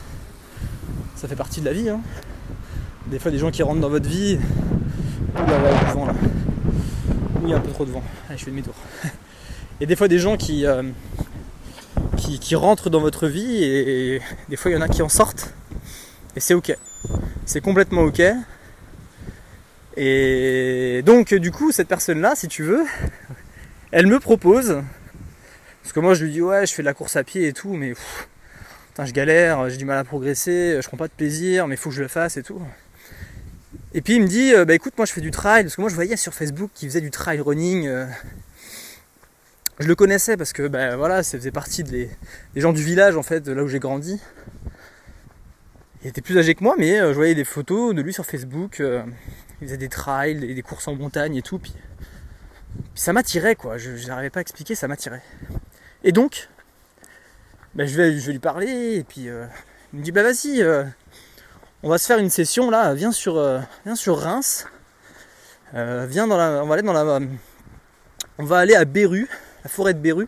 ça 1.15 1.29
fait 1.29 1.37
partie 1.37 1.61
de 1.61 1.65
la 1.65 1.73
vie. 1.73 1.89
hein. 1.89 2.01
Des 3.07 3.19
fois, 3.19 3.31
des 3.31 3.37
gens 3.37 3.51
qui 3.51 3.63
rentrent 3.63 3.79
dans 3.79 3.89
votre 3.89 4.09
vie. 4.09 4.37
Ouh 5.35 5.41
il 5.45 5.51
y 5.51 5.53
a 5.53 5.93
vent 5.93 6.05
là. 6.05 6.13
Il 7.43 7.49
y 7.49 7.53
a 7.53 7.57
un 7.57 7.61
peu 7.61 7.71
trop 7.71 7.85
de 7.85 7.91
vent. 7.91 8.03
Allez, 8.27 8.37
je 8.37 8.43
fais 8.43 8.51
demi-tour. 8.51 8.73
Et 9.79 9.85
des 9.85 9.95
fois, 9.95 10.07
des 10.07 10.19
gens 10.19 10.37
qui, 10.37 10.65
euh, 10.65 10.83
qui, 12.39 12.55
dans 12.89 12.99
votre 13.01 13.27
vie, 13.27 13.63
et, 13.63 14.21
des 14.49 14.55
fois, 14.55 14.71
il 14.71 14.73
y 14.73 14.77
en 14.77 14.81
a 14.81 14.87
qui 14.87 15.01
en 15.01 15.09
sortent. 15.09 15.53
Et 16.35 16.39
c'est 16.39 16.53
ok. 16.53 16.75
C'est 17.45 17.61
complètement 17.61 18.01
ok. 18.01 18.21
Et 19.97 21.01
donc, 21.05 21.33
du 21.33 21.51
coup, 21.51 21.71
cette 21.71 21.87
personne-là, 21.87 22.33
si 22.35 22.47
tu 22.47 22.63
veux, 22.63 22.83
elle 23.91 24.07
me 24.07 24.19
propose. 24.19 24.81
Parce 25.81 25.93
que 25.93 25.99
moi, 25.99 26.13
je 26.13 26.25
lui 26.25 26.31
dis, 26.31 26.41
ouais, 26.41 26.65
je 26.65 26.73
fais 26.73 26.81
de 26.81 26.87
la 26.87 26.93
course 26.93 27.15
à 27.15 27.23
pied 27.23 27.47
et 27.47 27.53
tout, 27.53 27.73
mais 27.73 27.93
putain, 28.87 29.05
je 29.05 29.13
galère, 29.13 29.69
j'ai 29.69 29.77
du 29.77 29.85
mal 29.85 29.97
à 29.97 30.03
progresser, 30.03 30.79
je 30.81 30.87
prends 30.87 30.97
pas 30.97 31.07
de 31.07 31.13
plaisir, 31.13 31.67
mais 31.67 31.75
faut 31.75 31.89
que 31.89 31.95
je 31.95 32.01
le 32.01 32.07
fasse 32.07 32.37
et 32.37 32.43
tout. 32.43 32.61
Et 33.93 34.01
puis 34.01 34.15
il 34.15 34.21
me 34.23 34.27
dit, 34.27 34.53
euh, 34.53 34.65
bah 34.65 34.73
écoute, 34.73 34.93
moi 34.97 35.05
je 35.05 35.13
fais 35.13 35.21
du 35.21 35.31
trail, 35.31 35.63
parce 35.63 35.75
que 35.75 35.81
moi 35.81 35.89
je 35.89 35.95
voyais 35.95 36.17
sur 36.17 36.33
Facebook 36.33 36.69
qu'il 36.73 36.89
faisait 36.89 37.01
du 37.01 37.11
trail 37.11 37.39
running. 37.39 37.87
euh. 37.87 38.05
Je 39.79 39.89
le 39.89 39.95
connaissais 39.95 40.37
parce 40.37 40.53
que 40.53 40.67
bah, 40.67 40.95
voilà, 40.95 41.21
ça 41.21 41.37
faisait 41.37 41.51
partie 41.51 41.83
des, 41.83 42.09
gens 42.55 42.71
du 42.71 42.81
village 42.81 43.17
en 43.17 43.23
fait, 43.23 43.45
là 43.47 43.61
où 43.61 43.67
j'ai 43.67 43.79
grandi. 43.79 44.21
Il 46.01 46.07
était 46.07 46.21
plus 46.21 46.37
âgé 46.37 46.55
que 46.55 46.63
moi, 46.63 46.75
mais 46.77 46.99
euh, 46.99 47.09
je 47.09 47.15
voyais 47.15 47.35
des 47.35 47.43
photos 47.43 47.93
de 47.93 48.01
lui 48.01 48.13
sur 48.13 48.25
Facebook. 48.25 48.79
euh, 48.79 49.03
il 49.61 49.67
faisait 49.67 49.77
des 49.77 49.89
trails, 49.89 50.35
des, 50.35 50.53
des 50.53 50.61
courses 50.61 50.87
en 50.87 50.95
montagne 50.95 51.35
et 51.35 51.41
tout. 51.41 51.59
Puis, 51.59 51.73
ça 52.93 53.11
m'attirait 53.11 53.55
quoi, 53.55 53.77
je 53.77 54.07
n'arrivais 54.07 54.29
pas 54.29 54.39
à 54.39 54.41
expliquer, 54.41 54.75
ça 54.75 54.87
m'attirait. 54.87 55.23
Et 56.05 56.13
donc, 56.13 56.49
bah, 57.73 57.85
je, 57.85 57.97
vais, 57.97 58.11
lui 58.11 58.39
parler, 58.39 58.95
et 58.95 59.03
puis 59.03 59.27
euh, 59.27 59.45
il 59.91 59.99
me 59.99 60.03
dit 60.03 60.11
bah 60.11 60.23
vas-y, 60.23 60.63
on 61.83 61.89
va 61.89 61.97
se 61.97 62.05
faire 62.05 62.19
une 62.19 62.29
session 62.29 62.69
là, 62.69 62.93
viens 62.93 63.11
sur, 63.11 63.41
viens 63.85 63.95
sur 63.95 64.19
Reims, 64.19 64.67
viens 65.73 66.27
dans 66.27 66.37
la, 66.37 66.63
on 66.63 66.67
va 66.67 66.75
aller 66.75 66.83
dans 66.83 66.93
la, 66.93 67.19
on 68.37 68.43
va 68.43 68.59
aller 68.59 68.75
à 68.75 68.85
Béru, 68.85 69.27
forêt 69.67 69.93
de 69.93 69.99
Béru, 69.99 70.27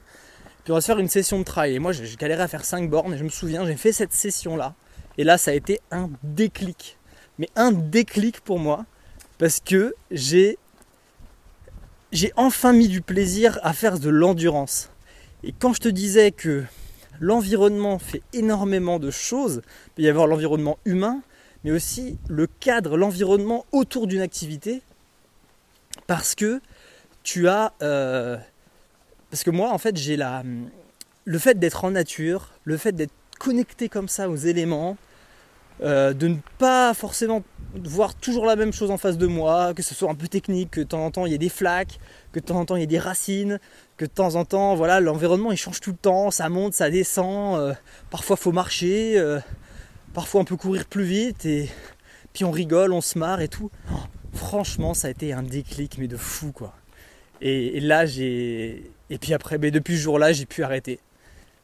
puis 0.63 0.71
on 0.71 0.75
va 0.75 0.81
se 0.81 0.88
faire 0.88 0.99
une 0.99 1.07
session 1.07 1.39
de 1.39 1.43
trail. 1.43 1.75
Et 1.75 1.79
moi 1.79 1.91
j'ai 1.91 2.15
galéré 2.15 2.41
à 2.41 2.47
faire 2.47 2.65
5 2.65 2.89
bornes, 2.89 3.13
et 3.13 3.17
je 3.17 3.23
me 3.23 3.29
souviens, 3.29 3.65
j'ai 3.65 3.75
fait 3.75 3.91
cette 3.91 4.13
session 4.13 4.55
là, 4.55 4.75
et 5.17 5.23
là 5.23 5.38
ça 5.38 5.51
a 5.51 5.53
été 5.53 5.79
un 5.91 6.09
déclic, 6.23 6.97
mais 7.38 7.49
un 7.55 7.71
déclic 7.71 8.41
pour 8.41 8.59
moi, 8.59 8.85
parce 9.38 9.59
que 9.59 9.95
j'ai, 10.11 10.57
j'ai 12.11 12.33
enfin 12.35 12.73
mis 12.73 12.88
du 12.88 13.01
plaisir 13.01 13.59
à 13.63 13.73
faire 13.73 13.99
de 13.99 14.09
l'endurance. 14.09 14.89
Et 15.43 15.53
quand 15.53 15.73
je 15.73 15.79
te 15.79 15.89
disais 15.89 16.31
que 16.31 16.63
l'environnement 17.19 17.99
fait 17.99 18.23
énormément 18.33 18.99
de 18.99 19.11
choses, 19.11 19.61
il 19.65 19.91
peut 19.95 20.01
y 20.03 20.09
avoir 20.09 20.27
l'environnement 20.27 20.79
humain, 20.85 21.21
mais 21.63 21.71
aussi 21.71 22.17
le 22.27 22.47
cadre, 22.47 22.97
l'environnement 22.97 23.65
autour 23.71 24.07
d'une 24.07 24.21
activité, 24.21 24.81
parce 26.07 26.35
que 26.35 26.61
tu 27.23 27.47
as... 27.47 27.73
euh, 27.81 28.38
parce 29.30 29.43
que 29.43 29.51
moi, 29.51 29.71
en 29.71 29.78
fait, 29.78 29.97
j'ai 29.97 30.17
la... 30.17 30.43
Le 31.25 31.39
fait 31.39 31.59
d'être 31.59 31.84
en 31.84 31.91
nature, 31.91 32.51
le 32.63 32.78
fait 32.78 32.93
d'être 32.93 33.13
connecté 33.38 33.89
comme 33.89 34.07
ça 34.07 34.30
aux 34.30 34.38
éléments, 34.38 34.97
euh, 35.82 36.13
de 36.13 36.28
ne 36.28 36.38
pas 36.57 36.93
forcément 36.93 37.43
voir 37.75 38.15
toujours 38.15 38.45
la 38.45 38.55
même 38.55 38.73
chose 38.73 38.89
en 38.89 38.97
face 38.97 39.17
de 39.17 39.28
moi, 39.28 39.73
que 39.75 39.84
ce 39.84 39.93
soit 39.93 40.09
un 40.09 40.15
peu 40.15 40.28
technique, 40.28 40.71
que 40.71 40.82
de 40.82 40.86
temps 40.86 41.05
en 41.05 41.11
temps 41.11 41.25
il 41.25 41.32
y 41.32 41.36
ait 41.36 41.39
des 41.39 41.49
flaques, 41.49 41.99
que 42.32 42.39
de 42.39 42.45
temps 42.45 42.59
en 42.59 42.65
temps 42.65 42.75
il 42.75 42.80
y 42.80 42.84
ait 42.84 42.88
des 42.88 42.97
racines, 42.97 43.59
que 43.97 44.05
de 44.05 44.09
temps 44.09 44.36
en 44.36 44.45
temps, 44.45 44.75
voilà, 44.75 44.99
l'environnement 44.99 45.51
il 45.51 45.57
change 45.57 45.80
tout 45.80 45.91
le 45.91 45.97
temps, 45.97 46.32
ça 46.32 46.49
monte, 46.49 46.73
ça 46.73 46.89
descend, 46.89 47.59
euh, 47.59 47.73
parfois 48.09 48.38
faut 48.38 48.51
marcher, 48.51 49.19
euh, 49.19 49.39
parfois 50.13 50.41
on 50.41 50.45
peut 50.45 50.55
courir 50.57 50.86
plus 50.86 51.03
vite 51.03 51.45
et 51.45 51.69
puis 52.34 52.43
on 52.43 52.51
rigole, 52.51 52.91
on 52.91 53.01
se 53.01 53.19
marre 53.19 53.41
et 53.41 53.47
tout. 53.47 53.69
Franchement, 54.34 54.95
ça 54.95 55.09
a 55.09 55.11
été 55.11 55.32
un 55.34 55.43
déclic 55.43 55.97
mais 55.99 56.07
de 56.07 56.17
fou 56.17 56.51
quoi. 56.51 56.73
Et 57.39 57.80
là 57.82 58.07
j'ai 58.07 58.89
et 59.10 59.18
puis 59.18 59.34
après, 59.34 59.58
mais 59.58 59.72
depuis 59.72 59.97
ce 59.97 60.01
jour-là, 60.01 60.34
j'ai 60.34 60.45
pu 60.45 60.64
arrêter. 60.64 60.99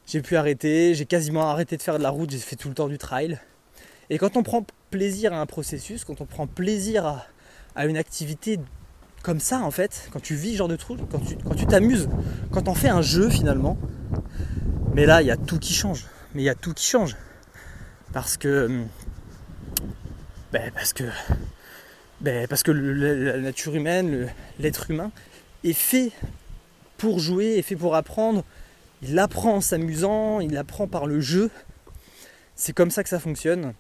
J'ai 0.06 0.22
pu 0.22 0.36
arrêter, 0.36 0.94
j'ai 0.96 1.06
quasiment 1.06 1.50
arrêté 1.50 1.78
de 1.78 1.82
faire 1.82 1.98
de 1.98 2.04
la 2.04 2.10
route, 2.10 2.30
j'ai 2.30 2.38
fait 2.38 2.56
tout 2.56 2.70
le 2.70 2.76
temps 2.76 2.88
du 2.88 2.98
trail. 2.98 3.40
Et 4.10 4.18
quand 4.18 4.36
on 4.38 4.44
prend 4.44 4.66
plaisir 4.90 5.34
à 5.34 5.40
un 5.40 5.46
processus, 5.46 6.04
quand 6.04 6.22
on 6.22 6.26
prend 6.26 6.46
plaisir 6.46 7.06
à, 7.06 7.26
à 7.76 7.86
une 7.86 7.98
activité 7.98 8.60
comme 9.24 9.40
ça 9.40 9.60
en 9.62 9.72
fait, 9.72 10.10
quand 10.12 10.22
tu 10.22 10.36
vis 10.36 10.54
ce 10.54 10.58
genre 10.58 10.68
de 10.68 10.76
truc, 10.76 11.00
quand 11.10 11.20
tu 11.20 11.38
quand 11.38 11.56
tu 11.56 11.66
t'amuses, 11.66 12.10
quand 12.52 12.68
on 12.68 12.76
fait 12.76 12.90
un 12.90 13.02
jeu 13.02 13.30
finalement, 13.30 13.78
mais 14.94 15.06
là 15.06 15.22
il 15.22 15.28
y 15.28 15.32
a 15.32 15.38
tout 15.38 15.60
qui 15.60 15.74
change. 15.74 16.06
Mais 16.36 16.42
il 16.42 16.46
y 16.46 16.50
a 16.50 16.56
tout 16.56 16.74
qui 16.74 16.86
change. 16.86 17.16
Parce 18.12 18.38
que 18.38 18.84
ben, 20.52 20.72
parce 20.76 20.94
que 20.94 21.06
ben, 22.22 22.48
Parce 22.48 22.64
que 22.64 22.72
la 22.72 23.38
nature 23.38 23.76
humaine, 23.76 24.30
l'être 24.60 24.90
humain, 24.92 25.12
est 25.64 25.74
fait 25.74 26.12
pour 27.04 27.20
jouer, 27.20 27.58
est 27.58 27.64
fait 27.64 27.76
pour 27.76 27.96
apprendre. 27.96 28.46
Il 29.02 29.20
apprend 29.20 29.56
en 29.56 29.62
s'amusant, 29.62 30.40
il 30.40 30.56
apprend 30.56 30.88
par 30.88 31.06
le 31.06 31.20
jeu. 31.20 31.52
C'est 32.56 32.72
comme 32.72 32.92
ça 32.92 33.04
que 33.04 33.10
ça 33.10 33.20
fonctionne. 33.20 33.74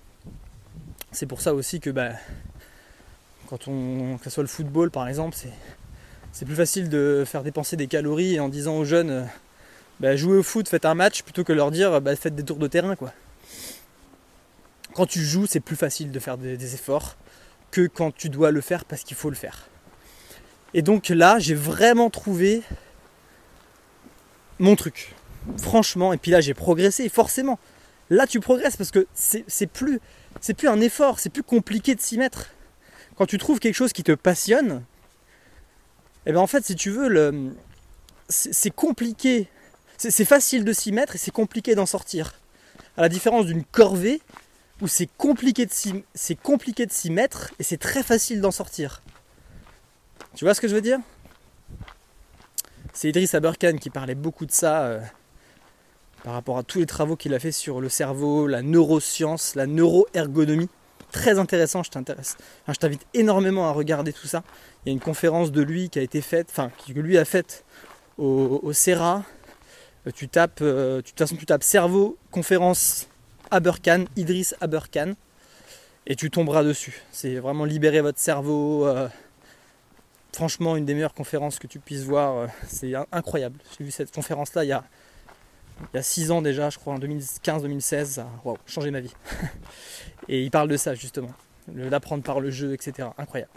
C'est 1.13 1.26
pour 1.26 1.39
ça 1.39 1.53
aussi 1.53 1.80
que 1.80 1.89
bah, 1.89 2.09
quand 3.47 3.69
on, 3.69 4.17
que 4.17 4.26
ce 4.26 4.30
soit 4.30 4.43
le 4.43 4.49
football 4.49 4.91
par 4.91 5.07
exemple, 5.07 5.38
c'est, 6.34 6.43
plus 6.43 6.55
facile 6.55 6.89
de 6.89 7.24
faire 7.26 7.43
dépenser 7.43 7.78
des 7.78 7.88
calories 7.88 8.41
en 8.41 8.49
disant 8.49 8.76
aux 8.76 8.84
jeunes 8.84 9.09
euh, 9.09 9.24
bah, 10.01 10.17
jouez 10.17 10.39
au 10.39 10.43
foot, 10.43 10.67
faites 10.67 10.84
un 10.84 10.93
match, 10.93 11.24
plutôt 11.24 11.45
que 11.45 11.53
leur 11.53 11.71
dire 11.71 12.01
bah, 12.01 12.17
faites 12.17 12.36
des 12.36 12.43
tours 12.43 12.59
de 12.59 12.67
terrain. 12.67 12.97
quoi. 12.97 13.13
Quand 14.93 15.05
tu 15.05 15.21
joues, 15.21 15.45
c'est 15.45 15.61
plus 15.61 15.78
facile 15.78 16.11
de 16.11 16.19
faire 16.19 16.38
des 16.38 16.74
efforts 16.74 17.15
que 17.71 17.88
quand 17.88 18.13
tu 18.13 18.28
dois 18.28 18.51
le 18.51 18.59
faire 18.59 18.84
parce 18.84 19.05
qu'il 19.05 19.15
faut 19.15 19.30
le 19.30 19.38
faire. 19.38 19.69
Et 20.74 20.82
donc 20.82 21.07
là, 21.07 21.39
j'ai 21.39 21.55
vraiment 21.55 22.09
trouvé 22.09 22.63
mon 24.59 24.75
truc. 24.75 25.15
Franchement, 25.57 26.13
et 26.13 26.17
puis 26.17 26.31
là, 26.31 26.41
j'ai 26.41 26.53
progressé, 26.53 27.09
forcément. 27.09 27.59
Là, 28.09 28.27
tu 28.27 28.39
progresses 28.39 28.77
parce 28.77 28.91
que 28.91 29.07
c'est 29.13 29.67
plus, 29.67 29.99
plus 30.57 30.67
un 30.67 30.81
effort, 30.81 31.19
c'est 31.19 31.29
plus 31.29 31.43
compliqué 31.43 31.95
de 31.95 32.01
s'y 32.01 32.17
mettre. 32.17 32.49
Quand 33.15 33.25
tu 33.25 33.37
trouves 33.37 33.59
quelque 33.59 33.75
chose 33.75 33.93
qui 33.93 34.03
te 34.03 34.11
passionne, 34.11 34.83
et 36.25 36.29
eh 36.29 36.31
bien 36.31 36.41
en 36.41 36.47
fait, 36.47 36.65
si 36.65 36.75
tu 36.75 36.89
veux, 36.89 37.53
c'est 38.29 38.71
compliqué. 38.71 39.49
C'est 39.97 40.25
facile 40.25 40.63
de 40.63 40.73
s'y 40.73 40.91
mettre 40.91 41.15
et 41.15 41.17
c'est 41.17 41.31
compliqué 41.31 41.75
d'en 41.75 41.85
sortir. 41.85 42.39
À 42.97 43.01
la 43.01 43.09
différence 43.09 43.45
d'une 43.45 43.63
corvée 43.63 44.21
où 44.81 44.87
c'est 44.87 45.09
compliqué 45.17 45.65
de 45.65 45.71
s'y 45.73 47.09
mettre 47.09 47.51
et 47.59 47.63
c'est 47.63 47.77
très 47.77 48.03
facile 48.03 48.41
d'en 48.41 48.51
sortir. 48.51 49.01
Tu 50.35 50.45
vois 50.45 50.53
ce 50.53 50.61
que 50.61 50.67
je 50.67 50.75
veux 50.75 50.81
dire? 50.81 50.99
C'est 52.93 53.09
Idriss 53.09 53.33
Aberkan 53.33 53.77
qui 53.77 53.89
parlait 53.89 54.13
beaucoup 54.13 54.45
de 54.45 54.51
ça 54.51 54.83
euh, 54.83 54.99
par 56.23 56.33
rapport 56.33 56.59
à 56.59 56.63
tous 56.63 56.77
les 56.77 56.85
travaux 56.85 57.15
qu'il 57.15 57.33
a 57.33 57.39
fait 57.39 57.51
sur 57.51 57.81
le 57.81 57.89
cerveau, 57.89 58.45
la 58.45 58.61
neuroscience, 58.61 59.55
la 59.55 59.65
neuroergonomie. 59.65 60.69
Très 61.11 61.39
intéressant, 61.39 61.81
je 61.81 61.89
t'intéresse. 61.89 62.37
je 62.67 62.73
t'invite 62.73 63.05
énormément 63.15 63.67
à 63.67 63.71
regarder 63.71 64.13
tout 64.13 64.27
ça. 64.27 64.43
Il 64.85 64.89
y 64.89 64.91
a 64.91 64.93
une 64.93 64.99
conférence 64.99 65.51
de 65.51 65.61
lui 65.63 65.89
qui 65.89 65.97
a 65.97 66.03
été 66.03 66.21
faite, 66.21 66.47
enfin 66.51 66.71
que 66.87 66.93
lui 66.93 67.17
a 67.17 67.25
faite 67.25 67.65
au, 68.19 68.59
au 68.61 68.73
CERA. 68.73 69.23
Euh, 70.05 70.11
tu 70.13 70.27
tapes, 70.27 70.59
euh, 70.61 71.01
tu 71.01 71.13
tapes 71.45 71.63
cerveau, 71.63 72.17
conférence 72.29 73.07
Aberkan, 73.49 74.05
Idriss 74.15 74.55
Aberkan, 74.61 75.13
et 76.05 76.15
tu 76.15 76.29
tomberas 76.29 76.63
dessus. 76.63 77.01
C'est 77.11 77.35
vraiment 77.35 77.65
libérer 77.65 78.01
votre 78.01 78.19
cerveau, 78.19 78.87
franchement 80.34 80.75
une 80.75 80.86
des 80.86 80.93
meilleures 80.93 81.13
conférences 81.13 81.59
que 81.59 81.67
tu 81.67 81.79
puisses 81.79 82.03
voir. 82.03 82.38
Euh, 82.38 82.47
c'est 82.67 82.93
incroyable. 83.11 83.59
J'ai 83.77 83.86
vu 83.86 83.91
cette 83.91 84.13
conférence-là 84.13 84.63
il 84.63 84.67
y 84.67 84.73
a, 84.73 84.84
il 85.93 85.99
y 85.99 86.03
6 86.03 86.31
ans 86.31 86.41
déjà, 86.41 86.69
je 86.69 86.77
crois, 86.77 86.93
en 86.93 86.99
2015-2016. 86.99 88.05
Ça 88.05 88.21
a 88.23 88.53
changé 88.65 88.91
ma 88.91 88.99
vie. 88.99 89.13
Et 90.29 90.41
il 90.41 90.51
parle 90.51 90.69
de 90.69 90.77
ça 90.77 90.95
justement, 90.95 91.31
d'apprendre 91.67 92.23
par 92.23 92.39
le 92.39 92.49
jeu, 92.49 92.73
etc. 92.73 93.09
Incroyable. 93.17 93.51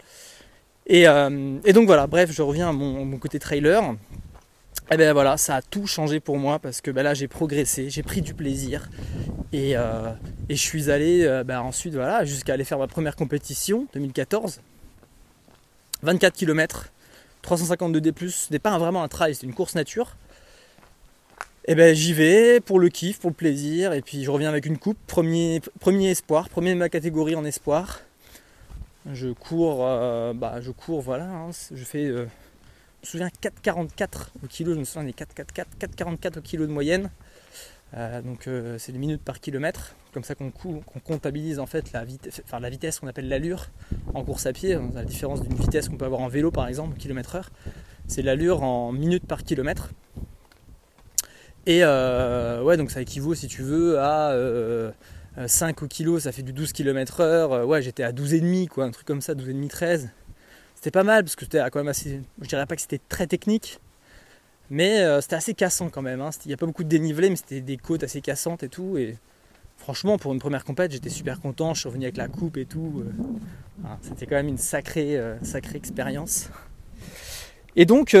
Euh, 0.89 1.59
et, 1.65 1.73
donc 1.73 1.85
voilà, 1.85 2.07
bref, 2.07 2.31
je 2.31 2.41
reviens 2.41 2.69
à 2.69 2.71
mon, 2.71 3.17
côté 3.17 3.39
trailer. 3.39 3.83
Et 4.89 4.95
ben 4.95 5.11
voilà, 5.11 5.35
ça 5.35 5.57
a 5.57 5.61
tout 5.61 5.85
changé 5.85 6.21
pour 6.21 6.37
moi 6.37 6.59
parce 6.59 6.79
que 6.79 6.91
ben 6.91 7.03
là 7.03 7.13
j'ai 7.13 7.27
progressé, 7.27 7.89
j'ai 7.89 8.03
pris 8.03 8.21
du 8.21 8.33
plaisir 8.33 8.89
et, 9.51 9.75
euh, 9.75 10.13
je 10.49 10.55
suis 10.55 10.89
allé 10.89 11.27
ben 11.45 11.59
ensuite 11.59 11.93
jusqu'à 12.23 12.53
aller 12.53 12.63
faire 12.63 12.77
ma 12.77 12.87
première 12.87 13.17
compétition 13.17 13.85
2014 13.93 14.61
24 16.03 16.35
km, 16.35 16.91
352 17.41 18.01
D+, 18.01 18.13
n'est 18.51 18.59
pas 18.59 18.77
vraiment 18.77 19.03
un 19.03 19.07
trail, 19.07 19.35
c'est 19.35 19.45
une 19.45 19.53
course 19.53 19.75
nature. 19.75 20.15
Et 21.69 21.73
eh 21.73 21.75
ben 21.75 21.93
j'y 21.93 22.13
vais 22.13 22.61
pour 22.61 22.79
le 22.79 22.87
kiff, 22.87 23.19
pour 23.19 23.29
le 23.29 23.35
plaisir, 23.35 23.91
et 23.91 24.01
puis 24.01 24.23
je 24.23 24.31
reviens 24.31 24.47
avec 24.47 24.65
une 24.65 24.77
coupe, 24.77 24.97
premier, 25.05 25.61
premier 25.81 26.11
espoir, 26.11 26.47
premier 26.47 26.73
de 26.73 26.79
ma 26.79 26.87
catégorie 26.87 27.35
en 27.35 27.43
espoir. 27.43 27.99
Je 29.11 29.29
cours, 29.33 29.79
euh, 29.81 30.33
bah 30.33 30.61
je 30.61 30.71
cours, 30.71 31.01
voilà, 31.01 31.25
hein, 31.25 31.49
je 31.73 31.83
fais, 31.83 32.05
euh, 32.05 32.25
je 33.03 33.07
me 33.07 33.11
souviens 33.11 33.29
4,44 33.41 34.29
au 34.41 34.47
kilo, 34.47 34.75
je 34.75 34.79
me 34.79 34.85
souviens 34.85 35.03
des 35.03 35.11
4,44, 35.11 35.65
4,44 35.77 36.37
au 36.37 36.41
kilo 36.41 36.67
de 36.67 36.71
moyenne. 36.71 37.09
Euh, 37.95 38.21
donc 38.21 38.47
c'est 38.77 38.93
des 38.93 38.97
minutes 38.97 39.21
par 39.21 39.41
kilomètre, 39.41 39.95
comme 40.17 40.23
ça 40.23 40.33
qu'on 40.33 40.49
comptabilise 41.03 41.59
en 41.59 41.67
fait 41.67 41.91
la, 41.91 42.03
vitesse, 42.03 42.41
enfin, 42.43 42.59
la 42.59 42.71
vitesse 42.71 42.99
qu'on 42.99 43.05
appelle 43.05 43.29
l'allure 43.29 43.67
en 44.15 44.23
course 44.23 44.47
à 44.47 44.51
pied, 44.51 44.75
la 44.95 45.03
différence 45.03 45.43
d'une 45.43 45.53
vitesse 45.53 45.89
qu'on 45.89 45.97
peut 45.97 46.05
avoir 46.05 46.21
en 46.21 46.27
vélo 46.27 46.49
par 46.49 46.67
exemple, 46.67 46.97
kilomètre 46.97 47.35
heure, 47.35 47.51
c'est 48.07 48.23
l'allure 48.23 48.63
en 48.63 48.91
minutes 48.91 49.27
par 49.27 49.43
kilomètre. 49.43 49.91
Et 51.67 51.81
euh, 51.83 52.63
ouais, 52.63 52.77
donc 52.77 52.89
ça 52.89 52.99
équivaut 52.99 53.35
si 53.35 53.47
tu 53.47 53.61
veux 53.61 53.99
à 53.99 54.33
5 55.45 55.83
euh, 55.83 55.85
au 55.85 55.87
kilo, 55.87 56.19
ça 56.19 56.31
fait 56.31 56.41
du 56.41 56.51
12 56.51 56.71
km 56.71 57.19
heure. 57.19 57.67
Ouais, 57.67 57.83
j'étais 57.83 58.01
à 58.01 58.11
12,5 58.11 58.69
quoi, 58.69 58.85
un 58.85 58.91
truc 58.91 59.05
comme 59.05 59.21
ça, 59.21 59.35
12,5, 59.35 59.67
13. 59.67 60.09
C'était 60.73 60.89
pas 60.89 61.03
mal 61.03 61.25
parce 61.25 61.35
que 61.35 61.45
c'était 61.45 61.59
quand 61.69 61.79
même 61.79 61.89
assez. 61.89 62.21
Je 62.41 62.47
dirais 62.47 62.65
pas 62.65 62.75
que 62.75 62.81
c'était 62.81 63.01
très 63.07 63.27
technique, 63.27 63.79
mais 64.71 65.01
euh, 65.03 65.21
c'était 65.21 65.35
assez 65.35 65.53
cassant 65.53 65.91
quand 65.91 66.01
même. 66.01 66.21
Hein. 66.21 66.31
Il 66.45 66.47
n'y 66.47 66.55
a 66.55 66.57
pas 66.57 66.65
beaucoup 66.65 66.83
de 66.83 66.89
dénivelé, 66.89 67.29
mais 67.29 67.35
c'était 67.35 67.61
des 67.61 67.77
côtes 67.77 68.01
assez 68.01 68.21
cassantes 68.21 68.63
et 68.63 68.69
tout. 68.69 68.97
Franchement, 69.87 70.17
pour 70.17 70.33
une 70.33 70.39
première 70.39 70.65
compète, 70.65 70.91
j'étais 70.91 71.09
super 71.09 71.39
content. 71.39 71.73
Je 71.73 71.79
suis 71.79 71.87
revenu 71.87 72.03
avec 72.03 72.17
la 72.17 72.27
coupe 72.27 72.57
et 72.57 72.65
tout. 72.65 73.05
Euh. 73.05 73.87
c'était 74.01 74.25
quand 74.25 74.35
même 74.35 74.49
une 74.49 74.57
sacrée, 74.57 75.17
euh, 75.17 75.41
sacrée 75.43 75.77
expérience. 75.77 76.49
Et 77.77 77.85
donc, 77.85 78.13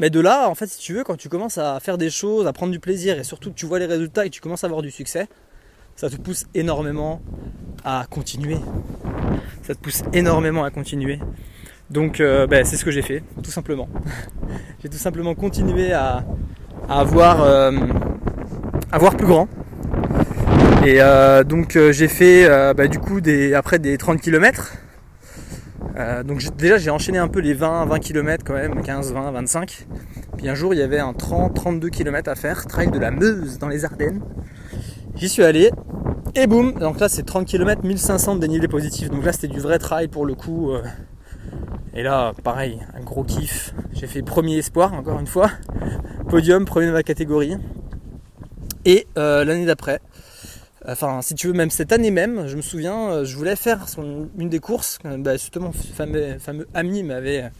mais 0.00 0.08
de 0.08 0.18
là, 0.18 0.48
en 0.48 0.54
fait, 0.54 0.66
si 0.68 0.78
tu 0.78 0.94
veux, 0.94 1.04
quand 1.04 1.16
tu 1.16 1.28
commences 1.28 1.58
à 1.58 1.78
faire 1.80 1.98
des 1.98 2.08
choses, 2.08 2.46
à 2.46 2.54
prendre 2.54 2.72
du 2.72 2.80
plaisir 2.80 3.18
et 3.18 3.24
surtout 3.24 3.50
que 3.50 3.54
tu 3.54 3.66
vois 3.66 3.78
les 3.78 3.84
résultats 3.84 4.24
et 4.24 4.30
que 4.30 4.34
tu 4.34 4.40
commences 4.40 4.64
à 4.64 4.68
avoir 4.68 4.80
du 4.80 4.90
succès, 4.90 5.28
ça 5.96 6.08
te 6.08 6.16
pousse 6.16 6.46
énormément 6.54 7.20
à 7.84 8.06
continuer. 8.08 8.56
Ça 9.62 9.74
te 9.74 9.80
pousse 9.80 10.02
énormément 10.14 10.64
à 10.64 10.70
continuer. 10.70 11.20
Donc 11.90 12.20
euh, 12.20 12.46
ben, 12.46 12.64
c'est 12.64 12.78
ce 12.78 12.86
que 12.86 12.90
j'ai 12.90 13.02
fait, 13.02 13.22
tout 13.42 13.50
simplement. 13.50 13.90
j'ai 14.82 14.88
tout 14.88 14.96
simplement 14.96 15.34
continué 15.34 15.92
à, 15.92 16.24
avoir, 16.88 17.42
euh, 17.42 17.70
plus 19.18 19.26
grand. 19.26 19.48
Et 20.84 20.96
euh, 21.00 21.44
donc 21.44 21.78
j'ai 21.90 22.08
fait 22.08 22.48
ben, 22.74 22.88
du 22.88 22.98
coup 22.98 23.20
des, 23.20 23.54
après 23.54 23.78
des 23.78 23.98
30 23.98 24.20
km. 24.20 24.72
donc 26.24 26.42
déjà 26.56 26.78
j'ai 26.78 26.90
enchaîné 26.90 27.18
un 27.18 27.28
peu 27.28 27.40
les 27.40 27.54
20, 27.54 27.84
20 27.84 27.98
km 27.98 28.44
quand 28.44 28.54
même, 28.54 28.82
15, 28.82 29.12
20, 29.12 29.30
25. 29.30 29.86
Puis 30.38 30.48
un 30.48 30.54
jour 30.54 30.72
il 30.72 30.80
y 30.80 30.82
avait 30.82 30.98
un 30.98 31.12
30, 31.12 31.54
32 31.54 31.88
km 31.90 32.30
à 32.30 32.34
faire, 32.34 32.66
trail 32.66 32.90
de 32.90 32.98
la 32.98 33.10
Meuse 33.10 33.58
dans 33.58 33.68
les 33.68 33.84
Ardennes. 33.84 34.22
J'y 35.16 35.28
suis 35.28 35.42
allé 35.42 35.70
et 36.34 36.46
boum, 36.46 36.72
donc 36.74 36.98
là 36.98 37.08
c'est 37.08 37.24
30 37.24 37.46
km, 37.46 37.84
1500 37.84 38.36
de 38.36 38.40
dénivelé 38.40 38.68
positif. 38.68 39.10
Donc 39.10 39.24
là 39.24 39.32
c'était 39.32 39.48
du 39.48 39.60
vrai 39.60 39.78
trail 39.78 40.08
pour 40.08 40.24
le 40.24 40.34
coup. 40.34 40.72
Et 41.92 42.02
là, 42.04 42.32
pareil, 42.44 42.78
un 42.94 43.00
gros 43.00 43.24
kiff. 43.24 43.74
J'ai 43.92 44.06
fait 44.06 44.22
premier 44.22 44.58
espoir, 44.58 44.94
encore 44.94 45.18
une 45.18 45.26
fois. 45.26 45.50
Podium, 46.28 46.64
premier 46.64 46.86
de 46.86 46.92
ma 46.92 47.02
catégorie. 47.02 47.56
Et 48.84 49.08
euh, 49.18 49.44
l'année 49.44 49.66
d'après, 49.66 50.00
enfin, 50.86 51.22
si 51.22 51.34
tu 51.34 51.46
veux, 51.48 51.52
même 51.52 51.70
cette 51.70 51.92
année 51.92 52.10
même, 52.10 52.46
je 52.46 52.56
me 52.56 52.62
souviens, 52.62 53.10
euh, 53.10 53.24
je 53.24 53.36
voulais 53.36 53.56
faire 53.56 53.86
une 54.38 54.48
des 54.48 54.60
courses. 54.60 54.98
Bah, 55.04 55.32
justement, 55.36 55.72
fameux, 55.72 56.38
fameux 56.38 56.66
ami 56.74 57.02
m'avait, 57.02 57.50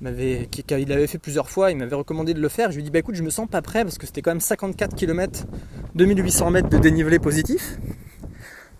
m'avait, 0.00 0.48
il 0.70 0.88
l'avait 0.88 1.06
fait 1.06 1.18
plusieurs 1.18 1.50
fois, 1.50 1.70
il 1.70 1.76
m'avait 1.76 1.96
recommandé 1.96 2.34
de 2.34 2.40
le 2.40 2.48
faire. 2.48 2.70
Je 2.70 2.76
lui 2.76 2.82
ai 2.82 2.84
dit, 2.84 2.90
bah 2.90 2.98
écoute, 3.00 3.14
je 3.14 3.22
me 3.22 3.30
sens 3.30 3.48
pas 3.48 3.62
prêt 3.62 3.84
parce 3.84 3.98
que 3.98 4.06
c'était 4.06 4.22
quand 4.22 4.32
même 4.32 4.40
54 4.40 4.94
km, 4.94 5.46
2800 5.94 6.50
mètres 6.50 6.68
de 6.68 6.78
dénivelé 6.78 7.18
positif. 7.18 7.78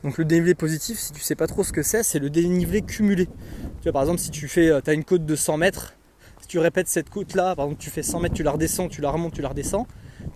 Donc 0.02 0.18
le 0.18 0.24
dénivelé 0.24 0.54
positif, 0.54 0.98
si 0.98 1.12
tu 1.12 1.20
sais 1.20 1.34
pas 1.34 1.46
trop 1.46 1.64
ce 1.64 1.72
que 1.72 1.82
c'est, 1.82 2.02
c'est 2.02 2.18
le 2.18 2.28
dénivelé 2.28 2.82
cumulé 2.82 3.26
par 3.90 4.02
exemple, 4.02 4.20
si 4.20 4.30
tu 4.30 4.48
fais, 4.48 4.68
euh, 4.68 4.80
as 4.86 4.92
une 4.92 5.04
côte 5.04 5.24
de 5.24 5.36
100 5.36 5.56
mètres, 5.58 5.94
si 6.40 6.48
tu 6.48 6.58
répètes 6.58 6.88
cette 6.88 7.10
côte-là, 7.10 7.54
par 7.54 7.66
exemple, 7.66 7.82
tu 7.82 7.90
fais 7.90 8.02
100 8.02 8.20
mètres, 8.20 8.34
tu 8.34 8.42
la 8.42 8.52
redescends, 8.52 8.88
tu 8.88 9.00
la 9.00 9.10
remontes, 9.10 9.34
tu 9.34 9.42
la 9.42 9.48
redescends, 9.48 9.86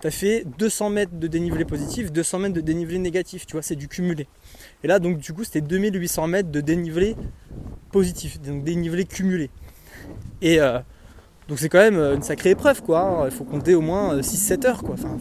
tu 0.00 0.06
as 0.06 0.10
fait 0.10 0.44
200 0.58 0.90
mètres 0.90 1.18
de 1.18 1.26
dénivelé 1.26 1.64
positif, 1.64 2.12
200 2.12 2.38
mètres 2.38 2.54
de 2.54 2.60
dénivelé 2.60 2.98
négatif, 2.98 3.46
tu 3.46 3.52
vois, 3.52 3.62
c'est 3.62 3.76
du 3.76 3.88
cumulé. 3.88 4.28
Et 4.84 4.88
là, 4.88 4.98
donc, 4.98 5.18
du 5.18 5.32
coup, 5.32 5.44
c'était 5.44 5.60
2800 5.60 6.26
mètres 6.26 6.50
de 6.50 6.60
dénivelé 6.60 7.16
positif, 7.90 8.40
donc 8.40 8.64
dénivelé 8.64 9.04
cumulé. 9.04 9.50
Et 10.40 10.60
euh, 10.60 10.78
donc, 11.48 11.58
c'est 11.58 11.68
quand 11.68 11.78
même 11.78 11.96
euh, 11.96 12.14
une 12.14 12.22
sacrée 12.22 12.50
épreuve, 12.50 12.82
quoi. 12.82 13.26
Il 13.26 13.30
faut 13.30 13.44
compter 13.44 13.74
au 13.74 13.80
moins 13.80 14.18
6-7 14.20 14.66
heures, 14.66 14.82
quoi. 14.82 14.94
Enfin, 14.94 15.16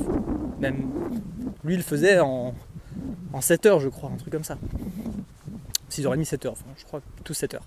même 0.59 0.89
lui, 1.63 1.74
il 1.74 1.78
le 1.78 1.84
faisait 1.84 2.20
en, 2.20 2.53
en 3.34 3.41
7 3.41 3.65
heures, 3.65 3.80
je 3.80 3.89
crois, 3.89 4.11
un 4.13 4.18
truc 4.18 4.32
comme 4.32 4.43
ça. 4.43 4.57
6h30, 5.92 6.28
7h, 6.28 6.50
enfin, 6.50 6.66
je 6.78 6.84
crois 6.86 7.02
tous 7.24 7.34
7 7.34 7.54
heures. 7.56 7.66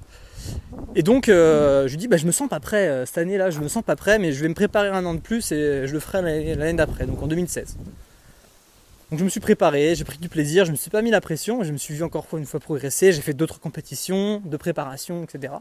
Et 0.95 1.03
donc, 1.03 1.29
euh, 1.29 1.87
je 1.87 1.93
lui 1.93 1.97
dis, 1.99 2.09
bah, 2.09 2.17
je 2.17 2.27
me 2.27 2.33
sens 2.33 2.49
pas 2.49 2.61
prêt 2.61 2.89
euh, 2.89 3.07
cette 3.07 3.19
année-là, 3.19 3.51
je 3.51 3.61
me 3.61 3.69
sens 3.69 3.83
pas 3.83 3.97
prêt, 3.97 4.19
mais 4.19 4.33
je 4.33 4.43
vais 4.43 4.49
me 4.49 4.55
préparer 4.55 4.89
un 4.89 5.05
an 5.05 5.15
de 5.15 5.21
plus 5.21 5.53
et 5.53 5.87
je 5.87 5.93
le 5.93 6.01
ferai 6.01 6.23
l'année 6.23 6.75
d'après, 6.75 7.07
donc 7.07 7.23
en 7.23 7.27
2016. 7.27 7.77
Donc 9.11 9.19
je 9.19 9.25
me 9.25 9.29
suis 9.29 9.41
préparé, 9.41 9.97
j'ai 9.97 10.05
pris 10.05 10.19
du 10.19 10.29
plaisir, 10.29 10.65
je 10.65 10.71
me 10.71 10.77
suis 10.77 10.91
pas 10.91 11.03
mis 11.03 11.11
la 11.11 11.21
pression, 11.21 11.65
je 11.65 11.73
me 11.73 11.79
suis 11.79 11.95
vu 11.95 12.05
encore 12.05 12.27
une 12.35 12.47
fois 12.47 12.61
progresser, 12.61 13.11
j'ai 13.13 13.23
fait 13.23 13.35
d'autres 13.35 13.59
compétitions, 13.59 14.41
de 14.45 14.57
préparation, 14.57 15.25
etc. 15.25 15.55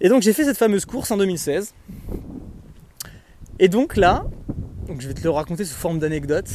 Et 0.00 0.08
donc 0.08 0.22
j'ai 0.22 0.32
fait 0.32 0.44
cette 0.44 0.56
fameuse 0.56 0.84
course 0.84 1.12
en 1.12 1.16
2016. 1.18 1.72
Et 3.60 3.68
donc 3.68 3.96
là, 3.96 4.24
je 4.98 5.06
vais 5.06 5.14
te 5.14 5.22
le 5.22 5.30
raconter 5.30 5.64
sous 5.64 5.74
forme 5.74 6.00
d'anecdote, 6.00 6.48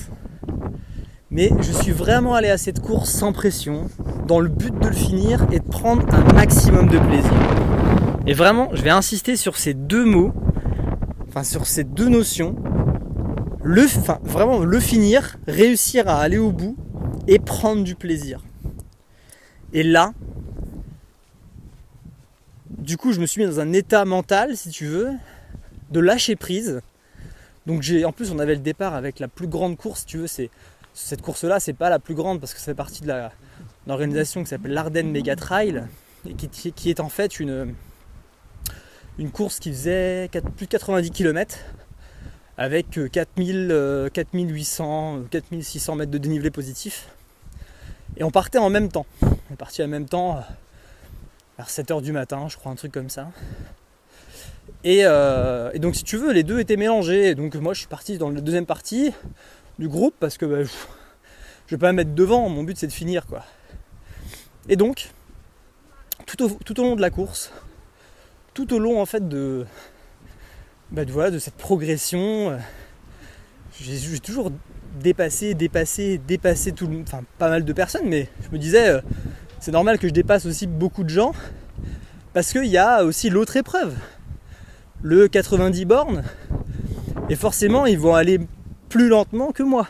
mais 1.33 1.49
je 1.61 1.71
suis 1.71 1.91
vraiment 1.91 2.35
allé 2.35 2.49
à 2.49 2.59
cette 2.59 2.79
course 2.79 3.09
sans 3.09 3.33
pression, 3.33 3.89
dans 4.27 4.39
le 4.39 4.49
but 4.49 4.77
de 4.77 4.87
le 4.87 4.93
finir 4.93 5.43
et 5.51 5.59
de 5.59 5.67
prendre 5.67 6.07
un 6.13 6.31
maximum 6.31 6.87
de 6.87 6.99
plaisir. 6.99 7.33
Et 8.27 8.33
vraiment, 8.33 8.69
je 8.73 8.83
vais 8.83 8.91
insister 8.91 9.35
sur 9.35 9.57
ces 9.57 9.73
deux 9.73 10.05
mots, 10.05 10.31
enfin 11.27 11.43
sur 11.43 11.65
ces 11.65 11.83
deux 11.83 12.07
notions, 12.07 12.55
le, 13.63 13.81
vraiment 14.21 14.59
le 14.59 14.79
finir, 14.79 15.37
réussir 15.47 16.07
à 16.07 16.21
aller 16.21 16.37
au 16.37 16.51
bout 16.51 16.77
et 17.27 17.39
prendre 17.39 17.83
du 17.83 17.95
plaisir. 17.95 18.39
Et 19.73 19.81
là, 19.81 20.13
du 22.77 22.95
coup, 22.95 23.11
je 23.11 23.19
me 23.19 23.25
suis 23.25 23.41
mis 23.41 23.47
dans 23.47 23.59
un 23.59 23.73
état 23.73 24.05
mental, 24.05 24.55
si 24.55 24.69
tu 24.69 24.85
veux, 24.85 25.09
de 25.89 25.99
lâcher 25.99 26.35
prise. 26.35 26.81
Donc 27.65 27.81
j'ai, 27.81 28.05
en 28.05 28.11
plus, 28.11 28.29
on 28.29 28.37
avait 28.37 28.53
le 28.53 28.61
départ 28.61 28.93
avec 28.93 29.19
la 29.19 29.27
plus 29.27 29.47
grande 29.47 29.77
course, 29.77 30.01
si 30.01 30.05
tu 30.05 30.17
veux, 30.19 30.27
c'est 30.27 30.51
cette 30.93 31.21
course-là, 31.21 31.59
c'est 31.59 31.73
pas 31.73 31.89
la 31.89 31.99
plus 31.99 32.15
grande 32.15 32.39
parce 32.39 32.53
que 32.53 32.59
fait 32.59 32.73
partie 32.75 33.01
de 33.01 33.13
l'organisation 33.87 34.43
qui 34.43 34.49
s'appelle 34.49 34.73
l'Ardennes 34.73 35.11
Mega 35.11 35.35
Trail 35.35 35.83
et 36.27 36.33
qui, 36.33 36.89
est 36.89 36.99
en 36.99 37.09
fait 37.09 37.39
une, 37.39 37.73
une 39.17 39.31
course 39.31 39.59
qui 39.59 39.71
faisait 39.71 40.29
plus 40.55 40.65
de 40.65 40.71
90 40.71 41.11
km 41.11 41.57
avec 42.57 42.99
4000, 43.11 44.09
4800, 44.13 45.23
4600 45.31 45.95
mètres 45.95 46.11
de 46.11 46.17
dénivelé 46.17 46.51
positif. 46.51 47.09
Et 48.17 48.23
on 48.23 48.31
partait 48.31 48.59
en 48.59 48.69
même 48.69 48.89
temps. 48.89 49.07
On 49.21 49.53
est 49.53 49.57
parti 49.57 49.83
en 49.83 49.87
même 49.87 50.07
temps 50.07 50.43
vers 51.57 51.67
7h 51.67 52.01
du 52.01 52.11
matin, 52.11 52.47
je 52.47 52.57
crois, 52.57 52.71
un 52.71 52.75
truc 52.75 52.91
comme 52.91 53.09
ça. 53.09 53.29
Euh, 54.85 55.71
et, 55.73 55.79
donc 55.79 55.95
si 55.95 56.03
tu 56.03 56.17
veux, 56.17 56.31
les 56.31 56.43
deux 56.43 56.59
étaient 56.59 56.77
mélangés. 56.77 57.35
Donc 57.35 57.55
moi 57.55 57.73
je 57.73 57.79
suis 57.79 57.87
parti 57.87 58.17
dans 58.17 58.29
la 58.29 58.41
deuxième 58.41 58.65
partie 58.65 59.11
du 59.79 59.87
groupe 59.87 60.15
parce 60.19 60.37
que 60.37 60.45
bah, 60.45 60.63
je 60.63 61.75
vais 61.75 61.79
pas 61.79 61.91
me 61.91 61.97
mettre 61.97 62.13
devant, 62.13 62.49
mon 62.49 62.63
but 62.63 62.77
c'est 62.77 62.87
de 62.87 62.91
finir 62.91 63.25
quoi. 63.25 63.43
Et 64.69 64.75
donc, 64.75 65.09
tout 66.25 66.41
au, 66.43 66.83
long 66.83 66.95
de 66.95 67.01
la 67.01 67.09
course, 67.09 67.51
tout 68.53 68.73
au 68.73 68.79
long 68.79 69.01
en 69.01 69.05
fait 69.05 69.27
de, 69.27 69.65
bah, 70.91 71.03
voilà, 71.07 71.31
de 71.31 71.39
cette 71.39 71.55
progression, 71.55 72.51
euh, 72.51 72.57
j'ai 73.79 74.19
toujours 74.19 74.51
dépassé, 75.01 75.53
dépassé, 75.53 76.17
dépassé 76.17 76.71
tout 76.71 76.87
le, 76.87 77.01
enfin 77.01 77.23
pas 77.37 77.49
mal 77.49 77.65
de 77.65 77.73
personnes, 77.73 78.07
mais 78.07 78.29
je 78.43 78.49
me 78.51 78.57
disais, 78.57 78.89
euh, 78.89 79.01
c'est 79.59 79.71
normal 79.71 79.99
que 79.99 80.07
je 80.07 80.13
dépasse 80.13 80.45
aussi 80.45 80.67
beaucoup 80.67 81.03
de 81.03 81.09
gens, 81.09 81.33
parce 82.33 82.51
qu'il 82.53 82.65
y 82.65 82.77
a 82.77 83.03
aussi 83.03 83.29
l'autre 83.29 83.57
épreuve, 83.57 83.95
le 85.01 85.27
90 85.27 85.85
bornes, 85.85 86.23
et 87.29 87.35
forcément 87.35 87.85
ils 87.85 87.99
vont 87.99 88.15
aller 88.15 88.39
plus 88.93 89.07
lentement 89.07 89.51
que 89.51 89.63
moi. 89.63 89.87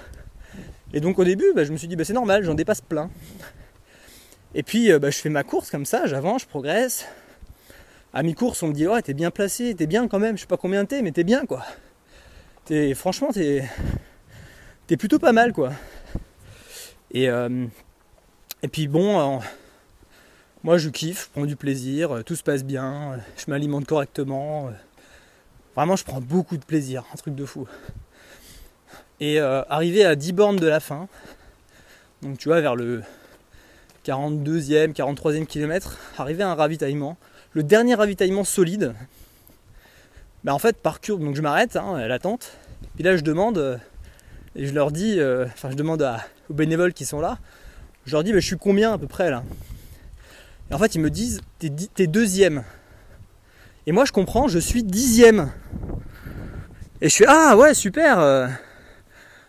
Et 0.94 1.02
donc 1.02 1.20
au 1.20 1.26
début, 1.26 1.52
bah, 1.54 1.66
je 1.66 1.74
me 1.74 1.78
suis 1.78 1.90
dit, 1.90 1.98
bah, 1.98 2.06
c'est 2.06 2.14
normal, 2.14 2.46
j'en 2.46 2.54
dépasse 2.54 2.80
plein. 2.80 3.10
Et 4.56 4.64
puis 4.64 4.94
euh, 4.94 4.98
bah, 4.98 5.10
je 5.10 5.18
fais 5.18 5.28
ma 5.28 5.44
course 5.44 5.70
comme 5.70 5.84
ça, 5.84 6.06
j'avance, 6.06 6.44
je 6.44 6.48
progresse, 6.48 7.06
à 8.14 8.24
mi-course, 8.24 8.64
on 8.64 8.70
me 8.70 8.74
dit 8.74 8.88
Ouais, 8.88 9.02
t'es 9.02 9.14
bien 9.14 9.30
placé, 9.30 9.76
t'es 9.76 9.88
bien 9.88 10.08
quand 10.08 10.20
même, 10.20 10.38
je 10.38 10.44
sais 10.44 10.48
pas 10.48 10.56
combien 10.56 10.86
t'es, 10.86 11.02
mais 11.02 11.12
t'es 11.12 11.26
bien 11.26 11.46
quoi. 11.46 11.66
T'es, 12.64 12.94
franchement, 12.94 13.28
t'es, 13.34 13.68
plutôt 14.98 15.20
pas 15.20 15.34
mal 15.34 15.52
quoi. 15.52 15.74
Et, 17.12 17.30
euh, 17.30 17.66
et 18.62 18.70
puis 18.70 18.88
bon, 18.88 19.42
moi 20.64 20.78
je 20.78 20.88
kiffe, 20.88 21.26
je 21.26 21.30
prends 21.32 21.46
du 21.46 21.58
plaisir, 21.58 22.24
tout 22.26 22.38
se 22.38 22.44
passe 22.44 22.64
bien, 22.64 23.20
je 23.36 23.52
m'alimente 23.52 23.86
correctement. 23.86 24.72
Vraiment, 25.76 25.98
je 25.98 26.06
prends 26.06 26.22
beaucoup 26.22 26.56
de 26.56 26.64
plaisir, 26.64 27.04
un 27.12 27.18
truc 27.18 27.36
de 27.36 27.44
fou. 27.44 27.68
Et 29.24 29.40
euh, 29.40 29.64
arrivé 29.70 30.04
à 30.04 30.18
10 30.18 30.34
bornes 30.34 30.58
de 30.58 30.68
la 30.68 30.82
fin, 30.82 31.08
donc 32.24 32.38
tu 32.38 32.50
vois, 32.50 32.60
vers 32.60 32.76
le 32.76 33.04
42e, 34.06 34.92
43e 34.92 35.46
kilomètre, 35.46 35.98
arrivé 36.18 36.44
à 36.44 36.50
un 36.50 36.56
ravitaillement, 36.56 37.16
le 37.54 37.64
dernier 37.64 37.96
ravitaillement 37.96 38.44
solide, 38.44 38.94
bah 40.44 40.54
en 40.54 40.60
fait 40.60 40.76
par 40.76 41.00
courbe, 41.00 41.24
donc 41.24 41.38
je 41.38 41.42
m'arrête 41.42 41.78
hein, 41.78 41.96
à 41.96 42.06
l'attente, 42.10 42.58
puis 42.96 43.06
là 43.06 43.16
je 43.16 43.22
demande, 43.22 43.58
euh, 43.60 43.78
et 44.58 44.68
je 44.68 44.74
leur 44.74 44.92
dis, 44.92 45.18
euh, 45.22 45.46
enfin 45.46 45.72
je 45.72 45.78
demande 45.78 46.06
aux 46.50 46.54
bénévoles 46.54 46.92
qui 46.92 47.06
sont 47.06 47.22
là, 47.22 47.38
je 48.06 48.12
leur 48.12 48.26
dis 48.26 48.34
bah, 48.34 48.42
je 48.42 48.46
suis 48.46 48.58
combien 48.58 48.92
à 48.92 48.98
peu 48.98 49.08
près 49.08 49.32
là? 49.32 49.46
Et 50.70 50.74
en 50.74 50.80
fait 50.80 50.96
ils 50.96 51.02
me 51.02 51.10
disent 51.10 51.40
t'es, 51.60 52.08
deuxième. 52.08 52.66
Et 53.88 53.94
moi 53.94 54.04
je 54.04 54.12
comprends, 54.12 54.50
je 54.50 54.60
suis 54.60 54.84
dixième. 54.84 55.50
Et 57.00 57.08
je 57.08 57.14
suis 57.14 57.26
ah 57.26 57.56
ouais 57.56 57.74
super 57.74 58.20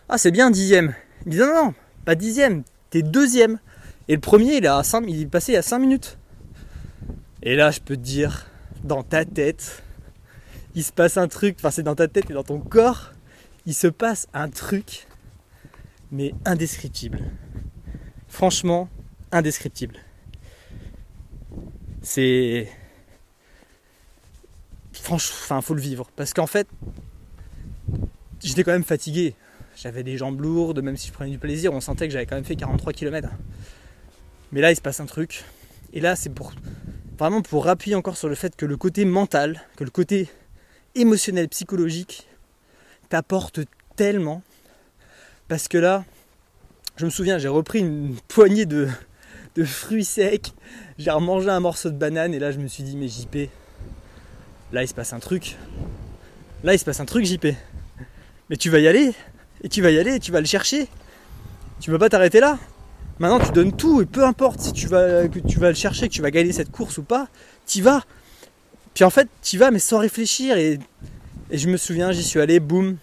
Ah 0.09 0.19
c'est 0.19 0.31
bien 0.31 0.51
dixième. 0.51 0.95
Ils 1.27 1.31
disent 1.31 1.41
non 1.41 1.55
non, 1.55 1.75
pas 2.05 2.15
dixième, 2.15 2.65
t'es 2.91 3.03
deuxième. 3.03 3.59
Et 4.09 4.15
le 4.15 4.21
premier 4.21 4.57
il, 4.57 4.65
est 4.65 4.69
à 4.69 4.83
5, 4.83 5.05
il 5.09 5.23
est 5.23 5.27
passé 5.27 5.57
à 5.57 5.63
5 5.63 5.79
minutes. 5.79 6.19
Et 7.43 7.57
là, 7.57 7.71
je 7.71 7.81
peux 7.81 7.97
te 7.97 8.03
dire, 8.03 8.47
dans 8.83 9.03
ta 9.03 9.25
tête, 9.25 9.83
il 10.75 10.85
se 10.85 10.93
passe 10.93 11.17
un 11.17 11.29
truc, 11.29 11.57
enfin 11.59 11.71
c'est 11.71 11.83
dans 11.83 11.95
ta 11.95 12.09
tête 12.09 12.31
et 12.31 12.35
dans 12.35 12.43
ton 12.43 12.61
corps, 12.61 13.13
il 13.67 13.75
se 13.75 13.87
passe 13.87 14.27
un 14.35 14.49
truc, 14.49 15.07
mais 16.11 16.35
indescriptible. 16.45 17.21
Franchement, 18.29 18.89
indescriptible. 19.33 19.97
C'est... 22.03 22.69
Franchement, 24.93 25.37
enfin, 25.43 25.61
faut 25.61 25.75
le 25.75 25.81
vivre. 25.81 26.11
Parce 26.17 26.35
qu'en 26.35 26.47
fait, 26.47 26.69
j'étais 28.43 28.65
quand 28.65 28.73
même 28.73 28.85
fatigué. 28.85 29.35
J'avais 29.77 30.03
des 30.03 30.17
jambes 30.17 30.41
lourdes, 30.41 30.81
même 30.83 30.97
si 30.97 31.09
je 31.09 31.13
prenais 31.13 31.31
du 31.31 31.39
plaisir, 31.39 31.73
on 31.73 31.81
sentait 31.81 32.07
que 32.07 32.13
j'avais 32.13 32.27
quand 32.27 32.37
même 32.37 32.45
fait 32.45 32.57
43 32.57 32.93
km. 32.93 33.29
Mais 34.53 34.61
là, 34.61 34.71
il 34.71 34.77
se 34.77 34.81
passe 34.81 35.01
un 35.01 35.07
truc. 35.07 35.45
Et 35.93 36.01
là, 36.01 36.17
c'est 36.17 36.31
pour 36.31 36.53
vraiment 37.19 37.43
pour 37.43 37.69
appuyer 37.69 37.97
encore 37.97 38.17
sur 38.17 38.29
le 38.29 38.35
fait 38.35 38.57
que 38.57 38.67
le 38.67 38.77
côté 38.77 39.05
mental, 39.05 39.63
que 39.77 39.85
le 39.85 39.91
côté 39.91 40.29
émotionnel, 40.95 41.49
psychologique, 41.49 42.27
t'apporte 43.09 43.61
tellement. 43.97 44.43
Parce 45.49 45.69
que 45.69 45.79
là, 45.79 46.05
je 46.97 47.05
me 47.05 47.11
souviens, 47.11 47.39
j'ai 47.39 47.49
repris 47.49 47.81
une 47.81 48.15
poignée 48.29 48.67
de, 48.67 48.89
fruits 49.65 50.05
secs, 50.05 50.53
j'ai 50.99 51.11
remangé 51.11 51.49
un 51.49 51.61
morceau 51.61 51.91
de 51.91 51.97
banane 51.97 52.35
et 52.35 52.39
là 52.39 52.51
je 52.51 52.59
me 52.59 52.67
suis 52.67 52.83
dit 52.83 52.97
mais 52.97 53.09
JP, 53.09 53.51
là 54.73 54.83
il 54.83 54.89
se 54.89 54.95
passe 54.95 55.13
un 55.13 55.21
truc. 55.21 55.57
Là 56.63 56.75
il 56.75 56.79
se 56.79 56.85
passe 56.85 57.01
un 57.01 57.05
truc 57.05 57.25
JP. 57.25 57.49
Mais 58.51 58.57
tu 58.57 58.71
vas 58.71 58.79
y 58.79 58.87
aller, 58.87 59.13
et 59.65 59.69
tu 59.69 59.83
vas 59.83 59.91
y 59.91 59.99
aller, 59.99 60.21
tu 60.21 60.31
vas 60.31 60.41
le 60.41 60.47
chercher. 60.47 60.87
Tu 61.81 61.91
vas 61.91 61.99
pas 61.99 62.09
t'arrêter 62.09 62.39
là. 62.39 62.59
Maintenant, 63.19 63.41
tu 63.45 63.51
donnes 63.53 63.73
tout 63.73 64.03
et 64.03 64.07
peu 64.07 64.25
importe 64.25 64.61
si 64.61 64.73
tu 64.73 64.87
vas, 64.87 65.27
que 65.27 65.39
tu 65.39 65.59
vas 65.59 65.71
le 65.71 65.75
chercher, 65.75 66.09
que 66.09 66.13
tu 66.13 66.21
vas 66.21 66.31
gagner 66.31 66.53
cette 66.53 66.71
course 66.71 66.99
ou 66.99 67.03
pas, 67.03 67.29
tu 67.67 67.81
vas. 67.81 68.03
Puis 68.93 69.05
en 69.05 69.11
fait, 69.11 69.29
tu 69.43 69.57
vas 69.57 69.71
mais 69.71 69.79
sans 69.79 69.99
réfléchir. 69.99 70.57
Et, 70.59 70.79
je 71.51 71.69
me 71.69 71.77
souviens, 71.77 72.13
j'y 72.13 72.23
suis 72.23 72.41
allé, 72.41 72.61
boum. 72.61 72.97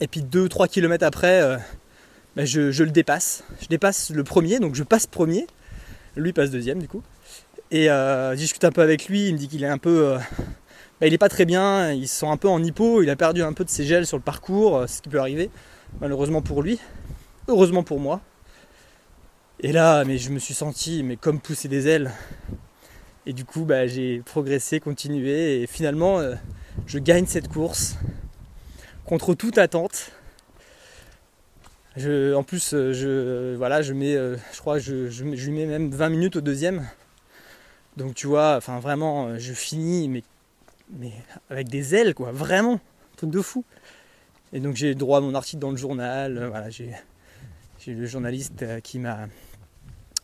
Et 0.00 0.06
puis 0.06 0.22
2-3 0.22 0.68
km 0.68 1.04
après, 1.04 1.42
euh, 1.42 1.56
ben, 2.36 2.46
je, 2.46 2.60
le 2.82 2.90
dépasse. 2.90 3.44
Je 3.60 3.66
dépasse 3.66 4.10
le 4.10 4.24
premier, 4.24 4.60
donc 4.60 4.74
je 4.74 4.84
passe 4.84 5.06
premier. 5.06 5.46
Lui 6.16 6.32
passe 6.32 6.50
deuxième 6.50 6.78
du 6.78 6.88
coup. 6.88 7.02
Et 7.70 7.90
euh, 7.90 8.32
je 8.32 8.36
discute 8.36 8.64
un 8.64 8.72
peu 8.72 8.82
avec 8.82 9.08
lui, 9.08 9.28
il 9.28 9.34
me 9.34 9.38
dit 9.38 9.48
qu'il 9.48 9.64
est 9.64 9.68
un 9.68 9.78
peu. 9.78 10.08
Euh, 10.08 10.18
ben, 11.00 11.08
il 11.08 11.12
est 11.12 11.18
pas 11.18 11.28
très 11.28 11.44
bien, 11.44 11.92
il 11.92 12.08
se 12.08 12.20
sent 12.20 12.26
un 12.26 12.36
peu 12.36 12.48
en 12.48 12.62
hypo, 12.62 13.02
il 13.02 13.10
a 13.10 13.16
perdu 13.16 13.42
un 13.42 13.52
peu 13.52 13.64
de 13.64 13.70
ses 13.70 13.84
gels 13.84 14.06
sur 14.06 14.16
le 14.16 14.22
parcours, 14.22 14.84
ce 14.86 15.02
qui 15.02 15.08
peut 15.08 15.18
arriver, 15.18 15.50
malheureusement 16.00 16.42
pour 16.42 16.62
lui. 16.62 16.78
Heureusement 17.48 17.82
pour 17.82 18.00
moi, 18.00 18.20
et 19.60 19.72
là, 19.72 20.04
mais 20.04 20.18
je 20.18 20.30
me 20.30 20.38
suis 20.38 20.54
senti 20.54 21.16
comme 21.20 21.40
pousser 21.40 21.68
des 21.68 21.86
ailes. 21.86 22.12
Et 23.24 23.32
du 23.32 23.44
coup, 23.44 23.64
bah, 23.64 23.86
j'ai 23.86 24.20
progressé, 24.20 24.80
continué, 24.80 25.62
et 25.62 25.66
finalement, 25.66 26.18
euh, 26.18 26.34
je 26.86 26.98
gagne 26.98 27.24
cette 27.24 27.48
course 27.48 27.96
contre 29.06 29.32
toute 29.34 29.56
attente. 29.56 30.10
En 31.96 32.42
plus, 32.42 32.74
euh, 32.74 32.92
je, 32.92 33.54
voilà, 33.56 33.80
je 33.80 33.94
mets, 33.94 34.16
euh, 34.16 34.36
même 35.66 35.90
20 35.90 36.08
minutes 36.10 36.36
au 36.36 36.40
deuxième. 36.40 36.86
Donc 37.96 38.14
tu 38.14 38.26
vois, 38.26 38.56
enfin 38.56 38.80
vraiment, 38.80 39.38
je 39.38 39.52
finis, 39.52 40.08
mais, 40.08 40.24
mais 40.98 41.12
avec 41.48 41.68
des 41.68 41.94
ailes, 41.94 42.12
quoi, 42.14 42.32
vraiment, 42.32 42.74
un 42.74 43.16
truc 43.16 43.30
de 43.30 43.40
fou. 43.40 43.64
Et 44.54 44.60
donc 44.60 44.76
j'ai 44.76 44.94
droit 44.94 45.18
à 45.18 45.20
mon 45.20 45.34
article 45.34 45.60
dans 45.60 45.70
le 45.70 45.76
journal, 45.76 46.46
voilà, 46.48 46.70
j'ai, 46.70 46.90
j'ai 47.80 47.92
le 47.92 48.06
journaliste 48.06 48.64
qui 48.82 48.98
m'a 48.98 49.28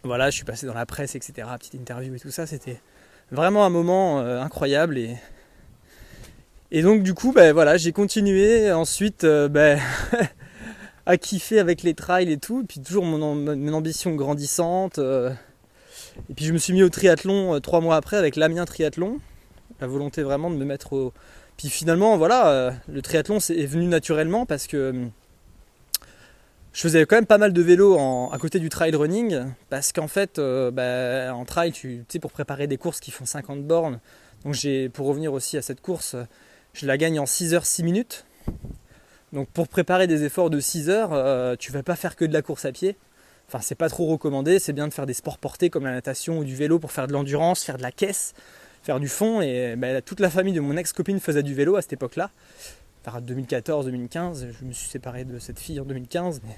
voilà, 0.03 0.31
je 0.31 0.37
suis 0.37 0.47
passé 0.47 0.66
dans 0.66 0.72
la 0.72 0.87
presse, 0.87 1.14
etc. 1.14 1.47
Petite 1.59 1.74
interview 1.74 2.14
et 2.14 2.18
tout 2.18 2.31
ça, 2.31 2.47
c'était 2.47 2.81
vraiment 3.31 3.66
un 3.66 3.70
moment 3.70 4.20
euh, 4.20 4.41
incroyable 4.41 4.97
et 4.97 5.16
et 6.72 6.83
donc 6.83 7.03
du 7.03 7.14
coup, 7.14 7.33
ben 7.33 7.53
voilà, 7.53 7.76
j'ai 7.76 7.91
continué 7.91 8.70
ensuite 8.70 9.24
euh, 9.24 9.49
ben, 9.49 9.81
à 11.07 11.16
kiffer 11.16 11.59
avec 11.59 11.83
les 11.83 11.95
trails 11.95 12.31
et 12.31 12.39
tout. 12.39 12.62
Et 12.62 12.64
puis 12.64 12.81
toujours 12.81 13.05
mon, 13.05 13.72
ambition 13.72 14.14
grandissante. 14.14 14.99
euh. 14.99 15.31
et 16.28 16.35
puis 16.35 16.45
je 16.45 16.53
me 16.53 16.59
suis 16.59 16.72
mis 16.72 16.85
au 16.85 16.89
triathlon 16.89 17.57
euh, 17.57 17.61
trois 17.61 17.81
mois 17.81 17.97
après 17.97 18.16
avec 18.16 18.37
l'Amiens 18.37 18.66
Triathlon. 18.66 19.18
La 19.81 19.89
volonté 19.89 20.22
vraiment 20.22 20.51
de 20.51 20.57
me 20.57 20.64
mettre 20.64 20.93
au. 20.93 21.12
Puis 21.61 21.69
finalement, 21.69 22.17
voilà, 22.17 22.49
euh, 22.49 22.71
le 22.89 23.03
triathlon 23.03 23.37
est 23.37 23.67
venu 23.67 23.85
naturellement 23.85 24.47
parce 24.47 24.67
que 24.67 24.93
hum, 24.93 25.11
je 26.73 26.81
faisais 26.81 27.05
quand 27.05 27.17
même 27.17 27.27
pas 27.27 27.37
mal 27.37 27.53
de 27.53 27.61
vélo 27.61 27.99
en- 27.99 28.31
à 28.31 28.39
côté 28.39 28.59
du 28.61 28.71
trail 28.71 28.95
running. 28.97 29.45
Parce 29.69 29.93
qu'en 29.93 30.09
fait, 30.09 30.39
euh, 30.39 30.71
bah, 30.71 31.35
en 31.35 31.45
trail, 31.45 31.73
tu 31.73 31.99
tu 31.99 32.05
sais, 32.15 32.19
pour 32.19 32.33
préparer 32.33 32.67
des 32.67 32.79
courses 32.79 32.99
qui 32.99 33.11
font 33.11 33.27
50 33.27 33.63
bornes. 33.67 34.01
Donc 34.43 34.55
j'ai, 34.55 34.89
pour 34.89 35.07
revenir 35.07 35.35
aussi 35.35 35.59
à 35.59 35.63
cette 35.63 35.83
course, 35.83 36.17
je 36.73 36.87
la 36.87 36.97
gagne 36.97 37.21
en 37.21 37.27
6 37.27 37.53
heures 37.53 37.67
6 37.67 37.83
minutes. 37.83 38.25
Donc 39.35 39.47
pour 39.51 39.69
préparer 39.69 40.07
des 40.07 40.25
efforts 40.25 40.49
de 40.49 40.61
6 40.61 40.89
heures, 40.89 41.13
euh, 41.13 41.57
tu 41.59 41.73
vas 41.73 41.83
pas 41.83 41.95
faire 41.95 42.17
que 42.17 42.25
de 42.25 42.33
la 42.33 42.41
course 42.41 42.65
à 42.65 42.73
pied. 42.73 42.97
Enfin, 43.49 43.59
c'est 43.61 43.75
pas 43.75 43.91
trop 43.91 44.07
recommandé. 44.07 44.59
C'est 44.61 44.73
bien 44.73 44.89
de 44.89 44.95
faire 44.95 45.05
des 45.05 45.13
sports 45.13 45.37
portés 45.37 45.69
comme 45.69 45.85
la 45.85 45.93
natation 45.93 46.39
ou 46.39 46.45
du 46.45 46.55
vélo 46.57 46.79
pour 46.79 46.91
faire 46.91 47.07
de 47.07 47.13
l'endurance, 47.13 47.63
faire 47.63 47.77
de 47.77 47.83
la 47.83 47.93
caisse, 47.93 48.33
faire 48.83 49.01
du 49.01 49.09
fond. 49.09 49.41
Et 49.41 49.76
bah, 49.76 50.01
toute 50.03 50.20
la 50.20 50.31
famille 50.31 50.55
de 50.55 50.61
mon 50.61 50.76
ex-copine 50.76 51.20
faisait 51.20 51.43
du 51.43 51.55
vélo 51.55 51.76
à 51.76 51.83
cette 51.83 51.93
époque-là. 51.93 52.31
Vers 53.05 53.20
2014-2015, 53.22 54.47
je 54.61 54.64
me 54.64 54.72
suis 54.72 54.89
séparé 54.89 55.24
de 55.24 55.39
cette 55.39 55.59
fille 55.59 55.81
en 55.81 55.85
2015, 55.85 56.43
mais 56.47 56.57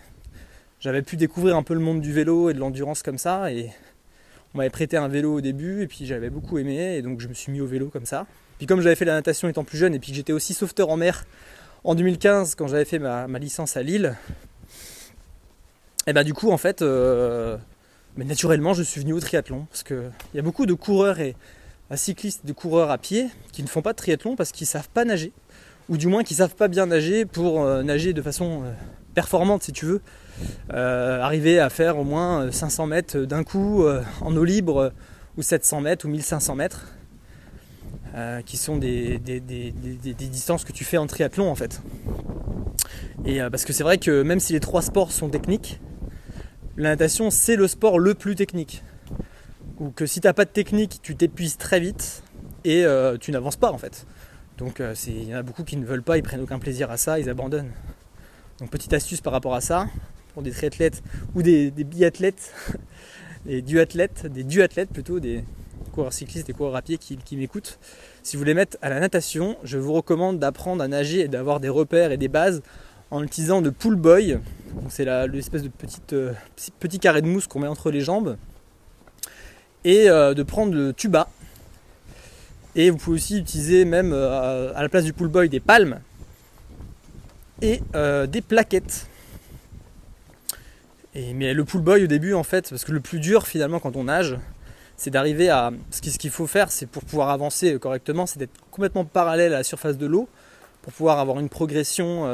j'avais 0.80 1.02
pu 1.02 1.16
découvrir 1.16 1.56
un 1.56 1.62
peu 1.62 1.74
le 1.74 1.80
monde 1.80 2.00
du 2.00 2.12
vélo 2.12 2.50
et 2.50 2.54
de 2.54 2.58
l'endurance 2.58 3.02
comme 3.02 3.18
ça. 3.18 3.52
Et 3.52 3.70
on 4.54 4.58
m'avait 4.58 4.70
prêté 4.70 4.96
un 4.96 5.08
vélo 5.08 5.34
au 5.34 5.40
début, 5.40 5.82
et 5.82 5.86
puis 5.86 6.04
j'avais 6.04 6.30
beaucoup 6.30 6.58
aimé, 6.58 6.96
et 6.96 7.02
donc 7.02 7.20
je 7.20 7.28
me 7.28 7.34
suis 7.34 7.52
mis 7.52 7.60
au 7.60 7.66
vélo 7.66 7.88
comme 7.88 8.06
ça. 8.06 8.26
Puis 8.58 8.66
comme 8.66 8.80
j'avais 8.80 8.96
fait 8.96 9.04
la 9.04 9.14
natation 9.14 9.48
étant 9.48 9.64
plus 9.64 9.78
jeune, 9.78 9.94
et 9.94 9.98
puis 9.98 10.10
que 10.10 10.16
j'étais 10.16 10.32
aussi 10.32 10.52
sauveteur 10.52 10.90
en 10.90 10.96
mer 10.96 11.24
en 11.84 11.94
2015 11.94 12.54
quand 12.54 12.68
j'avais 12.68 12.84
fait 12.84 12.98
ma, 12.98 13.28
ma 13.28 13.38
licence 13.38 13.76
à 13.76 13.82
Lille, 13.82 14.16
et 16.06 16.12
ben 16.12 16.24
du 16.24 16.34
coup 16.34 16.50
en 16.50 16.58
fait, 16.58 16.82
euh, 16.82 17.56
mais 18.16 18.24
naturellement 18.24 18.74
je 18.74 18.82
suis 18.82 19.00
venu 19.00 19.12
au 19.12 19.20
triathlon 19.20 19.66
parce 19.70 19.82
que 19.84 20.10
il 20.32 20.36
y 20.36 20.40
a 20.40 20.42
beaucoup 20.42 20.66
de 20.66 20.74
coureurs 20.74 21.20
et 21.20 21.36
cyclistes, 21.96 22.46
de 22.46 22.52
coureurs 22.52 22.90
à 22.90 22.98
pied 22.98 23.28
qui 23.52 23.62
ne 23.62 23.68
font 23.68 23.82
pas 23.82 23.92
de 23.92 23.96
triathlon 23.96 24.36
parce 24.36 24.52
qu'ils 24.52 24.66
savent 24.66 24.88
pas 24.88 25.04
nager, 25.04 25.32
ou 25.88 25.96
du 25.96 26.06
moins 26.06 26.24
qu'ils 26.24 26.38
savent 26.38 26.54
pas 26.54 26.68
bien 26.68 26.86
nager 26.86 27.24
pour 27.24 27.62
euh, 27.62 27.82
nager 27.82 28.12
de 28.12 28.22
façon 28.22 28.62
euh, 28.64 28.72
performante 29.14 29.62
si 29.62 29.72
tu 29.72 29.86
veux, 29.86 30.00
Euh, 30.72 31.20
arriver 31.20 31.60
à 31.60 31.68
faire 31.68 31.98
au 31.98 32.04
moins 32.04 32.50
500 32.50 32.86
mètres 32.86 33.18
d'un 33.18 33.44
coup 33.44 33.84
en 34.22 34.36
eau 34.36 34.44
libre 34.44 34.92
ou 35.36 35.42
700 35.42 35.82
mètres 35.82 36.06
ou 36.06 36.08
1500 36.08 36.54
mètres. 36.56 36.86
qui 38.46 38.56
sont 38.56 38.78
des, 38.78 39.18
distances 40.16 40.64
que 40.64 40.72
tu 40.72 40.84
fais 40.84 40.96
en 40.96 41.06
triathlon 41.06 41.50
en 41.50 41.54
fait. 41.54 41.82
Et 43.26 43.40
parce 43.50 43.64
que 43.64 43.72
c'est 43.72 43.84
vrai 43.84 43.98
que 43.98 44.22
même 44.22 44.40
si 44.40 44.54
les 44.54 44.60
trois 44.60 44.82
sports 44.82 45.12
sont 45.12 45.28
techniques, 45.28 45.80
la 46.76 46.88
natation 46.90 47.30
c'est 47.30 47.56
le 47.56 47.68
sport 47.68 47.98
le 47.98 48.14
plus 48.14 48.34
technique. 48.34 48.82
Ou 49.82 49.90
que 49.90 50.06
si 50.06 50.20
t'as 50.20 50.32
pas 50.32 50.44
de 50.44 50.50
technique, 50.50 51.00
tu 51.02 51.16
t'épuises 51.16 51.56
très 51.56 51.80
vite 51.80 52.22
et 52.62 52.84
euh, 52.84 53.16
tu 53.18 53.32
n'avances 53.32 53.56
pas 53.56 53.72
en 53.72 53.78
fait. 53.78 54.06
Donc 54.56 54.78
euh, 54.78 54.94
il 55.08 55.28
y 55.28 55.34
en 55.34 55.38
a 55.38 55.42
beaucoup 55.42 55.64
qui 55.64 55.76
ne 55.76 55.84
veulent 55.84 56.04
pas, 56.04 56.18
ils 56.18 56.22
prennent 56.22 56.40
aucun 56.40 56.60
plaisir 56.60 56.88
à 56.92 56.96
ça, 56.96 57.18
ils 57.18 57.28
abandonnent. 57.28 57.72
Donc 58.60 58.70
petite 58.70 58.92
astuce 58.92 59.20
par 59.20 59.32
rapport 59.32 59.56
à 59.56 59.60
ça, 59.60 59.88
pour 60.34 60.44
des 60.44 60.52
triathlètes 60.52 61.02
ou 61.34 61.42
des, 61.42 61.72
biathlètes, 61.72 62.54
des 63.44 63.60
duathlètes, 63.60 64.28
des 64.28 64.44
duathlètes 64.44 64.90
plutôt, 64.90 65.18
des 65.18 65.42
coureurs 65.90 66.12
cyclistes, 66.12 66.46
des 66.46 66.52
coureurs 66.52 66.76
à 66.76 66.82
pied 66.82 66.96
qui, 66.96 67.36
m'écoutent. 67.36 67.80
Si 68.22 68.36
vous 68.36 68.40
voulez 68.40 68.54
mettre 68.54 68.76
à 68.82 68.88
la 68.88 69.00
natation, 69.00 69.56
je 69.64 69.78
vous 69.78 69.94
recommande 69.94 70.38
d'apprendre 70.38 70.84
à 70.84 70.86
nager 70.86 71.22
et 71.22 71.28
d'avoir 71.28 71.58
des 71.58 71.68
repères 71.68 72.12
et 72.12 72.16
des 72.18 72.28
bases 72.28 72.62
en 73.10 73.20
utilisant 73.24 73.60
le 73.60 73.72
pull 73.72 73.96
boy. 73.96 74.38
C'est 74.90 75.06
l'espèce 75.26 75.64
de 75.64 75.68
petite, 75.68 76.12
euh, 76.12 76.34
petit 76.78 77.00
carré 77.00 77.20
de 77.20 77.26
mousse 77.26 77.48
qu'on 77.48 77.58
met 77.58 77.66
entre 77.66 77.90
les 77.90 78.00
jambes. 78.00 78.36
Et 79.84 80.08
euh, 80.08 80.34
de 80.34 80.42
prendre 80.42 80.74
le 80.74 80.92
tuba. 80.92 81.28
Et 82.76 82.90
vous 82.90 82.96
pouvez 82.96 83.16
aussi 83.16 83.38
utiliser 83.38 83.84
même 83.84 84.12
euh, 84.12 84.72
à 84.74 84.82
la 84.82 84.88
place 84.88 85.04
du 85.04 85.12
pull 85.12 85.28
boy 85.28 85.48
des 85.48 85.60
palmes 85.60 86.00
et 87.60 87.82
euh, 87.94 88.26
des 88.26 88.40
plaquettes. 88.40 89.06
Et, 91.14 91.34
mais 91.34 91.52
le 91.52 91.64
pull 91.64 91.82
boy 91.82 92.04
au 92.04 92.06
début 92.06 92.32
en 92.32 92.44
fait, 92.44 92.70
parce 92.70 92.84
que 92.84 92.92
le 92.92 93.00
plus 93.00 93.20
dur 93.20 93.46
finalement 93.46 93.78
quand 93.80 93.96
on 93.96 94.04
nage, 94.04 94.38
c'est 94.96 95.10
d'arriver 95.10 95.50
à. 95.50 95.70
Ce 95.90 96.00
qui- 96.00 96.10
ce 96.10 96.18
qu'il 96.18 96.30
faut 96.30 96.46
faire, 96.46 96.70
c'est 96.70 96.86
pour 96.86 97.04
pouvoir 97.04 97.30
avancer 97.30 97.78
correctement, 97.78 98.24
c'est 98.24 98.38
d'être 98.38 98.54
complètement 98.70 99.04
parallèle 99.04 99.52
à 99.52 99.58
la 99.58 99.64
surface 99.64 99.98
de 99.98 100.06
l'eau, 100.06 100.28
pour 100.80 100.92
pouvoir 100.92 101.18
avoir 101.18 101.40
une 101.40 101.48
progression, 101.48 102.24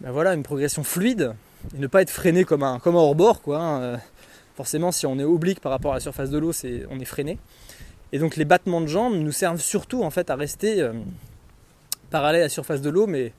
ben 0.00 0.10
voilà, 0.12 0.34
une 0.34 0.42
progression 0.44 0.84
fluide, 0.84 1.34
et 1.74 1.78
ne 1.78 1.86
pas 1.88 2.00
être 2.02 2.10
freiné 2.10 2.44
comme 2.44 2.62
un, 2.62 2.78
comme 2.78 2.94
un 2.94 3.00
hors-bord, 3.00 3.42
quoi. 3.42 3.58
hein. 3.60 4.00
Forcément, 4.54 4.92
si 4.92 5.06
on 5.06 5.18
est 5.18 5.24
oblique 5.24 5.60
par 5.60 5.72
rapport 5.72 5.92
à 5.92 5.94
la 5.96 6.00
surface 6.00 6.30
de 6.30 6.38
l'eau, 6.38 6.52
c'est, 6.52 6.84
on 6.90 6.98
est 7.00 7.04
freiné. 7.04 7.38
Et 8.12 8.18
donc 8.18 8.36
les 8.36 8.44
battements 8.44 8.80
de 8.80 8.86
jambes 8.86 9.14
nous 9.14 9.32
servent 9.32 9.60
surtout 9.60 10.02
en 10.02 10.10
fait 10.10 10.28
à 10.28 10.36
rester 10.36 10.82
euh, 10.82 10.92
parallèle 12.10 12.42
à 12.42 12.44
la 12.44 12.50
surface 12.50 12.82
de 12.82 12.90
l'eau, 12.90 13.06
mais 13.06 13.32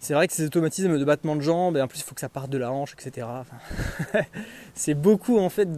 c'est 0.00 0.14
vrai 0.14 0.26
que 0.26 0.34
ces 0.34 0.44
automatismes 0.44 0.98
de 0.98 1.04
battement 1.04 1.36
de 1.36 1.40
jambes, 1.40 1.76
et 1.76 1.82
en 1.82 1.86
plus 1.86 2.00
il 2.00 2.02
faut 2.02 2.14
que 2.14 2.20
ça 2.20 2.28
parte 2.28 2.50
de 2.50 2.58
la 2.58 2.72
hanche, 2.72 2.94
etc. 2.98 3.28
C'est 4.74 4.94
beaucoup 4.94 5.38
en 5.38 5.48
fait 5.48 5.68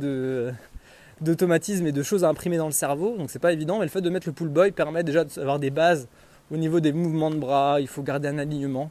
d'automatismes 1.20 1.86
et 1.86 1.92
de 1.92 2.02
choses 2.02 2.24
à 2.24 2.28
imprimer 2.28 2.56
dans 2.56 2.66
le 2.66 2.72
cerveau, 2.72 3.18
donc 3.18 3.30
c'est 3.30 3.38
pas 3.38 3.52
évident, 3.52 3.78
mais 3.78 3.84
le 3.84 3.90
fait 3.90 4.00
de 4.00 4.08
mettre 4.08 4.26
le 4.26 4.32
pull 4.32 4.48
boy 4.48 4.72
permet 4.72 5.04
déjà 5.04 5.24
d'avoir 5.24 5.58
des 5.58 5.70
bases 5.70 6.08
au 6.50 6.56
niveau 6.56 6.80
des 6.80 6.92
mouvements 6.92 7.30
de 7.30 7.36
bras, 7.36 7.80
il 7.80 7.88
faut 7.88 8.02
garder 8.02 8.28
un 8.28 8.38
alignement. 8.38 8.90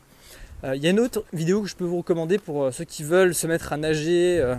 Euh, 0.64 0.76
Il 0.76 0.84
y 0.84 0.88
a 0.88 0.92
une 0.92 1.00
autre 1.00 1.24
vidéo 1.34 1.62
que 1.62 1.68
je 1.68 1.76
peux 1.76 1.86
vous 1.86 1.98
recommander 1.98 2.38
pour 2.38 2.64
euh, 2.64 2.72
ceux 2.72 2.86
qui 2.86 3.04
veulent 3.04 3.36
se 3.36 3.48
mettre 3.48 3.74
à 3.74 3.78
nager, 3.78 4.40
euh, 4.40 4.56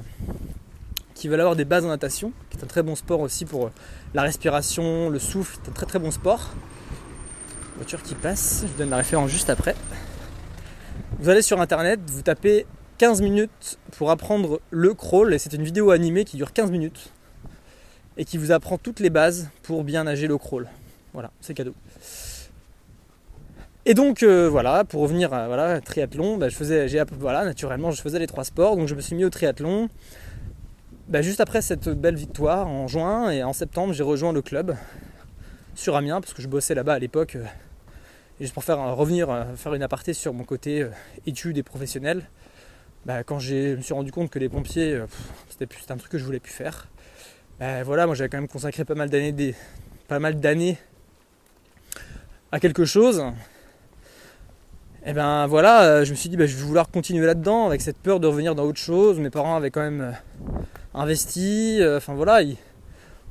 qui 1.15 1.29
veulent 1.29 1.41
avoir 1.41 1.57
des 1.57 1.65
bases 1.65 1.85
en 1.85 1.89
natation, 1.89 2.33
qui 2.51 2.59
est 2.59 2.65
un 2.65 2.67
très 2.67 2.83
bon 2.83 2.97
sport 2.97 3.21
aussi 3.21 3.45
pour 3.45 3.67
euh, 3.67 3.71
la 4.15 4.23
respiration, 4.23 5.11
le 5.11 5.19
souffle, 5.19 5.59
c'est 5.62 5.71
un 5.71 5.73
très 5.73 5.87
très 5.87 5.99
bon 5.99 6.11
sport. 6.11 6.51
Voiture 7.77 8.03
qui 8.03 8.15
passe, 8.15 8.61
je 8.62 8.67
vous 8.67 8.79
donne 8.79 8.91
la 8.91 8.99
référence 8.99 9.31
juste 9.31 9.51
après. 9.51 9.75
Vous 11.19 11.29
allez 11.29 11.43
sur 11.43 11.61
internet, 11.61 12.01
vous 12.07 12.23
tapez 12.23 12.67
15 12.99 13.23
minutes 13.23 13.79
pour 13.97 14.11
apprendre 14.11 14.61
le 14.71 14.95
crawl, 14.95 15.35
et 15.35 15.39
c'est 15.39 15.53
une 15.53 15.65
vidéo 15.65 15.91
animée 15.91 16.25
qui 16.25 16.37
dure 16.37 16.53
15 16.53 16.71
minutes 16.71 17.11
et 18.17 18.25
qui 18.25 18.39
vous 18.39 18.53
apprend 18.53 18.79
toutes 18.79 19.01
les 19.01 19.11
bases 19.11 19.49
pour 19.62 19.83
bien 19.83 20.05
nager 20.05 20.27
le 20.27 20.39
crawl. 20.39 20.69
Voilà, 21.12 21.31
c'est 21.41 21.55
cadeau. 21.55 21.75
Et 23.87 23.95
donc 23.95 24.23
euh, 24.23 24.49
voilà, 24.49 24.85
pour 24.85 25.03
revenir 25.03 25.35
à 25.35 25.47
voilà, 25.47 25.81
triathlon, 25.81 26.39
bah, 26.39 26.49
je 26.49 26.57
faisais, 26.57 26.89
voilà, 27.19 27.45
naturellement 27.45 27.91
je 27.91 28.01
faisais 28.01 28.19
les 28.19 28.27
trois 28.27 28.45
sports, 28.45 28.77
donc 28.77 28.89
je 28.89 28.95
me 28.95 29.01
suis 29.01 29.15
mis 29.15 29.25
au 29.25 29.31
triathlon. 29.31 29.89
Bah, 31.09 31.21
juste 31.21 31.41
après 31.41 31.61
cette 31.61 31.89
belle 31.91 32.15
victoire 32.15 32.67
en 32.67 32.89
juin 32.89 33.31
et 33.31 33.43
en 33.43 33.53
septembre, 33.53 33.93
j'ai 33.93 34.03
rejoint 34.03 34.33
le 34.33 34.41
club 34.41 34.75
sur 35.75 35.97
Amiens 35.97 36.21
parce 36.23 36.33
que 36.33 36.41
je 36.41 36.49
bossais 36.49 36.75
là-bas 36.75 36.95
à 36.95 36.99
l'époque. 36.99 37.37
euh, 37.37 37.45
juste 38.41 38.55
pour 38.55 38.65
faire 38.65 38.81
un- 38.81 38.93
revenir, 38.93 39.29
euh, 39.31 39.45
faire 39.55 39.75
une 39.75 39.83
aparté 39.83 40.15
sur 40.15 40.33
mon 40.33 40.45
côté 40.45 40.83
euh, 40.83 40.89
études 41.27 41.59
et 41.59 41.63
professionnel, 41.63 42.23
bah, 43.05 43.23
quand 43.23 43.39
je 43.39 43.77
me 43.77 43.83
suis 43.83 43.93
rendu 43.93 44.13
compte 44.13 44.31
que 44.31 44.39
les 44.39 44.49
pompiers, 44.49 44.95
euh, 44.95 45.07
c'était, 45.51 45.69
un 45.91 45.97
truc 45.99 46.11
que 46.11 46.19
je 46.19 46.25
voulais 46.25 46.41
plus 46.41 46.53
faire. 46.53 46.89
Bah, 47.61 47.83
voilà, 47.85 48.07
moi 48.07 48.15
j'avais 48.15 48.31
quand 48.31 48.39
même 48.39 48.49
consacré 48.49 48.85
pas 48.87 48.95
mal 48.95 49.11
d'années, 49.11 49.55
pas 50.09 50.19
mal 50.19 50.41
d'années 50.41 50.79
à 52.51 52.61
quelque 52.61 52.87
chose. 52.87 53.23
Et 55.05 55.13
ben 55.13 55.47
voilà, 55.49 55.83
euh, 55.85 56.05
je 56.07 56.13
me 56.13 56.17
suis 56.17 56.31
dit 56.31 56.37
je 56.39 56.57
vais 56.57 56.63
vouloir 56.63 56.89
continuer 56.91 57.27
là-dedans 57.27 57.67
avec 57.67 57.83
cette 57.83 57.99
peur 57.99 58.21
de 58.21 58.27
revenir 58.27 58.55
dans 58.55 58.65
autre 58.65 58.79
chose. 58.79 59.21
Mes 59.21 59.29
parents 59.29 59.55
avaient 59.57 59.71
quand 59.71 59.83
même 59.83 60.01
euh, 60.01 60.13
investi. 60.95 61.78
euh, 61.80 61.99
Enfin 61.99 62.14
voilà, 62.14 62.40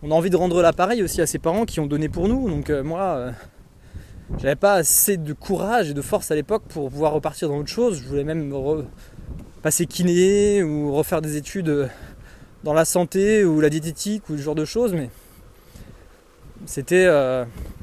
on 0.02 0.12
a 0.12 0.14
envie 0.14 0.30
de 0.30 0.36
rendre 0.36 0.62
l'appareil 0.62 1.02
aussi 1.04 1.22
à 1.22 1.28
ses 1.28 1.40
parents 1.40 1.66
qui 1.66 1.80
ont 1.80 1.86
donné 1.86 2.10
pour 2.10 2.28
nous. 2.28 2.50
Donc 2.50 2.70
euh, 2.70 2.84
moi, 2.84 3.02
euh, 3.02 3.32
j'avais 4.38 4.56
pas 4.56 4.74
assez 4.74 5.18
de 5.18 5.34
courage 5.34 5.90
et 5.90 5.94
de 5.94 6.02
force 6.02 6.32
à 6.32 6.36
l'époque 6.36 6.64
pour 6.70 6.90
pouvoir 6.90 7.14
repartir 7.14 7.50
dans 7.50 7.58
autre 7.58 7.70
chose. 7.70 8.02
Je 8.02 8.08
voulais 8.08 8.24
même 8.24 8.54
passer 9.62 9.86
kiné 9.86 10.64
ou 10.64 10.94
refaire 10.94 11.22
des 11.22 11.38
études 11.38 11.90
dans 12.64 12.74
la 12.74 12.86
santé 12.86 13.44
ou 13.46 13.62
la 13.62 13.70
diététique 13.70 14.30
ou 14.30 14.38
ce 14.38 14.42
genre 14.42 14.56
de 14.56 14.66
choses, 14.66 14.94
mais 14.94 15.10
c'était, 16.66 17.06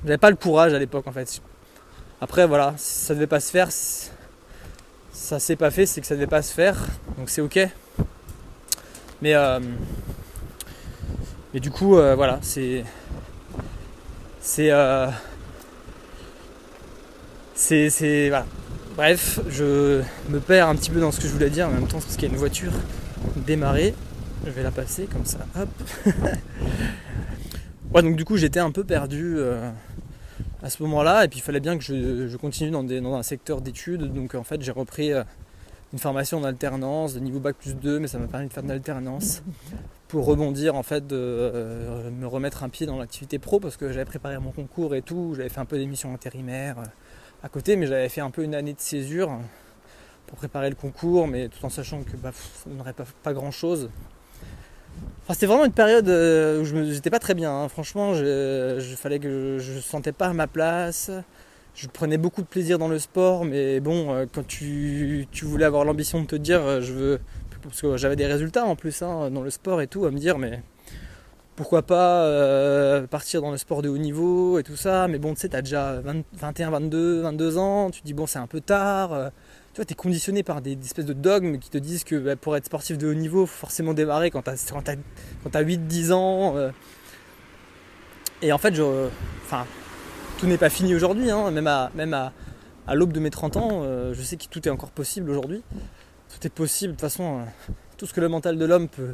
j'avais 0.04 0.18
pas 0.18 0.30
le 0.30 0.36
courage 0.36 0.72
à 0.74 0.78
l'époque 0.78 1.06
en 1.06 1.12
fait. 1.12 1.40
Après 2.22 2.46
voilà, 2.46 2.74
si 2.76 3.06
ça 3.06 3.14
devait 3.14 3.26
pas 3.26 3.40
se 3.40 3.50
faire, 3.50 3.68
ça 5.12 5.38
s'est 5.38 5.56
pas 5.56 5.70
fait, 5.70 5.86
c'est 5.86 6.00
que 6.00 6.06
ça 6.06 6.14
devait 6.14 6.26
pas 6.26 6.42
se 6.42 6.52
faire, 6.52 6.86
donc 7.18 7.30
c'est 7.30 7.40
ok. 7.40 7.58
Mais 9.22 9.34
euh, 9.34 9.60
mais 11.52 11.60
du 11.60 11.70
coup 11.70 11.96
euh, 11.96 12.14
voilà, 12.14 12.38
c'est 12.42 12.84
c'est 14.40 14.70
euh, 14.70 15.08
c'est 17.54 17.90
c'est 17.90 18.28
voilà. 18.28 18.46
Bref, 18.96 19.40
je 19.48 20.02
me 20.28 20.40
perds 20.40 20.68
un 20.68 20.74
petit 20.74 20.90
peu 20.90 21.00
dans 21.00 21.12
ce 21.12 21.20
que 21.20 21.28
je 21.28 21.32
voulais 21.32 21.50
dire 21.50 21.68
en 21.68 21.70
même 21.70 21.86
temps 21.86 22.00
parce 22.00 22.16
qu'il 22.16 22.24
y 22.24 22.30
a 22.30 22.34
une 22.34 22.38
voiture 22.38 22.72
démarrée. 23.36 23.94
Je 24.44 24.50
vais 24.50 24.62
la 24.62 24.70
passer 24.70 25.06
comme 25.06 25.26
ça. 25.26 25.38
Hop. 25.58 25.68
ouais, 27.94 28.02
donc 28.02 28.16
du 28.16 28.24
coup 28.24 28.36
j'étais 28.36 28.60
un 28.60 28.70
peu 28.70 28.84
perdu 28.84 29.38
à 30.62 30.70
ce 30.70 30.82
moment-là 30.82 31.24
et 31.24 31.28
puis 31.28 31.38
il 31.38 31.42
fallait 31.42 31.60
bien 31.60 31.78
que 31.78 31.84
je, 31.84 32.36
continue 32.36 32.70
dans, 32.70 33.14
un 33.14 33.22
secteur 33.22 33.60
d'études. 33.60 34.12
Donc 34.12 34.34
en 34.34 34.44
fait 34.44 34.62
j'ai 34.62 34.72
repris 34.72 35.12
une 35.92 35.98
formation 35.98 36.38
en 36.38 36.44
alternance 36.44 37.14
de 37.14 37.20
niveau 37.20 37.40
bac 37.40 37.56
plus 37.56 37.74
2, 37.74 37.98
mais 37.98 38.06
ça 38.06 38.18
m'a 38.18 38.26
permis 38.26 38.48
de 38.48 38.52
faire 38.52 38.62
de 38.62 38.68
l'alternance 38.68 39.42
pour 40.08 40.24
rebondir 40.24 40.74
en 40.74 40.82
fait, 40.82 41.06
de 41.06 41.16
euh, 41.16 42.10
me 42.10 42.26
remettre 42.26 42.62
un 42.62 42.68
pied 42.68 42.86
dans 42.86 42.98
l'activité 42.98 43.38
pro 43.38 43.60
parce 43.60 43.76
que 43.76 43.92
j'avais 43.92 44.04
préparé 44.04 44.38
mon 44.38 44.52
concours 44.52 44.94
et 44.94 45.02
tout, 45.02 45.34
j'avais 45.36 45.48
fait 45.48 45.60
un 45.60 45.64
peu 45.64 45.78
d'émissions 45.78 46.12
intérimaires 46.12 46.78
euh, 46.78 46.86
à 47.42 47.48
côté, 47.48 47.76
mais 47.76 47.86
j'avais 47.86 48.08
fait 48.08 48.20
un 48.20 48.30
peu 48.30 48.42
une 48.42 48.54
année 48.54 48.72
de 48.72 48.80
césure 48.80 49.38
pour 50.26 50.36
préparer 50.36 50.68
le 50.68 50.76
concours, 50.76 51.26
mais 51.26 51.48
tout 51.48 51.64
en 51.64 51.70
sachant 51.70 52.02
que 52.02 52.16
bah, 52.16 52.30
ça 52.32 52.68
ne 52.70 52.74
donnerait 52.74 52.92
pas, 52.92 53.04
pas 53.22 53.32
grand 53.32 53.50
chose. 53.50 53.90
Enfin, 55.22 55.34
c'était 55.34 55.46
vraiment 55.46 55.64
une 55.64 55.72
période 55.72 56.08
euh, 56.08 56.60
où 56.60 56.64
je 56.64 56.76
n'étais 56.76 57.10
pas 57.10 57.18
très 57.18 57.34
bien. 57.34 57.52
hein. 57.52 57.68
Franchement, 57.68 58.14
je, 58.14 58.94
fallait 58.96 59.18
que 59.18 59.58
je, 59.58 59.72
je 59.72 59.80
sentais 59.80 60.12
pas 60.12 60.32
ma 60.32 60.46
place. 60.46 61.10
Je 61.74 61.86
prenais 61.86 62.18
beaucoup 62.18 62.42
de 62.42 62.46
plaisir 62.46 62.78
dans 62.78 62.88
le 62.88 62.98
sport, 62.98 63.44
mais 63.44 63.80
bon, 63.80 64.12
euh, 64.12 64.26
quand 64.32 64.46
tu, 64.46 65.26
tu 65.30 65.44
voulais 65.44 65.64
avoir 65.64 65.84
l'ambition 65.84 66.20
de 66.20 66.26
te 66.26 66.36
dire, 66.36 66.60
euh, 66.62 66.80
je 66.80 66.92
veux, 66.92 67.20
parce 67.62 67.80
que 67.80 67.96
j'avais 67.96 68.16
des 68.16 68.26
résultats 68.26 68.64
en 68.64 68.76
plus 68.76 69.02
hein, 69.02 69.30
dans 69.30 69.42
le 69.42 69.50
sport 69.50 69.80
et 69.80 69.86
tout, 69.86 70.04
à 70.04 70.10
me 70.10 70.18
dire, 70.18 70.38
mais 70.38 70.62
pourquoi 71.56 71.82
pas 71.82 72.24
euh, 72.24 73.06
partir 73.06 73.40
dans 73.40 73.50
le 73.50 73.56
sport 73.56 73.82
de 73.82 73.88
haut 73.88 73.98
niveau 73.98 74.58
et 74.58 74.62
tout 74.62 74.76
ça. 74.76 75.08
Mais 75.08 75.18
bon, 75.18 75.34
tu 75.34 75.40
sais, 75.40 75.50
t'as 75.50 75.62
déjà 75.62 76.00
20 76.00 76.24
21, 76.32 76.70
22, 76.70 77.20
22 77.22 77.58
ans, 77.58 77.90
tu 77.90 78.00
te 78.00 78.06
dis, 78.06 78.14
bon, 78.14 78.26
c'est 78.26 78.38
un 78.38 78.46
peu 78.46 78.60
tard. 78.60 79.30
tu 79.72 79.76
vois, 79.76 79.84
tu 79.84 79.92
es 79.92 79.96
conditionné 79.96 80.42
par 80.42 80.60
des, 80.62 80.72
espèces 80.72 81.06
de 81.06 81.12
dogmes 81.12 81.58
qui 81.58 81.70
te 81.70 81.78
disent 81.78 82.04
que 82.04 82.16
bah, 82.16 82.36
pour 82.36 82.56
être 82.56 82.66
sportif 82.66 82.98
de 82.98 83.08
haut 83.08 83.14
niveau, 83.14 83.46
faut 83.46 83.58
forcément 83.58 83.94
démarrer 83.94 84.30
quand 84.30 84.42
t'as- 84.42 84.56
quand 85.42 85.50
t'as 85.50 85.62
8-10 85.62 86.12
ans. 86.12 86.56
Et 88.42 88.52
en 88.52 88.58
fait, 88.58 88.74
je, 88.74 89.08
enfin, 89.44 89.66
tout 90.40 90.46
n'est 90.46 90.56
pas 90.56 90.70
fini 90.70 90.94
aujourd'hui, 90.94 91.30
hein, 91.30 91.50
même 91.50 91.66
à, 91.66 91.92
l'aube 92.94 93.12
de 93.12 93.20
mes 93.20 93.28
30 93.28 93.58
ans, 93.58 93.82
euh, 93.82 94.14
je 94.14 94.22
sais 94.22 94.38
que 94.38 94.46
tout 94.46 94.66
est 94.66 94.70
encore 94.70 94.90
possible 94.90 95.30
aujourd'hui. 95.30 95.62
Tout 96.30 96.46
est 96.46 96.50
possible, 96.50 96.94
de 96.94 96.96
toute 96.96 97.02
façon, 97.02 97.40
euh, 97.40 97.42
tout 97.98 98.06
ce 98.06 98.14
que 98.14 98.22
le 98.22 98.28
mental 98.28 98.56
de 98.56 98.64
l'homme 98.64 98.88
peut 98.88 99.12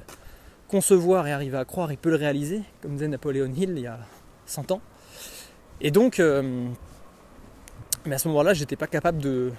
concevoir 0.68 1.26
et 1.26 1.32
arriver 1.32 1.58
à 1.58 1.64
croire, 1.64 1.90
il 1.90 1.98
peut 1.98 2.10
le 2.10 2.16
réaliser, 2.16 2.62
comme 2.80 2.92
disait 2.92 3.08
Napoléon 3.08 3.52
Hill 3.52 3.72
il 3.76 3.80
y 3.80 3.88
a 3.88 3.98
100 4.46 4.70
ans. 4.70 4.80
Et 5.80 5.90
donc, 5.90 6.20
euh, 6.20 6.68
mais 8.04 8.14
à 8.14 8.18
ce 8.18 8.28
moment-là, 8.28 8.54
j'étais 8.54 8.76
pas 8.76 8.86
capable 8.86 9.18
de. 9.18 9.50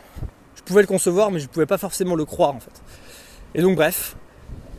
Je 0.56 0.62
pouvais 0.64 0.82
le 0.82 0.88
concevoir, 0.88 1.32
mais 1.32 1.40
je 1.40 1.50
pouvais 1.50 1.66
pas 1.66 1.78
forcément 1.78 2.16
le 2.16 2.24
croire 2.24 2.56
en 2.56 2.62
fait. 2.62 2.82
Et 3.56 3.62
donc, 3.62 3.76
bref, 3.76 4.16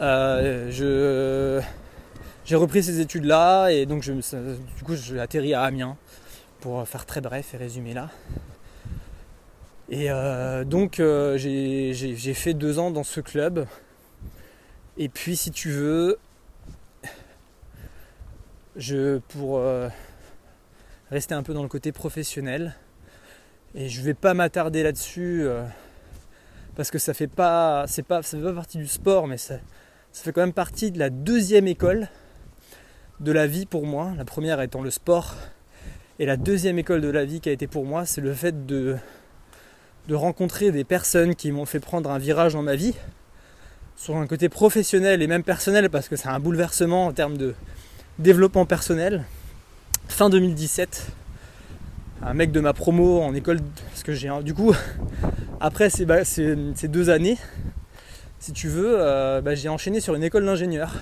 j'ai 0.00 1.60
repris 2.56 2.82
ces 2.82 3.00
études-là 3.00 3.68
et 3.68 3.84
donc 3.84 4.04
du 4.04 4.22
coup, 4.84 4.96
j'ai 4.96 5.20
atterri 5.20 5.52
à 5.52 5.64
Amiens 5.64 5.98
pour 6.60 6.86
faire 6.86 7.06
très 7.06 7.20
bref 7.20 7.54
et 7.54 7.56
résumer 7.56 7.94
là. 7.94 8.10
Et 9.90 10.10
euh, 10.10 10.64
donc, 10.64 11.00
euh, 11.00 11.38
j'ai 11.38 12.34
fait 12.34 12.54
deux 12.54 12.78
ans 12.78 12.90
dans 12.90 13.04
ce 13.04 13.20
club. 13.20 13.66
Et 14.98 15.08
puis, 15.08 15.36
si 15.36 15.50
tu 15.50 15.70
veux, 15.70 16.18
je 18.76 19.18
pour 19.18 19.58
euh, 19.58 19.88
rester 21.10 21.34
un 21.34 21.42
peu 21.42 21.54
dans 21.54 21.62
le 21.62 21.68
côté 21.68 21.92
professionnel, 21.92 22.74
et 23.74 23.88
je 23.88 24.02
vais 24.02 24.14
pas 24.14 24.34
m'attarder 24.34 24.82
là-dessus 24.82 25.42
euh, 25.46 25.64
parce 26.74 26.90
que 26.90 26.98
ça 26.98 27.14
fait 27.14 27.28
pas, 27.28 27.86
c'est 27.86 28.02
pas, 28.02 28.22
ça 28.22 28.36
fait 28.36 28.42
pas 28.42 28.52
partie 28.52 28.78
du 28.78 28.86
sport, 28.86 29.26
mais 29.26 29.36
ça 29.36 29.58
fait 30.12 30.32
quand 30.32 30.40
même 30.40 30.52
partie 30.52 30.90
de 30.90 30.98
la 30.98 31.10
deuxième 31.10 31.66
école 31.66 32.08
de 33.20 33.32
la 33.32 33.46
vie 33.46 33.66
pour 33.66 33.86
moi. 33.86 34.12
La 34.16 34.24
première 34.24 34.60
étant 34.60 34.82
le 34.82 34.90
sport, 34.90 35.34
et 36.18 36.26
la 36.26 36.36
deuxième 36.36 36.78
école 36.78 37.00
de 37.00 37.08
la 37.08 37.24
vie 37.24 37.40
qui 37.40 37.48
a 37.48 37.52
été 37.52 37.66
pour 37.66 37.84
moi, 37.84 38.04
c'est 38.04 38.20
le 38.20 38.34
fait 38.34 38.66
de 38.66 38.96
de 40.08 40.14
rencontrer 40.14 40.72
des 40.72 40.84
personnes 40.84 41.34
qui 41.34 41.52
m'ont 41.52 41.66
fait 41.66 41.80
prendre 41.80 42.10
un 42.10 42.16
virage 42.18 42.54
dans 42.54 42.62
ma 42.62 42.76
vie 42.76 42.94
sur 43.94 44.16
un 44.16 44.26
côté 44.26 44.48
professionnel 44.48 45.20
et 45.20 45.26
même 45.26 45.42
personnel 45.42 45.90
parce 45.90 46.08
que 46.08 46.16
c'est 46.16 46.28
un 46.30 46.40
bouleversement 46.40 47.06
en 47.06 47.12
termes 47.12 47.36
de 47.36 47.54
développement 48.18 48.64
personnel. 48.64 49.24
Fin 50.08 50.30
2017, 50.30 51.08
un 52.22 52.32
mec 52.32 52.52
de 52.52 52.60
ma 52.60 52.72
promo 52.72 53.20
en 53.20 53.34
école, 53.34 53.58
parce 53.90 54.02
que 54.02 54.12
j'ai 54.14 54.30
du 54.42 54.54
coup, 54.54 54.74
après 55.60 55.90
ces- 55.90 56.06
ces 56.24 56.88
deux 56.88 57.10
années, 57.10 57.36
si 58.38 58.52
tu 58.54 58.68
veux, 58.68 58.94
euh, 58.98 59.42
bah, 59.42 59.54
j'ai 59.54 59.68
enchaîné 59.68 60.00
sur 60.00 60.14
une 60.14 60.22
école 60.24 60.46
d'ingénieur. 60.46 60.94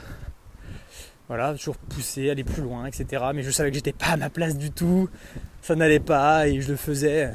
Voilà, 1.28 1.54
toujours 1.54 1.76
poussé, 1.76 2.30
aller 2.30 2.44
plus 2.44 2.62
loin, 2.62 2.86
etc. 2.86 3.24
Mais 3.34 3.42
je 3.42 3.50
savais 3.50 3.70
que 3.70 3.74
j'étais 3.76 3.92
pas 3.92 4.06
à 4.10 4.16
ma 4.16 4.30
place 4.30 4.56
du 4.56 4.70
tout, 4.70 5.08
ça 5.60 5.74
n'allait 5.74 5.98
pas 6.00 6.46
et 6.46 6.60
je 6.60 6.70
le 6.70 6.76
faisais. 6.76 7.32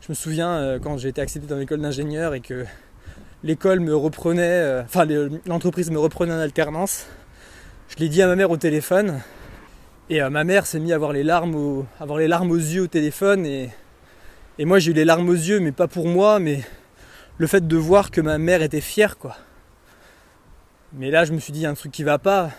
Je 0.00 0.06
me 0.08 0.14
souviens 0.14 0.50
euh, 0.56 0.78
quand 0.80 0.98
j'ai 0.98 1.08
été 1.08 1.20
accepté 1.20 1.46
dans 1.46 1.56
l'école 1.58 1.80
d'ingénieur 1.80 2.34
et 2.34 2.40
que 2.40 2.64
l'école 3.44 3.78
me 3.80 3.94
reprenait, 3.94 4.42
euh, 4.42 4.82
enfin 4.82 5.04
le- 5.04 5.40
l'entreprise 5.46 5.90
me 5.92 5.98
reprenait 5.98 6.32
en 6.34 6.38
alternance. 6.38 7.06
Je 7.88 7.96
l'ai 8.02 8.08
dit 8.08 8.20
à 8.20 8.26
ma 8.26 8.34
mère 8.34 8.50
au 8.50 8.56
téléphone 8.56 9.20
et 10.10 10.20
euh, 10.20 10.28
ma 10.30 10.42
mère 10.42 10.66
s'est 10.66 10.80
mis 10.80 10.90
à 10.92 10.96
avoir 10.96 11.12
les 11.12 11.22
larmes, 11.22 11.84
avoir 12.00 12.18
les 12.18 12.26
larmes 12.28 12.50
aux 12.50 12.56
yeux 12.56 12.82
au 12.82 12.86
téléphone 12.88 13.46
et, 13.46 13.70
et 14.58 14.64
moi 14.64 14.80
j'ai 14.80 14.90
eu 14.90 14.94
les 14.94 15.04
larmes 15.04 15.28
aux 15.28 15.32
yeux, 15.34 15.60
mais 15.60 15.70
pas 15.72 15.86
pour 15.86 16.08
moi, 16.08 16.40
mais 16.40 16.62
le 17.38 17.46
fait 17.46 17.66
de 17.68 17.76
voir 17.76 18.10
que 18.10 18.20
ma 18.20 18.38
mère 18.38 18.62
était 18.62 18.80
fière, 18.80 19.18
quoi. 19.18 19.36
Mais 20.92 21.10
là 21.10 21.24
je 21.24 21.32
me 21.32 21.38
suis 21.38 21.52
dit 21.52 21.60
il 21.60 21.62
y 21.62 21.66
a 21.66 21.70
un 21.70 21.74
truc 21.74 21.92
qui 21.92 22.04
va 22.04 22.18
pas. 22.18 22.50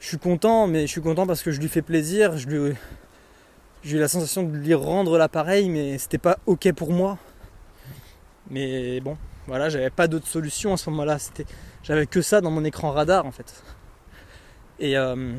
Je 0.00 0.08
suis 0.08 0.18
content, 0.18 0.66
mais 0.66 0.82
je 0.82 0.92
suis 0.92 1.00
content 1.00 1.26
parce 1.26 1.42
que 1.42 1.50
je 1.50 1.60
lui 1.60 1.68
fais 1.68 1.82
plaisir. 1.82 2.36
J'ai 2.36 3.96
eu 3.96 3.98
la 3.98 4.08
sensation 4.08 4.42
de 4.42 4.56
lui 4.56 4.74
rendre 4.74 5.16
l'appareil, 5.16 5.68
mais 5.68 5.96
c'était 5.98 6.18
pas 6.18 6.38
ok 6.46 6.72
pour 6.72 6.92
moi. 6.92 7.18
Mais 8.50 9.00
bon, 9.00 9.16
voilà, 9.46 9.68
j'avais 9.68 9.90
pas 9.90 10.08
d'autre 10.08 10.26
solution 10.26 10.72
à 10.72 10.76
ce 10.76 10.90
moment-là. 10.90 11.18
J'avais 11.82 12.06
que 12.06 12.22
ça 12.22 12.40
dans 12.40 12.50
mon 12.50 12.64
écran 12.64 12.90
radar 12.90 13.26
en 13.26 13.32
fait. 13.32 13.62
Et, 14.78 14.96
euh, 14.96 15.34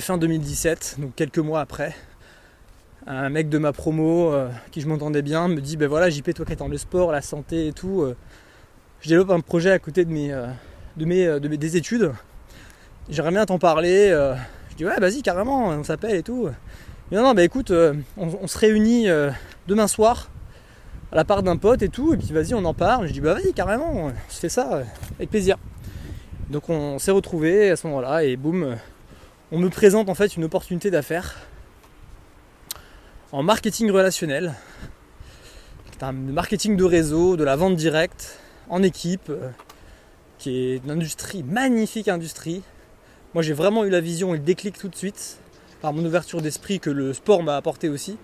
fin 0.00 0.18
2017, 0.18 0.96
donc 0.98 1.14
quelques 1.14 1.38
mois 1.38 1.60
après, 1.60 1.94
un 3.06 3.28
mec 3.28 3.48
de 3.48 3.58
ma 3.58 3.72
promo, 3.72 4.32
euh, 4.32 4.48
qui 4.70 4.80
je 4.80 4.88
m'entendais 4.88 5.22
bien, 5.22 5.48
me 5.48 5.60
dit 5.60 5.76
ben 5.76 5.88
voilà, 5.88 6.10
JP, 6.10 6.32
toi 6.34 6.46
qui 6.46 6.52
es 6.52 6.56
dans 6.56 6.68
le 6.68 6.78
sport, 6.78 7.12
la 7.12 7.22
santé 7.22 7.68
et 7.68 7.72
tout, 7.72 8.02
euh, 8.02 8.16
je 9.04 9.10
développe 9.10 9.30
un 9.30 9.40
projet 9.40 9.70
à 9.70 9.78
côté 9.78 10.06
de 10.06 10.10
mes, 10.10 10.32
euh, 10.32 10.46
de 10.96 11.04
mes, 11.04 11.26
euh, 11.26 11.38
de 11.38 11.46
mes 11.46 11.58
des 11.58 11.76
études. 11.76 12.12
J'aimerais 13.10 13.32
bien 13.32 13.44
t'en 13.44 13.58
parler. 13.58 14.08
euh. 14.10 14.34
je 14.70 14.76
dis 14.76 14.86
ouais, 14.86 14.98
vas-y 14.98 15.20
carrément, 15.20 15.68
on 15.68 15.84
s'appelle 15.84 16.16
et 16.16 16.22
tout. 16.22 16.48
Mais 17.10 17.18
non, 17.18 17.24
non, 17.24 17.34
bah 17.34 17.44
écoute, 17.44 17.70
on, 18.16 18.46
se 18.46 18.58
réunit 18.58 19.08
demain 19.68 19.88
soir 19.88 20.30
à 21.12 21.16
la 21.16 21.24
part 21.26 21.42
d'un 21.42 21.58
pote 21.58 21.82
et 21.82 21.90
tout, 21.90 22.14
et 22.14 22.16
puis 22.16 22.32
vas-y, 22.32 22.54
on 22.54 22.64
en 22.64 22.72
parle. 22.72 23.06
Je 23.06 23.12
dis 23.12 23.20
bah 23.20 23.34
vas-y, 23.34 23.52
carrément, 23.52 23.92
on 23.92 24.12
se 24.30 24.40
fait 24.40 24.48
ça 24.48 24.84
avec 25.18 25.28
plaisir. 25.28 25.58
Donc 26.48 26.70
on 26.70 26.98
s'est 26.98 27.10
retrouvés 27.10 27.70
à 27.70 27.76
ce 27.76 27.86
moment-là, 27.88 28.24
et 28.24 28.36
boum, 28.36 28.74
on 29.52 29.58
me 29.58 29.68
présente 29.68 30.08
en 30.08 30.14
fait 30.14 30.34
une 30.34 30.44
opportunité 30.44 30.90
d'affaires 30.90 31.36
en 33.32 33.42
marketing 33.42 33.90
relationnel. 33.90 34.54
Un 36.00 36.12
marketing 36.12 36.76
de 36.76 36.84
réseau, 36.84 37.36
de 37.36 37.44
la 37.44 37.56
vente 37.56 37.76
directe, 37.76 38.38
en 38.68 38.82
équipe, 38.82 39.28
euh, 39.30 39.50
qui 40.38 40.56
est 40.56 40.76
une 40.84 40.90
industrie, 40.90 41.42
magnifique 41.42 42.08
industrie. 42.08 42.62
Moi 43.34 43.42
j'ai 43.42 43.52
vraiment 43.52 43.84
eu 43.84 43.90
la 43.90 44.00
vision 44.00 44.34
et 44.34 44.38
le 44.38 44.44
déclic 44.44 44.78
tout 44.78 44.88
de 44.88 44.96
suite 44.96 45.38
par 45.80 45.92
mon 45.92 46.04
ouverture 46.04 46.40
d'esprit 46.40 46.80
que 46.80 46.90
le 46.90 47.12
sport 47.12 47.42
m'a 47.42 47.56
apporté 47.56 47.88
aussi. 47.88 48.16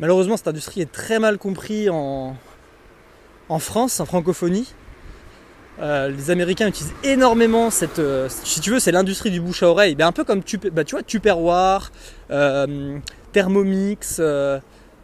Malheureusement, 0.00 0.36
cette 0.36 0.46
industrie 0.46 0.80
est 0.80 0.92
très 0.92 1.18
mal 1.18 1.38
comprise 1.38 1.90
en, 1.90 2.36
en 3.48 3.58
France, 3.58 3.98
en 3.98 4.06
francophonie. 4.06 4.72
Euh, 5.80 6.08
les 6.08 6.30
Américains 6.30 6.68
utilisent 6.68 6.94
énormément 7.02 7.70
cette. 7.70 7.98
euh, 7.98 8.28
si 8.28 8.60
tu 8.60 8.70
veux, 8.70 8.78
c'est 8.78 8.92
l'industrie 8.92 9.30
du 9.32 9.40
bouche 9.40 9.64
à 9.64 9.68
oreille. 9.68 9.96
Ben, 9.96 10.06
un 10.06 10.12
peu 10.12 10.22
comme 10.22 10.42
Tup- 10.44 10.70
bah, 10.70 10.84
tu 10.84 10.94
vois, 10.94 11.02
Tupperware, 11.02 11.90
Thermomix, 13.32 14.20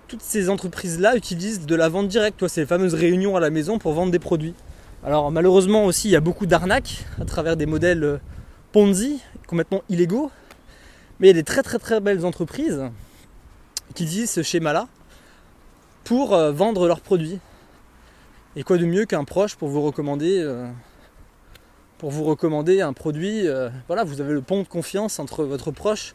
toutes 0.09 0.22
ces 0.22 0.50
entreprises-là 0.50 1.16
utilisent 1.16 1.66
de 1.66 1.74
la 1.74 1.88
vente 1.88 2.09
directe. 2.09 2.38
Toi, 2.38 2.48
les 2.57 2.66
fameuses 2.66 2.94
réunions 2.94 3.36
à 3.36 3.40
la 3.40 3.50
maison 3.50 3.78
pour 3.78 3.92
vendre 3.92 4.12
des 4.12 4.18
produits. 4.18 4.55
Alors, 5.05 5.30
malheureusement 5.30 5.84
aussi, 5.84 6.09
il 6.09 6.12
y 6.12 6.16
a 6.16 6.20
beaucoup 6.20 6.46
d'arnaques 6.46 7.05
à 7.20 7.24
travers 7.24 7.57
des 7.57 7.66
modèles 7.66 8.05
euh, 8.05 8.18
Ponzi, 8.72 9.20
complètement 9.46 9.82
illégaux. 9.88 10.30
Mais 11.20 11.28
il 11.28 11.30
y 11.30 11.38
a 11.38 11.40
des 11.40 11.44
très 11.44 11.62
très 11.62 11.78
très 11.78 12.00
belles 12.00 12.24
entreprises 12.24 12.84
qui 13.94 14.05
utilisent 14.05 14.30
ce 14.30 14.42
schéma-là 14.42 14.88
pour 16.05 16.34
euh, 16.34 16.52
vendre 16.52 16.86
leurs 16.86 17.00
produits. 17.00 17.38
Et 18.57 18.62
quoi 18.62 18.78
de 18.78 18.86
mieux 18.86 19.05
qu'un 19.05 19.24
proche 19.24 19.57
pour 19.57 19.68
vous 19.68 19.82
recommander 19.82 20.38
euh, 20.40 20.66
pour 21.98 22.11
vous 22.11 22.24
recommander 22.24 22.80
un 22.80 22.92
produit 22.92 23.46
voilà, 23.86 24.05
vous 24.05 24.20
avez 24.20 24.34
le 24.34 24.42
pont 24.42 24.62
de 24.62 24.68
confiance 24.68 25.18
entre 25.18 25.44
votre 25.44 25.70
proche 25.70 26.14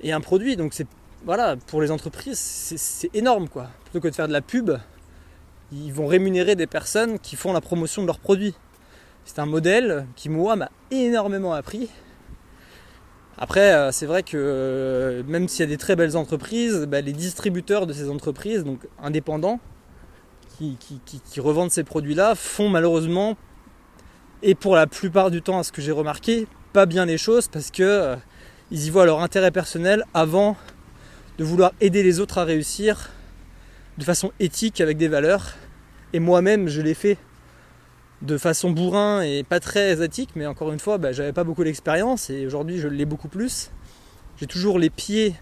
et 0.00 0.12
un 0.12 0.20
produit. 0.20 0.56
Donc 0.56 0.72
c'est 0.72 0.86
voilà, 1.24 1.56
pour 1.56 1.82
les 1.82 1.90
entreprises, 1.90 2.38
c'est- 2.38 3.10
énorme 3.14 3.48
quoi. 3.48 3.68
Plutôt 3.84 4.00
que 4.00 4.08
de 4.08 4.14
faire 4.14 4.28
de 4.28 4.32
la 4.32 4.40
pub, 4.40 4.70
ils 5.72 5.92
vont 5.92 6.06
rémunérer 6.06 6.56
des 6.56 6.66
personnes 6.66 7.18
qui 7.18 7.36
font 7.36 7.52
la 7.52 7.60
promotion 7.60 8.02
de 8.02 8.06
leurs 8.06 8.18
produits. 8.20 8.54
C'est 9.24 9.38
un 9.40 9.46
modèle 9.46 10.06
qui 10.16 10.28
moi 10.28 10.56
m'a 10.56 10.70
énormément 10.90 11.52
appris. 11.52 11.90
Après, 13.36 13.72
euh, 13.72 13.92
c'est 13.92 14.06
vrai 14.06 14.22
que 14.22 14.36
euh, 14.36 15.22
même 15.26 15.48
s'il 15.48 15.60
y 15.60 15.62
a 15.62 15.66
des 15.66 15.76
très 15.76 15.94
belles 15.96 16.16
entreprises, 16.16 16.86
bah, 16.88 17.00
les 17.00 17.12
distributeurs 17.12 17.86
de 17.86 17.92
ces 17.92 18.08
entreprises, 18.08 18.64
donc 18.64 18.80
indépendants, 19.02 19.60
qui 20.58 21.38
revendent 21.38 21.70
ces 21.70 21.84
produits-là 21.84 22.34
font 22.34 22.68
malheureusement, 22.68 23.36
et 24.42 24.54
pour 24.54 24.74
la 24.74 24.86
plupart 24.86 25.30
du 25.30 25.42
temps, 25.42 25.58
à 25.58 25.62
ce 25.62 25.72
que 25.72 25.82
j'ai 25.82 25.92
remarqué, 25.92 26.46
pas 26.72 26.86
bien 26.86 27.06
les 27.06 27.18
choses 27.18 27.48
parce 27.48 27.70
que 27.70 27.82
euh, 27.82 28.16
ils 28.70 28.86
y 28.86 28.90
voient 28.90 29.06
leur 29.06 29.20
intérêt 29.20 29.50
personnel 29.50 30.04
avant 30.14 30.56
de 31.38 31.44
vouloir 31.44 31.72
aider 31.80 32.02
les 32.02 32.20
autres 32.20 32.38
à 32.38 32.44
réussir 32.44 33.10
de 33.96 34.04
façon 34.04 34.32
éthique 34.40 34.80
avec 34.80 34.96
des 34.96 35.08
valeurs. 35.08 35.54
Et 36.12 36.20
moi-même, 36.20 36.68
je 36.68 36.80
l'ai 36.80 36.94
fait 36.94 37.16
de 38.22 38.36
façon 38.36 38.70
bourrin 38.70 39.22
et 39.22 39.44
pas 39.44 39.60
très 39.60 40.02
éthique, 40.04 40.30
mais 40.34 40.46
encore 40.46 40.72
une 40.72 40.80
fois, 40.80 40.98
bah, 40.98 41.12
j'avais 41.12 41.32
pas 41.32 41.44
beaucoup 41.44 41.62
d'expérience 41.62 42.30
et 42.30 42.46
aujourd'hui, 42.46 42.78
je 42.78 42.88
l'ai 42.88 43.04
beaucoup 43.04 43.28
plus. 43.28 43.70
J'ai 44.38 44.46
toujours 44.46 44.78
les 44.78 44.90
pieds 44.90 45.34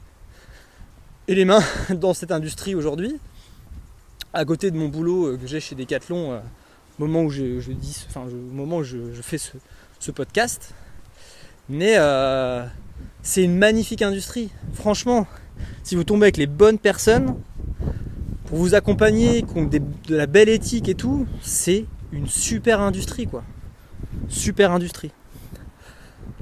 et 1.28 1.34
les 1.34 1.44
mains 1.44 1.62
dans 1.90 2.14
cette 2.14 2.32
industrie 2.32 2.74
aujourd'hui. 2.74 3.18
À 4.32 4.44
côté 4.44 4.70
de 4.70 4.76
mon 4.76 4.88
boulot 4.88 5.28
euh, 5.28 5.36
que 5.38 5.46
j'ai 5.46 5.60
chez 5.60 5.74
Decathlon, 5.74 6.32
euh, 6.32 6.40
au 6.98 7.06
moment 7.06 7.22
où 7.22 7.30
je, 7.30 7.72
dis, 7.72 8.06
enfin, 8.08 8.26
fais 9.22 9.38
ce, 9.38 9.52
ce 9.98 10.10
podcast. 10.10 10.74
Mais 11.68 11.94
euh, 11.96 12.66
c'est 13.22 13.42
une 13.42 13.56
magnifique 13.56 14.02
industrie. 14.02 14.50
Franchement, 14.74 15.26
si 15.82 15.94
vous 15.94 16.04
tombez 16.04 16.24
avec 16.24 16.36
les 16.36 16.46
bonnes 16.46 16.78
personnes 16.78 17.36
pour 18.46 18.58
vous 18.58 18.74
accompagner, 18.74 19.42
qui 19.42 19.58
ont 19.58 19.64
de 19.64 19.80
la 20.08 20.26
belle 20.26 20.48
éthique 20.48 20.88
et 20.88 20.94
tout, 20.94 21.26
c'est 21.42 21.84
une 22.12 22.26
super 22.26 22.80
industrie 22.80 23.26
quoi. 23.26 23.42
Super 24.28 24.72
industrie. 24.72 25.12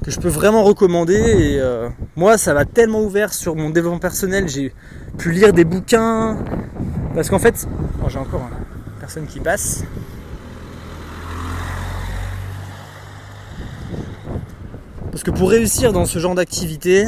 Que 0.03 0.11
je 0.11 0.21
peux 0.21 0.29
vraiment 0.29 0.65
recommander 0.65 1.15
et 1.15 1.61
euh, 1.61 1.89
moi 2.17 2.37
ça 2.37 2.53
m'a 2.53 2.65
tellement 2.65 3.03
ouvert 3.03 3.33
sur 3.33 3.57
mon 3.57 3.71
développement 3.71 3.99
personnel, 3.99 4.49
j'ai 4.49 4.75
pu 5.17 5.33
lire 5.33 5.53
des 5.53 5.65
bouquins 5.65 6.39
parce 7.15 7.31
qu'en 7.31 7.39
fait, 7.39 7.67
oh, 8.03 8.09
j'ai 8.09 8.19
encore 8.19 8.41
une 8.41 9.01
personne 9.01 9.27
qui 9.27 9.39
passe. 9.41 9.85
Parce 15.13 15.23
que 15.23 15.31
pour 15.31 15.49
réussir 15.49 15.93
dans 15.93 16.07
ce 16.07 16.19
genre 16.19 16.35
d'activité, 16.35 17.07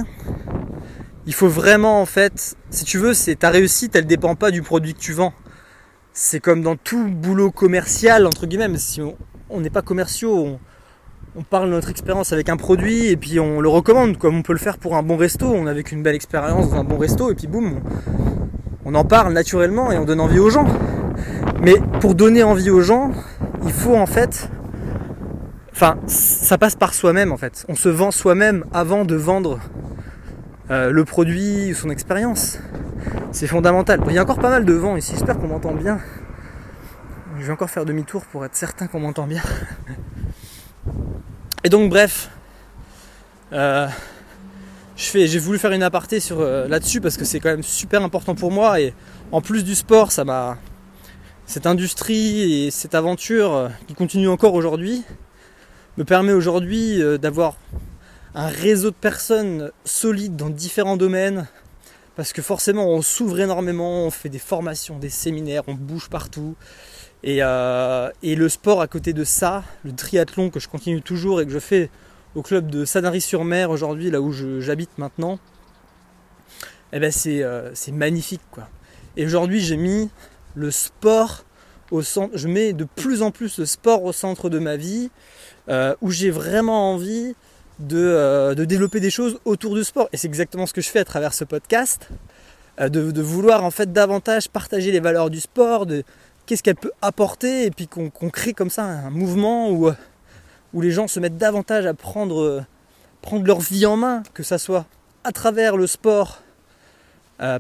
il 1.27 1.35
faut 1.35 1.49
vraiment 1.49 2.01
en 2.01 2.07
fait, 2.07 2.57
si 2.70 2.85
tu 2.85 2.99
veux, 2.99 3.12
c'est 3.12 3.37
ta 3.37 3.51
réussite, 3.51 3.95
elle 3.97 4.07
dépend 4.07 4.35
pas 4.35 4.51
du 4.51 4.62
produit 4.62 4.95
que 4.95 5.01
tu 5.01 5.12
vends. 5.12 5.35
C'est 6.12 6.41
comme 6.41 6.62
dans 6.62 6.77
tout 6.77 7.09
boulot 7.09 7.51
commercial 7.51 8.27
entre 8.27 8.47
guillemets, 8.47 8.79
si 8.79 9.01
on 9.51 9.61
n'est 9.61 9.70
pas 9.70 9.83
commerciaux, 9.83 10.59
on, 11.37 11.43
parle 11.43 11.66
de 11.66 11.72
notre 11.72 11.91
expérience 11.91 12.33
avec 12.33 12.49
un 12.49 12.57
produit 12.57 13.09
et 13.09 13.16
puis 13.16 13.39
on 13.39 13.61
le 13.61 13.68
recommande, 13.68 14.16
comme 14.16 14.39
on 14.39 14.43
peut 14.43 14.55
le 14.55 14.59
faire 14.59 14.79
pour 14.79 14.97
un 14.97 15.03
bon 15.03 15.16
resto. 15.16 15.47
On 15.47 15.66
a 15.66 15.74
une 15.74 16.03
belle 16.03 16.14
expérience 16.14 16.70
dans 16.70 16.77
un 16.77 16.85
bon 16.85 16.97
resto 16.97 17.31
et 17.31 17.35
puis 17.35 17.47
boum, 17.47 17.81
on 18.85 18.95
en 18.95 19.05
parle 19.05 19.33
naturellement 19.33 19.93
et 19.93 19.99
on 19.99 20.05
donne 20.05 20.20
envie 20.20 20.39
aux 20.39 20.51
gens. 20.51 20.66
Mais 21.61 21.74
pour 22.01 22.14
donner 22.14 22.43
envie 22.43 22.70
aux 22.70 22.81
gens, 22.81 23.12
il 23.64 23.72
faut 23.72 23.97
en 23.97 24.07
fait 24.07 24.49
Enfin, 25.72 25.99
ça 26.07 26.57
passe 26.57 26.74
par 26.74 26.95
soi-même 26.95 27.33
en 27.33 27.37
fait. 27.37 27.66
On 27.68 27.74
se 27.74 27.91
vend 27.91 28.11
soi-même 28.11 28.64
avant 28.72 29.05
de 29.05 29.14
vendre 29.14 29.59
euh, 30.71 30.91
le 30.91 31.05
produit 31.05 31.71
ou 31.71 31.75
son 31.75 31.91
expérience. 31.91 32.59
C'est 33.31 33.47
fondamental. 33.47 34.01
Il 34.09 34.14
y 34.14 34.19
a 34.19 34.23
encore 34.23 34.39
pas 34.39 34.51
mal 34.51 34.64
de 34.64 34.73
vent 34.73 34.97
ici, 34.97 35.12
j'espère 35.12 35.39
qu'on 35.39 35.47
m'entend 35.47 35.73
bien. 35.73 36.01
Je 37.39 37.45
vais 37.45 37.53
encore 37.53 37.71
faire 37.71 37.85
demi-tour 37.85 38.25
pour 38.27 38.45
être 38.45 38.57
certain 38.57 38.89
qu'on 38.89 38.99
m'entend 38.99 39.27
bien. 39.27 39.43
Et 41.62 41.69
donc 41.69 41.89
bref, 41.89 42.31
euh, 43.53 43.87
j'ai 44.97 45.39
voulu 45.39 45.59
faire 45.59 45.73
une 45.73 45.85
aparté 45.85 46.19
sur 46.19 46.41
euh, 46.41 46.67
là-dessus 46.67 47.01
parce 47.01 47.17
que 47.17 47.25
c'est 47.25 47.39
quand 47.39 47.51
même 47.51 47.62
super 47.62 48.03
important 48.03 48.35
pour 48.35 48.51
moi 48.51 48.81
et 48.81 48.93
en 49.31 49.41
plus 49.41 49.64
du 49.64 49.75
sport, 49.75 50.11
ça 50.11 50.25
m'a 50.25 50.59
cette 51.47 51.67
industrie 51.67 52.64
et 52.67 52.71
cette 52.73 52.97
aventure 52.97 53.71
qui 53.87 53.95
continue 53.95 54.29
encore 54.29 54.55
aujourd'hui 54.55 55.05
me 55.97 56.05
permet 56.05 56.33
aujourd'hui 56.33 57.01
d'avoir 57.21 57.57
un 58.37 58.49
réseau 58.49 58.91
de 58.91 58.95
personnes 58.95 59.72
solides 59.87 60.37
dans 60.37 60.51
différents 60.51 60.99
domaines 60.99 61.49
parce 62.16 62.34
que 62.34 62.43
forcément 62.43 62.87
on 62.87 63.01
s'ouvre 63.01 63.41
énormément, 63.41 64.05
on 64.05 64.11
fait 64.11 64.28
des 64.28 64.39
formations, 64.39 64.99
des 64.99 65.09
séminaires, 65.09 65.62
on 65.66 65.74
bouge 65.74 66.11
partout. 66.11 66.55
Et, 67.22 67.39
euh, 67.41 68.11
et 68.22 68.37
le 68.37 68.49
sport 68.51 68.82
à 68.82 68.89
côté 68.89 69.14
de 69.14 69.24
ça, 69.24 69.64
le 69.84 69.93
triathlon 69.93 70.51
que 70.51 70.61
je 70.61 70.68
continue 70.68 71.01
toujours 71.01 71.41
et 71.41 71.47
que 71.47 71.51
je 71.51 71.59
fais 71.59 71.91
au 72.34 72.43
club 72.43 72.70
de 72.70 72.84
Sanary-sur-Mer 72.84 73.70
aujourd'hui, 73.70 74.11
là 74.11 74.20
où 74.20 74.32
j'habite 74.61 74.99
maintenant, 74.99 75.39
eh 76.93 77.01
ben 77.01 77.11
c'est 77.11 77.43
euh, 77.43 77.74
c'est 77.74 77.93
magnifique 77.93 78.43
quoi. 78.51 78.68
Et 79.16 79.24
aujourd'hui 79.24 79.61
j'ai 79.61 79.78
mis 79.78 80.11
le 80.55 80.70
sport 80.70 81.45
au 81.91 82.03
centre, 82.03 82.37
je 82.37 82.49
mets 82.49 82.74
de 82.74 82.84
plus 82.84 83.22
en 83.22 83.30
plus 83.30 83.59
le 83.59 83.64
sport 83.64 84.05
au 84.05 84.12
centre 84.12 84.51
de 84.51 84.59
ma 84.59 84.76
vie, 84.76 85.11
euh, 85.70 85.95
où 86.03 86.11
j'ai 86.11 86.30
vraiment 86.30 86.93
envie 86.93 87.34
de, 87.79 87.99
euh, 87.99 88.55
de 88.55 88.64
développer 88.64 89.01
des 89.01 89.11
choses 89.11 89.39
autour 89.45 89.74
du 89.74 89.85
sport. 89.85 90.09
Et 90.12 90.16
c'est 90.16 90.29
exactement 90.29 90.66
ce 90.66 90.72
que 90.72 90.81
je 90.81 90.89
fais 90.89 91.01
à 91.01 91.05
travers 91.05 91.35
ce 91.35 91.45
podcast, 91.45 92.09
euh, 92.81 92.89
de, 92.89 93.22
vouloir 93.22 93.64
en 93.64 93.70
fait 93.70 93.93
davantage 93.93 94.49
partager 94.49 94.93
les 94.93 95.01
valeurs 95.01 95.31
du 95.31 95.41
sport, 95.41 95.87
de 95.87 96.03
qu'est-ce 96.47 96.62
qu'elle 96.62 96.77
peut 96.77 96.93
apporter, 97.03 97.66
et 97.66 97.70
puis 97.70 97.89
qu'on 97.89 98.11
crée 98.11 98.53
comme 98.53 98.70
ça 98.70 98.85
un 98.85 99.11
mouvement 99.11 99.70
où, 99.70 99.89
euh, 99.89 99.95
où 100.72 100.81
les 100.81 100.91
gens 100.91 101.09
se 101.09 101.20
mettent 101.20 101.39
davantage 101.39 101.87
à 101.87 101.95
prendre, 101.95 102.64
leur 103.43 103.61
vie 103.61 103.87
en 103.87 103.97
main, 103.97 104.22
que 104.35 104.43
ça 104.43 104.59
soit 104.59 104.87
à 105.24 105.33
travers 105.33 105.77
le 105.77 105.87
sport, 105.87 106.43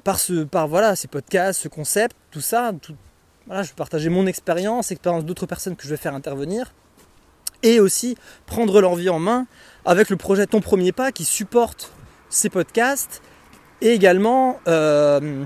par, 0.04 0.18
ce, 0.18 0.44
par 0.44 0.68
voilà, 0.68 0.96
ces 0.96 1.08
podcasts, 1.08 1.60
ce 1.60 1.68
concept, 1.68 2.16
tout 2.30 2.40
ça. 2.40 2.72
Tout, 2.80 2.94
voilà, 3.46 3.62
je 3.62 3.68
vais 3.68 3.74
partager 3.74 4.08
mon 4.08 4.26
expérience, 4.26 4.90
l'expérience 4.90 5.24
d'autres 5.24 5.46
personnes 5.46 5.76
que 5.76 5.84
je 5.84 5.90
vais 5.90 5.96
faire 5.96 6.14
intervenir, 6.14 6.72
et 7.62 7.80
aussi 7.80 8.16
prendre 8.46 8.80
leur 8.80 8.94
vie 8.94 9.08
en 9.08 9.18
main 9.18 9.46
avec 9.84 10.10
le 10.10 10.16
projet 10.16 10.46
Ton 10.46 10.60
Premier 10.60 10.92
Pas 10.92 11.12
qui 11.12 11.24
supporte 11.24 11.92
ces 12.28 12.48
podcasts 12.48 13.22
et 13.80 13.92
également 13.92 14.60
euh, 14.68 15.44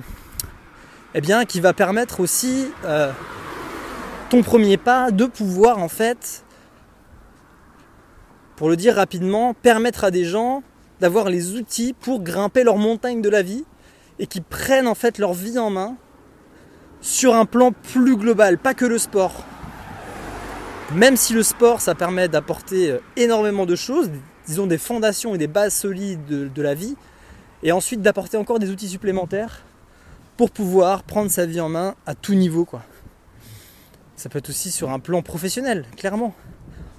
eh 1.14 1.20
qui 1.46 1.60
va 1.60 1.72
permettre 1.72 2.20
aussi 2.20 2.68
euh, 2.84 3.12
ton 4.30 4.42
premier 4.42 4.76
pas 4.76 5.10
de 5.10 5.26
pouvoir 5.26 5.78
en 5.78 5.88
fait, 5.88 6.44
pour 8.54 8.68
le 8.68 8.76
dire 8.76 8.94
rapidement, 8.94 9.54
permettre 9.54 10.04
à 10.04 10.12
des 10.12 10.24
gens 10.24 10.62
d'avoir 11.00 11.28
les 11.28 11.56
outils 11.56 11.94
pour 11.94 12.22
grimper 12.22 12.62
leur 12.62 12.76
montagne 12.76 13.22
de 13.22 13.28
la 13.28 13.42
vie 13.42 13.64
et 14.20 14.26
qui 14.26 14.40
prennent 14.40 14.86
en 14.86 14.94
fait 14.94 15.18
leur 15.18 15.34
vie 15.34 15.58
en 15.58 15.70
main 15.70 15.96
sur 17.00 17.34
un 17.34 17.46
plan 17.46 17.72
plus 17.72 18.16
global, 18.16 18.58
pas 18.58 18.74
que 18.74 18.84
le 18.84 18.98
sport. 18.98 19.44
Même 20.94 21.16
si 21.16 21.34
le 21.34 21.44
sport, 21.44 21.80
ça 21.80 21.94
permet 21.94 22.26
d'apporter 22.28 22.90
euh, 22.90 22.98
énormément 23.16 23.64
de 23.64 23.76
choses, 23.76 24.10
disons 24.48 24.66
des 24.66 24.76
fondations 24.76 25.36
et 25.36 25.38
des 25.38 25.46
bases 25.46 25.72
solides 25.74 26.26
de, 26.26 26.62
la 26.62 26.74
vie, 26.74 26.96
et 27.62 27.70
ensuite 27.70 28.02
d'apporter 28.02 28.36
encore 28.36 28.58
des 28.58 28.70
outils 28.70 28.88
supplémentaires 28.88 29.62
pour 30.36 30.50
pouvoir 30.50 31.04
prendre 31.04 31.30
sa 31.30 31.46
vie 31.46 31.60
en 31.60 31.68
main 31.68 31.94
à 32.06 32.16
tout 32.16 32.34
niveau. 32.34 32.64
Quoi. 32.64 32.82
Ça 34.16 34.28
peut 34.28 34.38
être 34.38 34.48
aussi 34.48 34.72
sur 34.72 34.90
un 34.90 34.98
plan 34.98 35.22
professionnel, 35.22 35.84
clairement. 35.96 36.34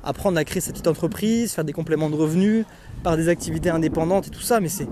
Apprendre 0.05 0.37
à 0.37 0.45
créer 0.45 0.61
sa 0.61 0.71
petite 0.71 0.87
entreprise, 0.87 1.51
faire 1.51 1.65
des 1.65 1.73
compléments 1.73 2.09
de 2.09 2.15
revenus 2.15 2.65
par 3.03 3.17
des 3.17 3.27
activités 3.27 3.71
indépendantes 3.71 4.27
et 4.27 4.31
tout 4.31 4.41
ça, 4.41 4.61
mais 4.61 4.69
c'est 4.69 4.87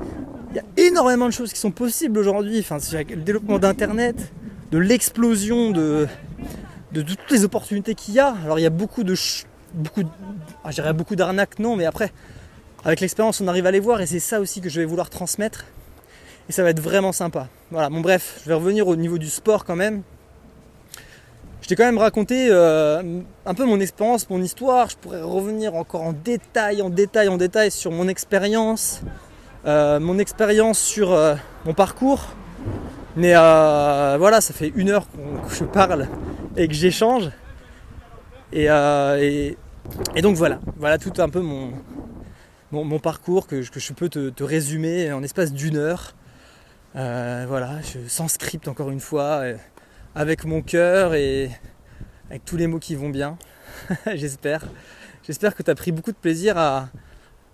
il 0.52 0.58
y 0.58 0.60
a 0.60 0.88
énormément 0.90 1.28
de 1.28 1.32
choses 1.32 1.54
qui 1.54 1.60
sont 1.60 1.72
possibles 1.72 2.18
aujourd'hui. 2.18 2.60
Enfin, 2.60 2.80
le 2.92 3.22
développement 3.22 3.60
d'Internet, 3.60 4.34
de 4.72 4.78
l'explosion 4.78 5.72
de, 5.72 6.08
de 6.92 7.02
toutes 7.02 7.32
les 7.32 7.44
opportunités 7.44 7.96
qu'il 7.96 8.14
y 8.16 8.20
a. 8.20 8.36
Alors 8.44 8.60
il 8.60 8.64
y 8.64 8.66
a 8.66 8.72
beaucoup 8.72 9.04
de 9.04 9.16
beaucoup, 9.74 10.02
ah, 10.64 10.94
beaucoup 10.94 11.16
d'arnaques, 11.16 11.60
non, 11.60 11.76
mais 11.76 11.86
après, 11.86 12.12
avec 12.84 13.02
l'expérience, 13.02 13.42
on 13.42 13.48
arrive 13.48 13.66
à 13.66 13.72
les 13.72 13.80
voir 13.80 14.02
et 14.02 14.06
c'est 14.06 14.20
ça 14.20 14.40
aussi 14.40 14.62
que 14.62 14.70
je 14.70 14.80
vais 14.80 14.86
vouloir 14.86 15.10
transmettre. 15.10 15.66
Et 16.48 16.52
ça 16.52 16.64
va 16.64 16.72
être 16.72 16.80
vraiment 16.80 17.12
sympa. 17.12 17.48
Voilà, 17.70 17.90
bon 17.90 18.02
bref, 18.02 18.40
je 18.44 18.50
vais 18.50 18.56
revenir 18.56 18.88
au 18.88 18.96
niveau 18.96 19.20
du 19.20 19.30
sport 19.30 19.66
quand 19.66 19.76
même. 19.76 20.02
Je 21.62 21.68
t'ai 21.68 21.76
quand 21.76 21.86
même 21.86 22.00
raconté 22.00 22.48
euh, 22.50 23.22
un 23.46 23.54
peu 23.54 23.66
mon 23.66 23.80
expérience, 23.80 24.28
mon 24.32 24.42
histoire. 24.42 24.90
Je 24.90 24.98
pourrais 24.98 25.22
revenir 25.22 25.76
encore 25.76 26.02
en 26.02 26.14
détail, 26.14 26.82
en 26.82 26.90
détail, 26.90 27.28
en 27.28 27.38
détail 27.38 27.70
sur 27.70 27.92
mon 27.92 28.08
expérience, 28.08 29.02
euh, 29.68 30.00
mon 30.00 30.18
expérience 30.18 30.80
sur 30.80 31.12
euh, 31.12 31.36
mon 31.66 31.76
parcours. 31.76 32.22
Mais 33.20 33.34
euh, 33.36 34.16
voilà, 34.18 34.40
ça 34.40 34.54
fait 34.54 34.72
une 34.78 34.90
heure 34.92 35.06
que 35.12 35.54
je 35.54 35.66
parle 35.66 36.08
et 36.56 36.70
que 36.70 36.74
j'échange. 36.74 37.30
Et, 38.54 38.70
euh, 38.70 39.52
et, 40.16 40.22
donc 40.22 40.38
voilà, 40.38 40.62
voilà 40.78 40.98
tout 40.98 41.12
un 41.18 41.28
peu 41.28 41.42
mon, 41.42 41.74
mon, 42.72 42.98
parcours 43.00 43.46
que, 43.46 43.62
je- 43.62 43.94
peux 43.94 44.08
te, 44.08 44.42
résumer 44.42 45.12
en 45.12 45.22
espace 45.22 45.52
d'une 45.52 45.76
heure. 45.76 46.16
Euh, 46.96 47.44
voilà, 47.46 47.82
je- 47.82 48.08
sans 48.08 48.30
script 48.30 48.70
encore 48.70 48.90
une 48.90 49.02
fois, 49.02 49.44
avec 50.16 50.46
mon 50.46 50.62
cœur 50.62 51.14
et 51.14 51.52
avec 52.30 52.46
tous 52.46 52.56
les 52.56 52.68
mots 52.68 52.80
qui 52.80 52.96
vont 52.96 53.10
bien, 53.10 53.38
j'espère. 54.16 54.64
J'espère 55.24 55.56
que 55.56 55.64
tu 55.64 55.70
as 55.70 55.76
pris 55.76 55.92
beaucoup 55.92 56.14
de 56.14 56.18
plaisir 56.18 56.58
à, 56.58 56.88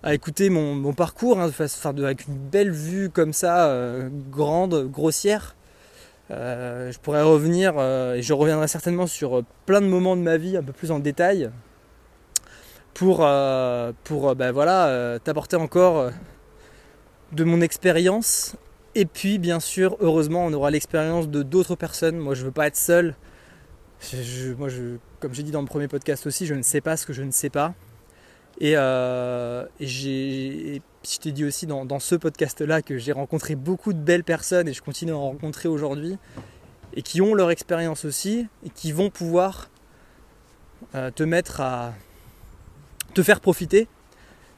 à 0.03 0.13
écouter 0.13 0.51
mon, 0.51 0.93
parcours, 0.93 1.39
hein, 1.39 1.49
avec 2.03 2.27
une 2.27 2.37
belle 2.37 2.71
vue 2.71 3.09
comme 3.09 3.33
ça, 3.33 3.75
grande, 4.29 4.91
grossière. 4.91 5.54
Euh, 6.31 6.91
je 6.91 6.99
pourrais 6.99 7.21
revenir 7.21 7.79
et 7.79 8.21
je 8.21 8.33
reviendrai 8.33 8.67
certainement 8.67 9.07
sur 9.07 9.43
plein 9.65 9.81
de 9.81 9.85
moments 9.85 10.15
de 10.15 10.21
ma 10.21 10.37
vie 10.37 10.57
un 10.57 10.63
peu 10.63 10.73
plus 10.73 10.91
en 10.91 10.99
détail 10.99 11.51
pour, 12.93 13.17
pour 14.03 14.35
ben 14.35 14.51
voilà, 14.51 15.19
t'apporter 15.23 15.55
encore 15.55 16.11
de 17.31 17.43
mon 17.43 17.61
expérience. 17.61 18.55
Et 18.95 19.05
puis 19.05 19.37
bien 19.37 19.59
sûr, 19.59 19.97
heureusement, 19.99 20.45
on 20.45 20.53
aura 20.53 20.71
l'expérience 20.71 21.27
de 21.27 21.43
d'autres 21.43 21.75
personnes. 21.75 22.17
Moi, 22.17 22.33
je 22.33 22.45
veux 22.45 22.51
pas 22.51 22.67
être 22.67 22.77
seul. 22.77 23.15
moi, 24.57 24.69
je, 24.69 24.97
comme 25.19 25.33
j'ai 25.33 25.43
dit 25.43 25.51
dans 25.51 25.61
le 25.61 25.67
premier 25.67 25.89
podcast 25.89 26.25
aussi, 26.25 26.45
je 26.45 26.53
ne 26.53 26.61
sais 26.61 26.81
pas 26.81 26.95
ce 26.95 27.05
que 27.05 27.13
je 27.13 27.23
ne 27.23 27.31
sais 27.31 27.49
pas. 27.49 27.73
Et, 28.61 28.77
euh, 28.77 29.65
j'ai, 29.81 30.81
je 31.05 31.19
t'ai 31.19 31.31
dit 31.31 31.45
aussi 31.45 31.65
dans, 31.67 31.99
ce 31.99 32.15
podcast-là 32.15 32.81
que 32.81 32.97
j'ai 32.97 33.11
rencontré 33.11 33.55
beaucoup 33.55 33.93
de 33.93 33.99
belles 33.99 34.23
personnes 34.23 34.67
et 34.67 34.73
je 34.73 34.81
continue 34.81 35.11
à 35.11 35.17
en 35.17 35.21
rencontrer 35.21 35.69
aujourd'hui 35.69 36.17
et 36.93 37.01
qui 37.01 37.21
ont 37.21 37.33
leur 37.33 37.51
expérience 37.51 38.05
aussi 38.05 38.47
et 38.65 38.69
qui 38.69 38.91
vont 38.91 39.09
pouvoir 39.09 39.69
euh, 40.93 41.11
te 41.11 41.23
mettre 41.23 41.61
à 41.61 41.93
te 43.13 43.23
faire 43.23 43.39
profiter 43.39 43.87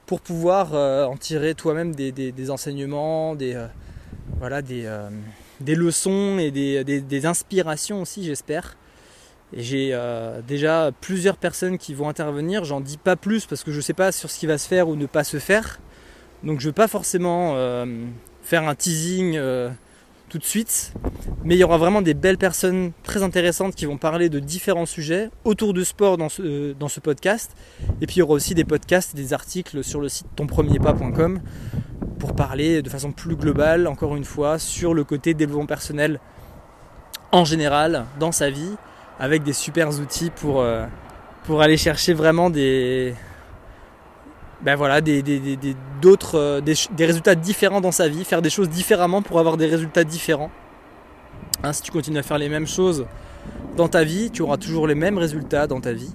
pour 0.05 0.21
pouvoir 0.21 0.73
euh, 0.73 1.05
en 1.05 1.17
tirer 1.17 1.53
toi-même 1.53 1.93
des, 1.95 2.51
enseignements, 2.51 3.35
des, 3.35 3.61
voilà, 4.39 4.61
des, 4.61 4.87
leçons 5.61 6.37
et 6.39 6.51
des 6.51 7.25
inspirations 7.25 8.01
aussi, 8.01 8.23
j'espère. 8.23 8.77
Et 9.53 9.63
j'ai 9.63 9.89
euh, 9.93 10.41
déjà 10.41 10.91
plusieurs 10.99 11.37
personnes 11.37 11.77
qui 11.77 11.93
vont 11.93 12.09
intervenir. 12.09 12.65
J'en 12.65 12.81
dis 12.81 12.97
pas 12.97 13.15
plus 13.15 13.45
parce 13.45 13.63
que 13.63 13.71
je 13.71 13.79
sais 13.79 13.93
pas 13.93 14.11
sur 14.11 14.29
ce 14.29 14.39
qui 14.39 14.45
va 14.45 14.57
se 14.57 14.67
faire 14.67 14.89
ou 14.89 14.95
ne 14.95 15.05
pas 15.05 15.23
se 15.23 15.39
faire. 15.39 15.79
Donc 16.43 16.59
je 16.59 16.65
ne 16.65 16.69
veux 16.69 16.73
pas 16.73 16.87
forcément 16.87 17.53
euh, 17.55 17.85
faire 18.43 18.67
un 18.67 18.75
teasing 18.75 19.35
euh, 19.35 19.69
tout 20.29 20.37
de 20.37 20.43
suite. 20.43 20.93
Mais 21.43 21.55
il 21.55 21.59
y 21.59 21.63
aura 21.63 21.77
vraiment 21.77 22.01
des 22.01 22.13
belles 22.13 22.37
personnes 22.37 22.91
très 23.03 23.23
intéressantes 23.23 23.75
qui 23.75 23.85
vont 23.85 23.97
parler 23.97 24.29
de 24.29 24.39
différents 24.39 24.85
sujets 24.85 25.29
autour 25.45 25.73
du 25.73 25.85
sport 25.85 26.17
dans 26.17 26.29
ce, 26.29 26.73
dans 26.73 26.89
ce 26.89 26.99
podcast. 26.99 27.51
Et 28.01 28.07
puis 28.07 28.17
il 28.17 28.19
y 28.19 28.21
aura 28.21 28.33
aussi 28.33 28.53
des 28.53 28.65
podcasts 28.65 29.13
et 29.13 29.17
des 29.17 29.33
articles 29.33 29.83
sur 29.83 30.01
le 30.01 30.09
site 30.09 30.27
tonpremierpas.com 30.35 31.39
pour 32.19 32.35
parler 32.35 32.81
de 32.81 32.89
façon 32.89 33.11
plus 33.11 33.35
globale, 33.35 33.87
encore 33.87 34.15
une 34.15 34.25
fois, 34.25 34.59
sur 34.59 34.93
le 34.93 35.03
côté 35.03 35.33
développement 35.33 35.67
personnel 35.67 36.19
en 37.31 37.45
général 37.45 38.05
dans 38.19 38.31
sa 38.31 38.49
vie 38.49 38.75
avec 39.19 39.43
des 39.43 39.53
super 39.53 39.89
outils 39.89 40.31
euh, 40.45 40.85
pour 41.45 41.61
aller 41.61 41.77
chercher 41.77 42.13
vraiment 42.13 42.49
des, 42.49 43.13
ben 44.61 44.75
voilà, 44.75 45.01
des, 45.01 45.21
d'autres, 46.01 46.35
euh, 46.35 46.61
des, 46.61 47.05
résultats 47.05 47.35
différents 47.35 47.81
dans 47.81 47.91
sa 47.91 48.07
vie, 48.07 48.23
faire 48.23 48.41
des 48.41 48.49
choses 48.49 48.69
différemment 48.69 49.21
pour 49.21 49.39
avoir 49.39 49.57
des 49.57 49.67
résultats 49.67 50.03
différents. 50.03 50.51
Hein, 51.63 51.73
si 51.73 51.81
tu 51.81 51.91
continues 51.91 52.17
à 52.17 52.23
faire 52.23 52.37
les 52.37 52.49
mêmes 52.49 52.67
choses 52.67 53.05
dans 53.75 53.87
ta 53.87 54.03
vie, 54.03 54.31
tu 54.31 54.41
auras 54.41 54.57
toujours 54.57 54.87
les 54.87 54.95
mêmes 54.95 55.17
résultats 55.17 55.67
dans 55.67 55.81
ta 55.81 55.93
vie. 55.93 56.11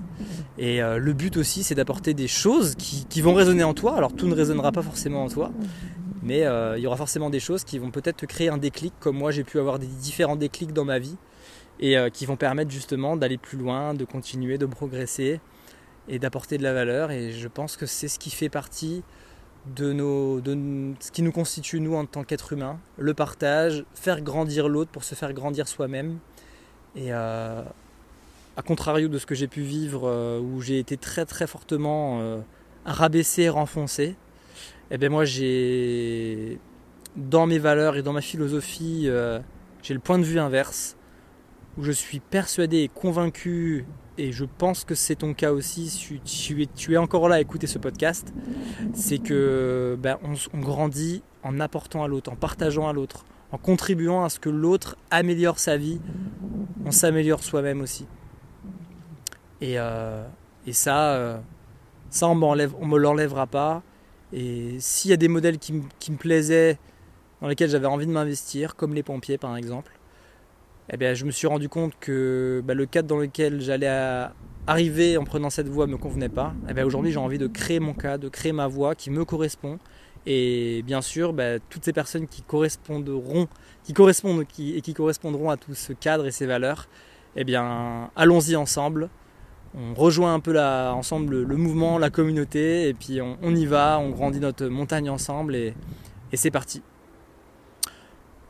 Et 0.58 0.82
euh, 0.82 0.98
le 0.98 1.12
but 1.12 1.36
aussi, 1.36 1.62
c'est 1.62 1.74
d'apporter 1.74 2.14
des 2.14 2.28
choses 2.28 2.74
qui, 2.74 3.06
qui, 3.08 3.20
vont 3.20 3.34
résonner 3.34 3.64
en 3.64 3.74
toi. 3.74 3.96
Alors 3.96 4.12
tout 4.12 4.26
ne 4.26 4.34
résonnera 4.34 4.72
pas 4.72 4.82
forcément 4.82 5.24
en 5.24 5.28
toi, 5.28 5.52
mais 6.22 6.44
il 6.76 6.80
y 6.80 6.86
aura 6.86 6.96
forcément 6.96 7.30
des 7.30 7.40
choses 7.40 7.64
qui 7.64 7.78
vont 7.78 7.90
peut-être 7.90 8.18
te 8.18 8.26
créer 8.26 8.48
un 8.48 8.58
déclic, 8.58 8.92
comme 9.00 9.16
moi 9.16 9.30
j'ai 9.30 9.44
pu 9.44 9.58
avoir 9.58 9.78
des 9.78 9.86
différents 9.86 10.36
déclics 10.36 10.72
dans 10.72 10.84
ma 10.84 10.98
vie 10.98 11.16
et 11.82 11.98
euh, 11.98 12.08
qui 12.08 12.24
vont 12.24 12.36
permettre 12.36 12.70
justement 12.70 13.16
d'aller 13.16 13.36
plus 13.36 13.58
loin, 13.58 13.92
de 13.92 14.04
continuer, 14.04 14.56
de 14.56 14.66
progresser 14.66 15.40
et 16.08 16.18
d'apporter 16.18 16.58
de 16.58 16.62
la 16.62 16.72
valeur. 16.72 17.10
Et 17.10 17.32
je 17.32 17.48
pense 17.48 17.76
que 17.76 17.86
c'est 17.86 18.08
ce 18.08 18.18
qui 18.18 18.30
fait 18.30 18.48
partie 18.48 19.02
de, 19.74 19.92
nos, 19.92 20.40
de 20.40 20.94
ce 21.00 21.10
qui 21.12 21.22
nous 21.22 21.32
constitue 21.32 21.80
nous 21.80 21.94
en 21.94 22.06
tant 22.06 22.24
qu'être 22.24 22.52
humain, 22.52 22.78
le 22.98 23.14
partage, 23.14 23.84
faire 23.94 24.20
grandir 24.20 24.68
l'autre 24.68 24.90
pour 24.90 25.04
se 25.04 25.14
faire 25.14 25.32
grandir 25.32 25.68
soi-même. 25.68 26.18
Et 26.96 27.12
euh, 27.12 27.62
à 28.56 28.62
contrario 28.62 29.08
de 29.08 29.18
ce 29.18 29.26
que 29.26 29.34
j'ai 29.34 29.48
pu 29.48 29.62
vivre 29.62 30.08
euh, 30.08 30.40
où 30.40 30.60
j'ai 30.60 30.78
été 30.78 30.96
très 30.96 31.24
très 31.24 31.46
fortement 31.46 32.42
rabaissé, 32.84 33.48
renfoncé, 33.48 34.04
et 34.04 34.16
eh 34.96 34.98
bien 34.98 35.08
moi 35.08 35.24
j'ai 35.24 36.58
dans 37.16 37.46
mes 37.46 37.58
valeurs 37.58 37.96
et 37.96 38.02
dans 38.02 38.12
ma 38.12 38.20
philosophie, 38.20 39.08
j'ai 39.82 39.94
le 39.94 40.00
point 40.00 40.18
de 40.18 40.24
vue 40.24 40.40
inverse 40.40 40.96
où 41.78 41.84
je 41.84 41.92
suis 41.92 42.20
persuadé 42.20 42.78
et 42.78 42.88
convaincu, 42.88 43.86
et 44.18 44.32
je 44.32 44.44
pense 44.44 44.84
que 44.84 44.94
c'est 44.94 45.16
ton 45.16 45.34
cas 45.34 45.52
aussi, 45.52 45.88
si 45.88 46.20
tu 46.74 46.94
es, 46.94 46.96
encore 46.96 47.28
là 47.28 47.36
à 47.36 47.40
écouter 47.40 47.66
ce 47.66 47.78
podcast, 47.78 48.32
c'est 48.92 49.18
que 49.18 49.96
ben, 50.00 50.18
on, 50.22 50.58
grandit 50.58 51.22
en 51.42 51.60
apportant 51.60 52.04
à 52.04 52.08
l'autre, 52.08 52.30
en 52.30 52.36
partageant 52.36 52.88
à 52.88 52.92
l'autre, 52.92 53.24
en 53.52 53.58
contribuant 53.58 54.24
à 54.24 54.28
ce 54.28 54.38
que 54.38 54.50
l'autre 54.50 54.96
améliore 55.10 55.58
sa 55.58 55.76
vie, 55.76 56.00
on 56.84 56.90
s'améliore 56.90 57.42
soi-même 57.42 57.80
aussi. 57.80 58.06
Et, 59.60 59.78
euh, 59.78 60.24
ça, 60.70 61.14
euh, 61.14 61.38
ça 62.10 62.28
on 62.28 62.34
ne 62.34 62.86
me 62.86 62.98
l'enlèvera 62.98 63.46
pas. 63.46 63.82
Et 64.32 64.76
s'il 64.78 65.10
y 65.10 65.14
a 65.14 65.18
des 65.18 65.28
modèles 65.28 65.58
qui 65.58 65.72
me 65.72 66.16
plaisaient, 66.16 66.78
dans 67.40 67.48
lesquels 67.48 67.68
j'avais 67.68 67.86
envie 67.86 68.06
de 68.06 68.12
m'investir, 68.12 68.76
comme 68.76 68.94
les 68.94 69.02
pompiers 69.02 69.36
par 69.36 69.56
exemple, 69.56 69.92
eh 70.92 70.96
bien, 70.98 71.14
je 71.14 71.24
me 71.24 71.30
suis 71.30 71.46
rendu 71.46 71.68
compte 71.70 71.94
que 71.98 72.62
bah, 72.64 72.74
le 72.74 72.84
cadre 72.84 73.08
dans 73.08 73.16
lequel 73.16 73.62
j'allais 73.62 73.88
arriver 74.66 75.16
en 75.16 75.24
prenant 75.24 75.48
cette 75.48 75.68
voie 75.68 75.86
ne 75.86 75.92
me 75.92 75.96
convenait 75.96 76.28
pas. 76.28 76.54
Eh 76.68 76.82
aujourd'hui, 76.82 77.12
j'ai 77.12 77.18
envie 77.18 77.38
de 77.38 77.46
créer 77.46 77.80
mon 77.80 77.94
cadre, 77.94 78.24
de 78.24 78.28
créer 78.28 78.52
ma 78.52 78.66
voie 78.66 78.94
qui 78.94 79.10
me 79.10 79.24
correspond. 79.24 79.78
Et 80.26 80.82
bien 80.86 81.00
sûr, 81.00 81.32
bah, 81.32 81.58
toutes 81.70 81.84
ces 81.84 81.94
personnes 81.94 82.28
qui 82.28 82.42
correspondront, 82.42 83.48
qui 83.84 83.94
correspondent 83.94 84.42
et 84.42 84.80
qui 84.82 84.94
correspondront 84.94 85.48
à 85.48 85.56
tout 85.56 85.74
ce 85.74 85.94
cadre 85.94 86.26
et 86.26 86.30
ces 86.30 86.46
valeurs, 86.46 86.88
eh 87.36 87.44
bien, 87.44 88.10
allons-y 88.14 88.54
ensemble. 88.54 89.08
On 89.74 89.94
rejoint 89.94 90.34
un 90.34 90.40
peu 90.40 90.60
ensemble 90.60 91.42
le, 91.42 91.56
mouvement, 91.56 91.96
la 91.96 92.10
communauté, 92.10 92.88
et 92.88 92.94
puis 92.94 93.20
on, 93.22 93.54
y 93.54 93.64
va, 93.64 93.98
on 93.98 94.10
grandit 94.10 94.40
notre 94.40 94.66
montagne 94.66 95.08
ensemble, 95.08 95.54
et 95.54 95.74
c'est 96.34 96.50
parti. 96.50 96.82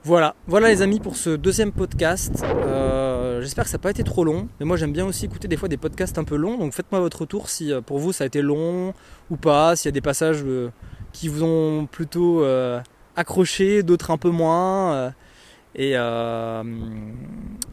Voilà, 0.05 0.34
voilà 0.48 0.66
les 0.66 0.82
amis 0.82 0.98
pour 0.98 1.14
ce 1.14 1.30
deuxième 1.30 1.70
podcast. 1.70 2.42
Euh, 2.44 3.40
j'espère 3.40 3.62
que 3.62 3.70
ça 3.70 3.76
n'a 3.76 3.82
pas 3.82 3.90
été 3.90 4.03
trop 4.03 4.24
long, 4.24 4.48
mais 4.59 4.66
moi 4.66 4.76
j'aime 4.76 4.92
bien 4.92 5.07
aussi 5.07 5.26
écouter 5.26 5.46
des 5.46 5.57
fois 5.57 5.68
des 5.68 5.76
podcasts 5.76 6.18
un 6.18 6.24
peu 6.24 6.34
longs, 6.34 6.59
donc 6.59 6.72
faites-moi 6.72 7.00
votre 7.00 7.20
retour 7.20 7.48
si 7.48 7.72
euh, 7.72 7.80
pour 7.80 8.00
vous 8.00 8.12
ça 8.12 8.24
a 8.24 8.26
été 8.26 8.42
long 8.42 8.94
ou 9.30 9.36
pas, 9.36 9.76
s'il 9.76 9.86
y 9.86 9.90
a 9.90 9.92
des 9.92 10.00
passages 10.00 10.42
euh, 10.44 10.70
qui 11.12 11.28
vous 11.28 11.44
ont 11.44 11.86
plutôt 11.86 12.44
accroché, 13.14 13.84
d'autres 13.84 14.11
un 14.11 14.18
peu 14.18 14.30
moins. 14.30 15.12
et 15.76 15.92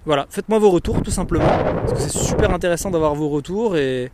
voilà, 0.06 0.28
faites-moi 0.30 0.60
vos 0.60 0.70
retours 0.70 1.02
tout 1.02 1.12
simplement, 1.12 1.48
parce 1.48 1.94
que 1.94 2.00
c'est 2.00 2.16
super 2.16 2.54
intéressant 2.54 2.92
d'avoir 2.92 3.16
vos 3.16 3.30
retours 3.30 3.76
et, 3.76 4.12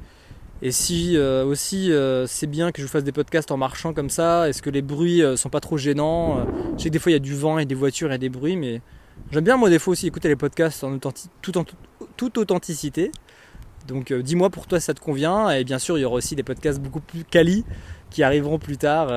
et 0.62 0.72
si 0.72 1.18
euh, 1.18 1.46
aussi 1.46 1.92
euh, 1.92 2.26
c'est 2.28 2.48
bien 2.48 2.72
que 2.72 2.82
je 2.82 2.88
vous 2.88 2.92
fasse 2.92 3.04
des 3.04 3.12
podcasts 3.12 3.52
en 3.52 3.58
marchant 3.58 3.94
comme 3.94 4.10
ça, 4.10 4.48
est-ce 4.48 4.62
que 4.62 4.70
les 4.70 4.82
bruits 4.82 5.22
euh, 5.22 5.36
sont 5.36 5.50
pas 5.50 5.60
trop 5.60 5.78
gênants 5.78 6.46
Je 6.78 6.84
sais 6.84 6.90
que 6.90 6.94
des 6.94 7.00
fois 7.00 7.12
il 7.12 7.16
y 7.16 7.18
a 7.18 7.20
du 7.20 7.36
vent 7.36 7.60
et 7.60 7.66
des 7.66 7.76
voitures 7.76 8.12
et 8.14 8.18
des 8.18 8.30
bruits, 8.30 8.56
mais 8.56 8.82
j'aime 9.32 9.44
bien 9.44 9.58
moi 9.58 9.70
des 9.70 9.80
fois 9.80 9.92
aussi 9.92 10.08
écouter 10.08 10.30
les 10.30 10.38
podcasts 10.38 10.84
en 10.84 10.98
tout 10.98 11.58
en 11.58 11.66
toute 12.16 12.38
authenticité. 12.38 13.12
Donc 13.88 14.14
dis-moi 14.14 14.50
pour 14.50 14.66
toi 14.66 14.80
si 14.80 14.86
ça 14.86 14.94
te 14.94 15.02
convient. 15.02 15.50
Et 15.50 15.66
bien 15.66 15.78
sûr 15.78 15.98
il 15.98 16.02
y 16.02 16.06
aura 16.06 16.16
aussi 16.16 16.36
des 16.36 16.44
podcasts 16.44 16.80
beaucoup 16.80 17.02
plus 17.02 17.26
quali 17.26 17.66
qui 18.10 18.24
arriveront 18.24 18.58
plus 18.58 18.78
tard 18.78 19.12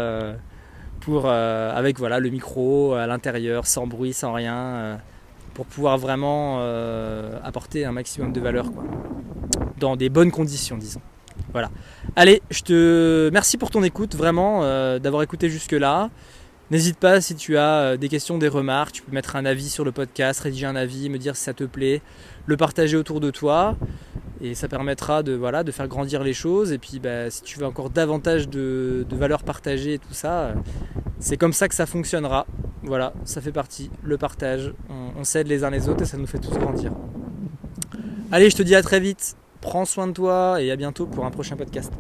pour 1.01 1.31
avec 1.31 2.01
voilà 2.01 2.19
le 2.19 2.31
micro 2.31 2.95
à 2.95 3.07
l'intérieur, 3.07 3.67
sans 3.69 3.87
bruit, 3.87 4.13
sans 4.13 4.33
rien, 4.33 4.99
pour 5.55 5.67
pouvoir 5.67 5.99
vraiment 5.99 6.59
apporter 7.45 7.85
un 7.85 7.93
maximum 7.93 8.33
de 8.33 8.41
valeur 8.41 8.73
quoi. 8.73 8.83
Dans 9.79 9.95
des 9.95 10.09
bonnes 10.09 10.33
conditions 10.33 10.77
disons. 10.77 11.01
Voilà. 11.53 11.71
Allez, 12.17 12.43
je 12.51 12.63
te 12.63 13.31
merci 13.33 13.57
pour 13.57 13.71
ton 13.71 13.83
écoute, 13.83 14.15
vraiment, 14.15 14.63
euh, 14.63 14.99
d'avoir 14.99 15.23
écouté 15.23 15.49
jusque-là. 15.49 16.11
N'hésite 16.71 16.99
pas 16.99 17.23
si 17.23 17.35
tu 17.35 17.57
as 17.57 17.81
euh, 17.81 17.97
des 17.97 18.11
questions, 18.11 18.37
des 18.37 18.49
remarques, 18.49 18.93
tu 18.93 19.03
peux 19.03 19.13
mettre 19.13 19.37
un 19.37 19.47
avis 19.47 19.71
sur 19.71 19.85
le 19.85 19.93
podcast, 19.93 20.41
rédiger 20.41 20.67
un 20.67 20.77
avis, 20.77 21.09
me 21.09 21.17
dire 21.17 21.35
si 21.35 21.45
ça 21.45 21.55
te 21.55 21.65
plaît, 21.65 22.03
le 22.45 22.57
partager 22.59 22.97
autour 22.97 23.21
de 23.21 23.31
toi. 23.31 23.77
Et 24.41 24.55
ça 24.55 24.69
permettra 24.69 25.23
de, 25.23 25.33
voilà, 25.33 25.65
de 25.65 25.73
faire 25.73 25.89
grandir 25.89 26.23
les 26.23 26.35
choses. 26.35 26.71
Et 26.73 26.79
puis 26.79 27.01
bah, 27.01 27.31
si 27.31 27.43
tu 27.43 27.59
veux 27.59 27.67
encore 27.67 27.89
davantage 27.89 28.49
de, 28.49 29.07
valeurs 29.11 29.45
partagées 29.45 29.95
et 29.95 29.99
tout 29.99 30.13
ça, 30.13 30.41
euh, 30.41 30.55
c'est 31.19 31.39
comme 31.39 31.55
ça 31.55 31.69
que 31.69 31.75
ça 31.75 31.87
fonctionnera. 31.87 32.47
Voilà, 32.83 33.15
ça 33.25 33.41
fait 33.41 33.51
partie, 33.51 33.91
le 34.03 34.19
partage. 34.19 34.75
On, 34.91 35.21
on 35.21 35.25
s'aide 35.25 35.49
les 35.49 35.65
uns 35.65 35.71
les 35.71 35.89
autres 35.89 36.03
et 36.03 36.07
ça 36.07 36.19
nous 36.19 36.27
fait 36.27 36.39
tous 36.39 36.57
grandir. 36.59 36.93
Allez, 38.31 38.51
je 38.51 38.57
te 38.57 38.63
dis 38.63 38.75
à 38.75 38.83
très 38.83 39.01
vite. 39.01 39.37
Prends 39.61 39.85
soin 39.85 40.07
de 40.07 40.13
toi 40.13 40.63
et 40.63 40.71
à 40.71 40.77
bientôt 40.77 41.07
pour 41.07 41.25
un 41.27 41.31
prochain 41.31 41.57
podcast. 41.57 41.93